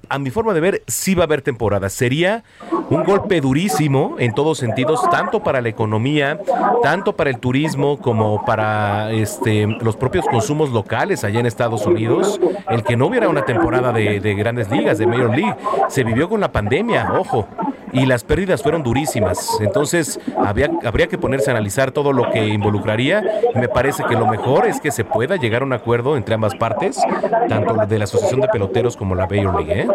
[0.08, 1.88] a mi forma de ver, sí va a haber temporada.
[1.88, 2.44] Sería
[2.90, 6.40] un golpe durísimo en todos sentidos, tanto para la economía,
[6.82, 12.40] tanto para el turismo como para este, los propios consumos locales allá en Estados Unidos.
[12.68, 15.56] El que no hubiera una temporada de, de grandes ligas, de Major League,
[15.88, 17.48] se vivió con la pandemia, ojo.
[17.92, 19.58] Y las pérdidas fueron durísimas.
[19.60, 23.22] Entonces, había, habría que ponerse a analizar todo lo que involucraría.
[23.54, 26.54] Me parece que lo mejor es que se pueda llegar a un acuerdo entre ambas
[26.56, 27.00] partes,
[27.48, 29.82] tanto de la Asociación de Peloteros como la Major League.
[29.82, 29.88] ¿eh?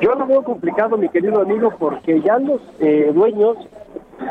[0.00, 3.56] Yo lo veo complicado, mi querido amigo, porque ya los eh, dueños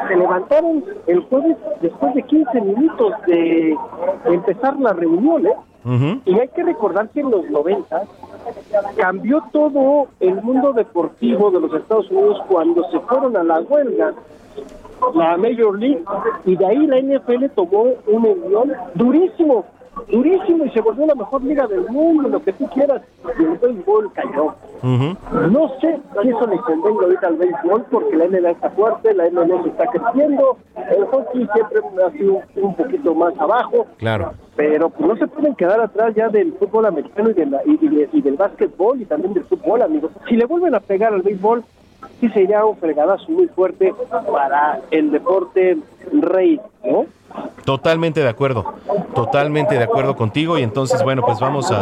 [0.07, 3.75] se levantaron el jueves después de 15 minutos de
[4.25, 5.53] empezar la reunión, ¿eh?
[6.25, 8.03] Y hay que recordar que en los 90
[8.97, 14.13] cambió todo el mundo deportivo de los Estados Unidos cuando se fueron a la huelga
[15.13, 16.03] la Major League
[16.45, 19.65] y de ahí la NFL tomó un envión durísimo,
[20.11, 23.01] durísimo y se volvió la mejor liga del mundo, lo que tú quieras,
[23.39, 24.53] y el béisbol cayó.
[24.83, 29.29] No sé si eso le convenga ahorita al béisbol porque la NBA está fuerte, la
[29.29, 30.57] MLS está creciendo,
[30.95, 34.33] el hockey siempre ha sido un poquito más abajo, Claro.
[34.55, 37.71] pero pues, no se pueden quedar atrás ya del fútbol americano y, de la- y,
[37.81, 40.11] y- y del básquetbol y también del fútbol, amigos.
[40.29, 41.63] Si le vuelven a pegar al béisbol,
[42.19, 43.93] sí sería un fregadazo muy fuerte
[44.31, 45.77] para el deporte
[46.13, 47.05] rey, ¿no?
[47.65, 48.75] Totalmente de acuerdo,
[49.13, 51.81] totalmente de acuerdo contigo y entonces bueno pues vamos a,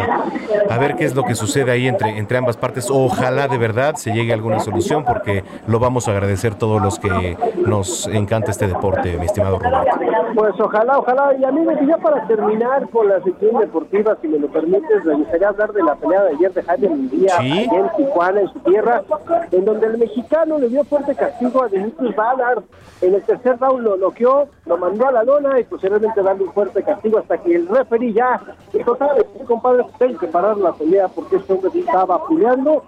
[0.67, 2.88] a ver qué es lo que sucede ahí entre, entre ambas partes.
[2.89, 6.97] Ojalá de verdad se llegue a alguna solución porque lo vamos a agradecer todos los
[6.97, 9.99] que nos encanta este deporte, mi estimado Roberto.
[10.34, 11.34] Pues ojalá, ojalá.
[11.39, 15.13] Y amigos, y ya para terminar con la sección deportiva, si me lo permites, me
[15.13, 17.69] gustaría hablar de la pelea de ayer de Jaime Munguía Sí.
[17.72, 19.01] en Tijuana, en su tierra,
[19.51, 22.63] en donde el mexicano le dio fuerte castigo a Demetrius Ballard.
[23.01, 23.97] En el tercer round lo
[24.65, 28.13] lo mandó a la lona y posteriormente darle un fuerte castigo hasta que el referee
[28.13, 28.41] ya
[28.73, 29.85] dijo, ¿sabes qué, compadre?
[29.97, 32.84] Tengo que parar la pelea porque este hombre estaba puleando.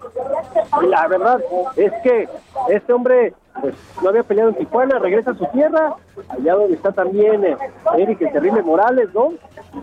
[0.81, 1.41] Y la verdad
[1.75, 2.27] es que
[2.69, 5.95] este hombre pues no había peleado en Tijuana, regresa a su tierra,
[6.29, 7.57] allá donde está también eh,
[7.97, 9.33] Eric el Terrible Morales, ¿no?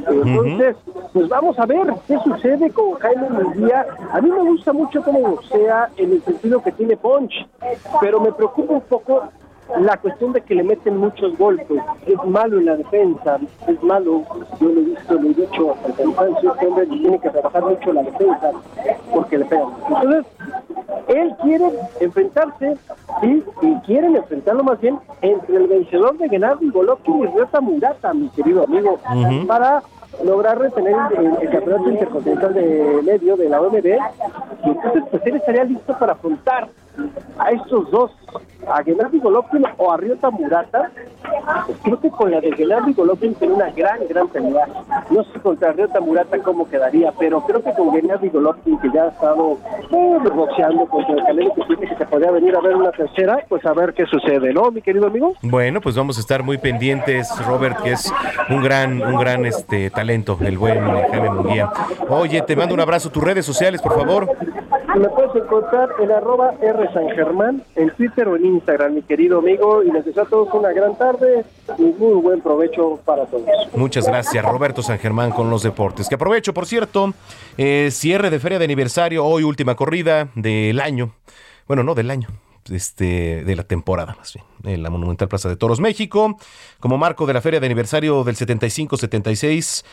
[0.09, 0.77] Entonces,
[1.13, 3.87] pues vamos a ver qué sucede con Jaime Munguía.
[4.13, 7.33] A mí me gusta mucho cómo boxea en el sentido que tiene punch,
[8.01, 9.25] pero me preocupa un poco
[9.79, 11.83] la cuestión de que le meten muchos golpes.
[12.07, 14.23] Es malo en la defensa, es malo.
[14.61, 17.65] Yo lo he visto, lo he dicho hasta el cansancio, este hombre tiene que trabajar
[17.65, 18.51] mucho la defensa
[19.13, 19.69] porque le pegan.
[19.89, 20.27] Entonces,
[21.09, 21.71] él quiere
[22.01, 22.77] enfrentarse,
[23.21, 28.15] sí, y quieren enfrentarlo más bien entre el vencedor de Gennady Golovkin y Ryota Murata,
[28.15, 28.99] mi querido amigo,
[29.47, 29.83] para
[30.23, 33.87] lograr retener el, el campeonato intercontinental de medio de la OMB.
[33.87, 36.69] Y entonces, pues él estaría listo para afrontar
[37.39, 38.11] a estos dos,
[38.69, 40.91] a Gennady Golovkin o a Ryota Murata.
[41.67, 44.67] Pues creo que con la de Gennady Golovkin tiene una gran, gran pelea.
[45.11, 49.05] No sé contra Ryota Murata cómo quedaría, pero creo que con Gennady Golovkin, que ya
[49.05, 49.59] ha estado
[49.91, 53.45] eh, boxeando contra el Canelo, que dice que se podría venir a ver una tercera,
[53.49, 55.35] pues a ver qué sucede, ¿no, mi querido amigo?
[55.43, 58.13] Bueno, pues vamos a estar muy pendientes, Robert, que es
[58.49, 61.71] un gran, un gran este talento, el buen Jaime Munguía.
[62.09, 64.29] Oye, te mando un abrazo, tus redes sociales, por favor.
[64.97, 69.41] Me puedes encontrar en arroba R San Germán, en Twitter o en Instagram, mi querido
[69.41, 71.45] amigo, y les deseo a todos una gran tarde
[71.79, 73.45] y muy buen provecho para todos.
[73.75, 76.09] Muchas gracias, Roberto San Germán con los deportes.
[76.09, 77.13] Que aprovecho, por cierto,
[77.59, 81.11] eh, cierre de feria de aniversario, hoy última corrida del año.
[81.67, 82.29] Bueno, no del año,
[82.71, 86.37] este, de la temporada más bien, en la Monumental Plaza de Toros México.
[86.81, 89.85] Como marco de la feria de aniversario del 75-76,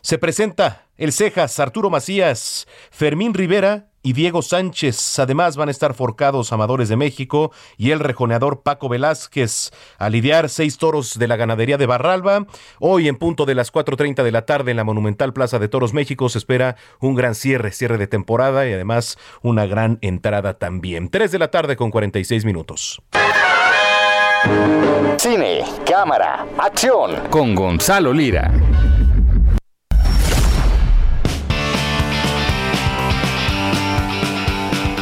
[0.00, 5.18] se presenta el Cejas, Arturo Macías, Fermín Rivera y Diego Sánchez.
[5.18, 10.48] Además van a estar forcados Amadores de México y el rejoneador Paco Velázquez a lidiar
[10.48, 12.46] seis toros de la ganadería de Barralba.
[12.78, 15.92] Hoy en punto de las 4.30 de la tarde en la Monumental Plaza de Toros
[15.92, 21.10] México se espera un gran cierre, cierre de temporada y además una gran entrada también.
[21.10, 23.02] 3 de la tarde con 46 minutos.
[25.18, 27.28] Cine, cámara, acción.
[27.30, 28.50] Con Gonzalo Lira.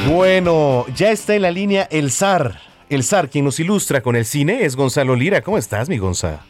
[0.09, 2.61] Bueno, ya está en la línea el zar.
[2.89, 5.43] El zar, quien nos ilustra con el cine, es Gonzalo Lira.
[5.43, 6.41] ¿Cómo estás, mi Gonza?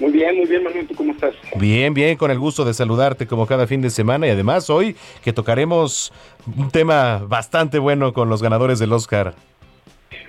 [0.00, 1.34] Muy bien, muy bien, Manuel, ¿tú cómo estás?
[1.56, 4.96] Bien, bien, con el gusto de saludarte como cada fin de semana y además hoy
[5.22, 6.14] que tocaremos
[6.56, 9.34] un tema bastante bueno con los ganadores del Oscar.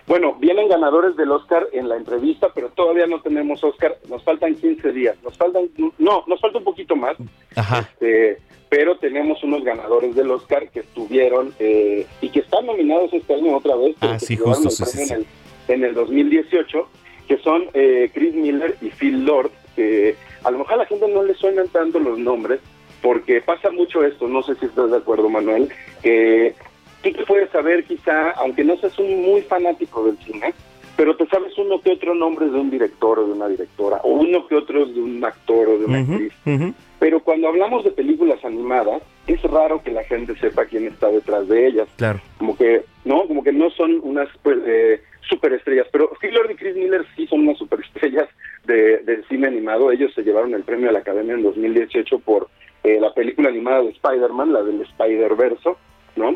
[0.10, 4.56] Bueno, vienen ganadores del Oscar en la entrevista, pero todavía no tenemos Oscar, nos faltan
[4.56, 5.70] 15 días, nos faltan,
[6.00, 7.16] no, nos falta un poquito más,
[7.56, 7.82] Ajá.
[7.82, 13.36] este, pero tenemos unos ganadores del Oscar que estuvieron eh, y que están nominados este
[13.36, 15.26] año otra vez, Ah, sí, justo, sí, sí, en, el,
[15.68, 16.88] en el 2018,
[17.28, 21.08] que son eh, Chris Miller y Phil Lord, que a lo mejor a la gente
[21.08, 22.62] no le suenan tanto los nombres,
[23.04, 25.70] porque pasa mucho esto, no sé si estás de acuerdo, Manuel,
[26.02, 26.56] que
[27.02, 30.54] tú te puedes saber quizá, aunque no seas un muy fanático del cine,
[31.00, 34.10] pero te sabes uno que otro nombre de un director o de una directora, o
[34.10, 36.34] uno que otro de un actor o de una actriz.
[37.00, 41.48] Pero cuando hablamos de películas animadas, es raro que la gente sepa quién está detrás
[41.48, 41.88] de ellas.
[41.96, 42.20] Claro.
[42.38, 45.88] Como que, no, como que no son unas pues, eh, superestrellas.
[45.90, 48.28] Pero Phil Lord y Chris Miller sí son unas superestrellas
[48.66, 49.92] de, del cine animado.
[49.92, 52.50] Ellos se llevaron el premio a la Academia en 2018 por
[52.84, 55.78] eh, la película animada de Spider-Man, la del Spider-Verso,
[56.18, 56.36] ¿no?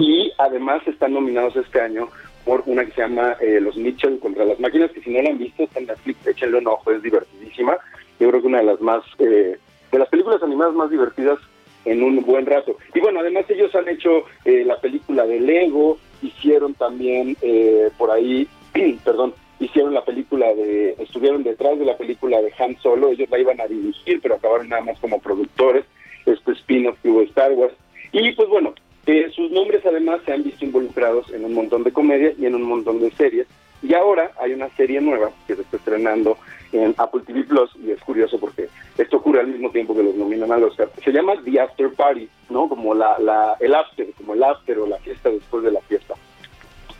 [0.00, 2.08] Y además están nominados este año
[2.44, 5.30] por una que se llama eh, Los Mitchell contra las máquinas, que si no la
[5.30, 7.76] han visto está en Netflix, échenle un ojo, es divertidísima.
[8.20, 9.58] Yo creo que una de las más, eh,
[9.90, 11.38] de las películas animadas más divertidas
[11.84, 12.76] en un buen rato.
[12.94, 18.10] Y bueno, además ellos han hecho eh, la película de Lego, hicieron también eh, por
[18.10, 18.46] ahí,
[19.04, 23.38] perdón, hicieron la película de, estuvieron detrás de la película de Han Solo, ellos la
[23.38, 25.84] iban a dirigir, pero acabaron nada más como productores,
[26.26, 27.74] este spin-off que hubo Star Wars.
[28.12, 28.74] Y pues bueno,
[29.06, 32.54] eh, sus nombres además se han visto involucrados en un montón de comedias y en
[32.54, 33.46] un montón de series.
[33.82, 36.38] Y ahora hay una serie nueva que se está estrenando
[36.72, 40.14] en Apple TV Plus y es curioso porque esto ocurre al mismo tiempo que los
[40.14, 40.88] nominan al Oscar.
[41.04, 42.68] Se llama The After Party, ¿no?
[42.68, 46.14] Como la, la, el after, como el after o la fiesta después de la fiesta.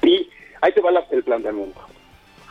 [0.02, 0.28] Y
[0.60, 1.80] ahí te va la- el planteamiento.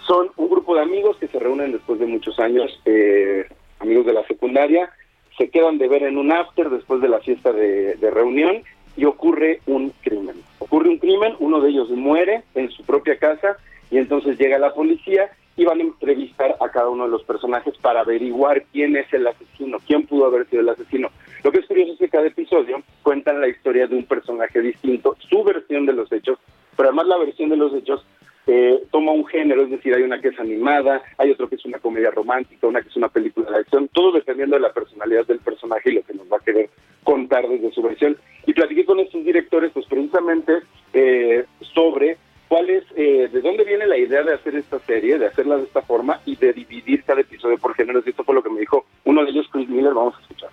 [0.08, 3.46] Son un grupo de amigos que se reúnen después de muchos años, eh,
[3.80, 4.90] amigos de la secundaria,
[5.38, 8.64] se quedan de ver en un after después de la fiesta de reunión
[8.96, 10.36] y ocurre un crimen.
[10.60, 13.58] Ocurre un crimen, uno de ellos muere en su propia casa
[13.90, 17.78] y entonces llega la policía y van a entrevistar a cada uno de los personajes
[17.78, 21.10] para averiguar quién es el asesino, quién pudo haber sido el asesino.
[21.44, 25.16] Lo que es curioso es que cada episodio cuentan la historia de un personaje distinto,
[25.30, 26.40] su versión de los hechos,
[26.78, 28.06] pero además la versión de los hechos
[28.48, 31.66] eh, toma un género, es decir, hay una que es animada, hay otro que es
[31.66, 35.26] una comedia romántica, una que es una película de acción, todo dependiendo de la personalidad
[35.28, 36.70] del personaje y lo que nos va a querer
[37.04, 38.18] contar desde su versión.
[38.46, 40.60] Y platiqué con estos directores, pues precisamente
[40.94, 45.28] eh, sobre cuál es, eh, de dónde viene la idea de hacer esta serie, de
[45.28, 48.06] hacerla de esta forma y de dividir cada episodio por géneros.
[48.06, 50.50] Y esto fue lo que me dijo uno de ellos, Chris Miller, vamos a escuchar.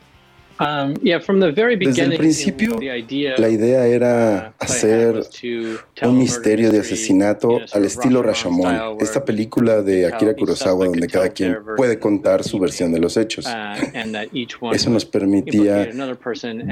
[0.61, 5.23] Um, yeah, from the very Desde el beginning, principio, the idea la idea era hacer
[6.03, 11.59] un misterio de asesinato al estilo Rashomon, esta película de Akira Kurosawa donde cada quien
[11.77, 13.47] puede contar su versión de los hechos.
[13.47, 13.51] uh,
[13.95, 15.89] and that each one Eso nos permitía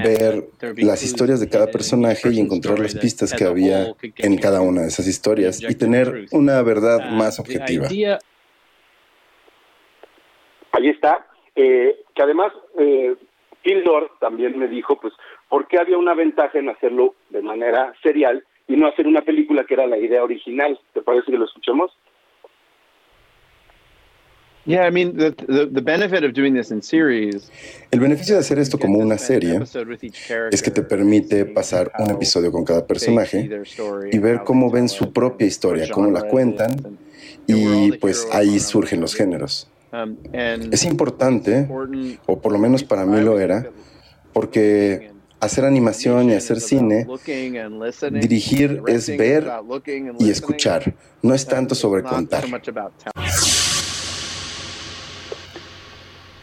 [0.03, 0.49] ver
[0.79, 4.89] las historias de cada personaje y encontrar las pistas que había en cada una de
[4.89, 7.87] esas historias y tener una verdad más objetiva.
[10.73, 11.25] Ahí está.
[11.55, 13.15] Eh, que además, eh,
[13.67, 15.13] Phil Lord también me dijo, pues,
[15.49, 19.65] ¿por qué había una ventaja en hacerlo de manera serial y no hacer una película
[19.65, 20.79] que era la idea original?
[20.95, 21.91] ¿Te parece que lo escuchemos?
[24.67, 27.53] Yeah, I mean, the, the, the benefit of doing this in series
[27.93, 30.83] El beneficio de hacer esto como una serie episode with each character es que te
[30.83, 33.49] permite pasar un episodio con cada personaje
[34.11, 36.99] y ver cómo ven su propia historia, cómo la cuentan
[37.47, 39.69] y pues ahí surgen los géneros.
[40.05, 41.68] Um, and Es importante,
[42.27, 43.70] o por lo menos para mí lo era,
[44.32, 45.10] porque
[45.40, 47.06] hacer animación y hacer cine,
[48.12, 49.47] dirigir es ver
[50.18, 52.43] y escuchar, no es tanto sobre Not contar.
[52.43, 53.31] so much about telling.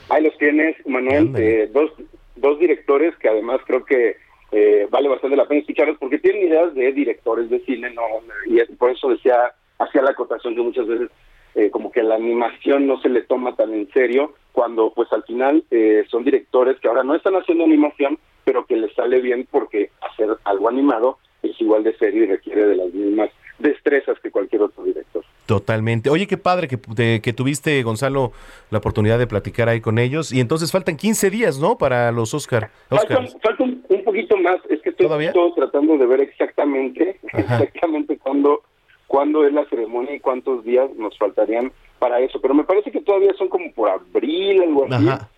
[0.10, 1.92] Ahí los tienes, Manuel, eh, dos,
[2.36, 4.18] dos directores que además creo que
[4.52, 8.04] eh, vale bastante la pena escucharlos porque tienen ideas de directores de cine, no
[8.46, 9.36] y por eso decía,
[9.80, 11.10] hacía la acotación que muchas veces
[11.56, 15.24] eh, como que la animación no se le toma tan en serio cuando pues al
[15.24, 19.48] final eh, son directores que ahora no están haciendo animación, pero que les sale bien
[19.50, 24.32] porque hacer algo animado es igual de serio y requiere de las mismas destrezas que
[24.32, 25.24] cualquier otro director.
[25.46, 26.10] Totalmente.
[26.10, 28.32] Oye, qué padre que, de- que tuviste, Gonzalo,
[28.72, 30.32] la oportunidad de platicar ahí con ellos.
[30.32, 31.78] Y entonces faltan 15 días, ¿no?
[31.78, 32.70] Para los Oscar.
[32.90, 33.38] Falta, Oscars.
[33.44, 38.64] falta un, un poquito más, es que estoy todo tratando de ver exactamente, exactamente cuándo,
[39.08, 42.40] cuándo es la ceremonia y cuántos días nos faltarían para eso.
[42.42, 45.08] Pero me parece que todavía son como por abril, algo así.
[45.08, 45.30] Ajá.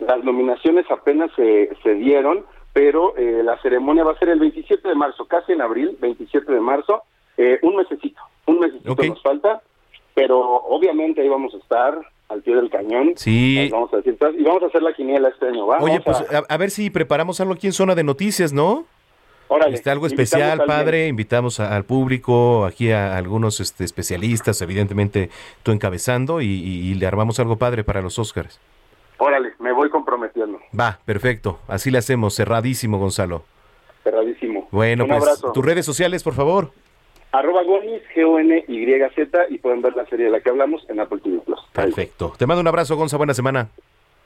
[0.00, 4.88] Las nominaciones apenas se, se dieron, pero eh, la ceremonia va a ser el 27
[4.88, 7.02] de marzo, casi en abril, 27 de marzo,
[7.36, 9.62] eh, un mesecito, un mesecito nos falta,
[10.14, 11.98] pero obviamente ahí vamos a estar
[12.28, 13.12] al pie del cañón.
[13.16, 13.68] Sí.
[13.70, 15.76] Vamos a decir, y vamos a hacer la quiniela este año, ¿va?
[15.78, 18.52] Oye, Vamos pues a- a, a ver si preparamos algo aquí en Zona de Noticias,
[18.52, 18.86] ¿no?
[19.52, 21.08] Órale, Este, algo especial, padre.
[21.08, 25.30] Invitamos a- al público, aquí a, algunos este, especialistas, evidentemente
[25.62, 28.58] tú encabezando, y, y- y le armamos algo padre para los Oscars.
[29.18, 30.58] Órale, me voy comprometiendo.
[30.78, 31.60] Va, perfecto.
[31.68, 33.44] Así le hacemos, cerradísimo, Gonzalo.
[34.02, 34.68] Cerradísimo.
[34.72, 35.52] Bueno, Un pues abrazo.
[35.52, 36.72] tus redes sociales, por favor.
[37.30, 41.38] Arroba Gonis, G-O-N-Y-Z, y pueden ver la serie de la que hablamos en Apple TV
[41.40, 41.60] Plus.
[41.72, 42.32] Perfecto.
[42.36, 43.16] Te mando un abrazo, Gonza.
[43.16, 43.68] Buena semana.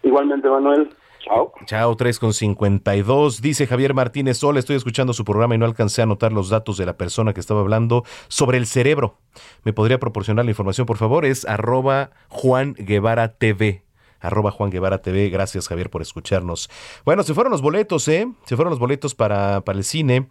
[0.03, 0.91] Igualmente, Manuel.
[1.27, 1.53] Chao.
[1.65, 3.43] Chao, 3 con 52.
[3.43, 6.77] Dice Javier Martínez Sol, estoy escuchando su programa y no alcancé a anotar los datos
[6.77, 9.19] de la persona que estaba hablando sobre el cerebro.
[9.65, 11.25] ¿Me podría proporcionar la información, por favor?
[11.25, 13.83] Es arroba Juan Guevara TV.
[14.21, 15.29] Arroba Juan Guevara TV.
[15.29, 16.71] Gracias, Javier, por escucharnos.
[17.05, 18.29] Bueno, se fueron los boletos, ¿eh?
[18.45, 20.29] Se fueron los boletos para, para el cine.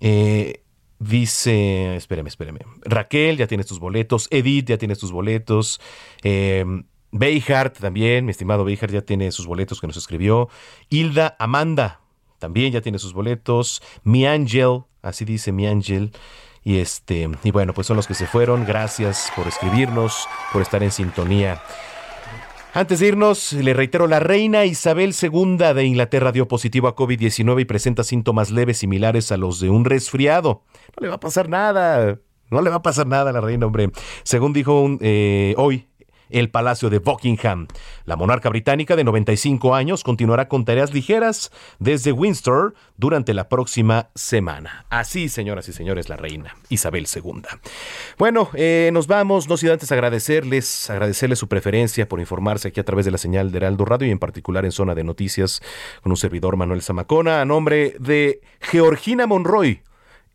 [0.00, 0.62] Eh,
[1.00, 2.60] dice, espéreme, espéreme.
[2.84, 4.28] Raquel, ya tienes tus boletos.
[4.30, 5.80] Edith, ya tienes tus boletos.
[6.22, 6.64] Eh,
[7.12, 10.48] Beihart también, mi estimado Beihart ya tiene sus boletos que nos escribió.
[10.88, 12.00] Hilda Amanda
[12.38, 13.82] también ya tiene sus boletos.
[14.02, 16.10] Mi Ángel, así dice mi Ángel,
[16.64, 18.64] Y este, y bueno, pues son los que se fueron.
[18.64, 21.62] Gracias por escribirnos, por estar en sintonía.
[22.74, 27.60] Antes de irnos, le reitero, la reina Isabel II de Inglaterra dio positivo a COVID-19
[27.60, 30.62] y presenta síntomas leves similares a los de un resfriado.
[30.96, 32.18] No le va a pasar nada.
[32.50, 33.90] No le va a pasar nada a la reina, hombre.
[34.24, 35.86] Según dijo eh, hoy
[36.32, 37.68] el Palacio de Buckingham.
[38.04, 44.08] La monarca británica de 95 años continuará con tareas ligeras desde Windsor durante la próxima
[44.14, 44.86] semana.
[44.90, 47.42] Así, señoras y señores, la reina Isabel II.
[48.18, 52.84] Bueno, eh, nos vamos, no sin antes agradecerles, agradecerles su preferencia por informarse aquí a
[52.84, 55.62] través de la señal de Heraldo Radio y en particular en zona de noticias
[56.02, 59.82] con un servidor Manuel Zamacona a nombre de Georgina Monroy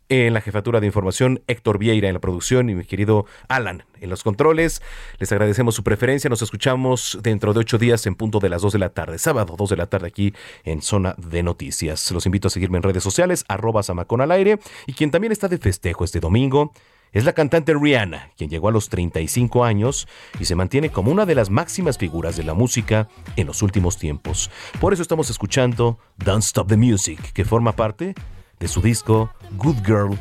[0.10, 4.10] en la jefatura de información, Héctor Vieira en la producción y mi querido Alan en
[4.10, 4.82] los controles.
[5.20, 6.30] Les agradecemos su preferencia.
[6.30, 9.56] Nos escuchamos dentro de ocho días en punto de las dos de la tarde, sábado
[9.58, 12.12] dos de la tarde aquí en Zona de Noticias.
[12.12, 14.60] Los invito a seguirme en redes sociales, arroba Samacón al aire.
[14.86, 16.72] Y quien también está de festejo este domingo
[17.12, 20.08] es la cantante Rihanna, quien llegó a los 35 años
[20.40, 23.98] y se mantiene como una de las máximas figuras de la música en los últimos
[23.98, 24.52] tiempos.
[24.80, 28.14] Por eso estamos escuchando Don't Stop the Music, que forma parte
[28.60, 30.20] de su disco Good Girl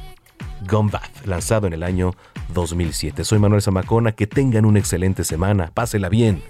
[0.68, 2.12] Gone Bad, lanzado en el año
[2.52, 3.24] 2007.
[3.24, 6.42] Soy Manuel Zamacona, que tengan una excelente semana, pásela bien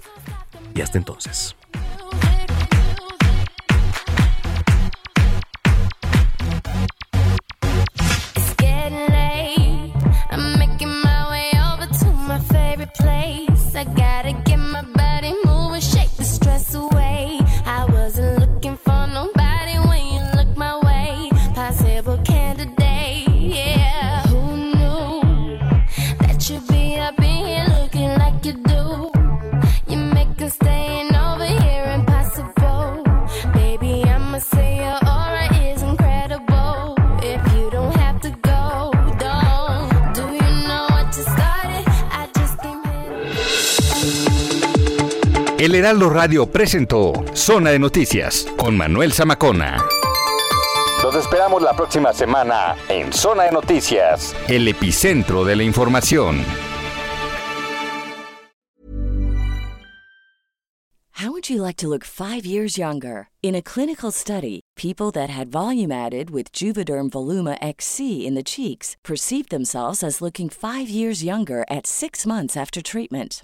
[0.73, 1.55] y hasta entonces.
[45.67, 49.83] El Heraldo Radio presentó Zona de Noticias con Manuel Zamacona.
[51.03, 56.41] Los esperamos la próxima semana en Zona de Noticias, el epicentro de la información.
[61.11, 63.27] How would you like to look five years younger?
[63.43, 68.43] In a clinical study, people that had volume added with Juvederm Voluma XC in the
[68.43, 73.43] cheeks perceived themselves as looking five years younger at six months after treatment.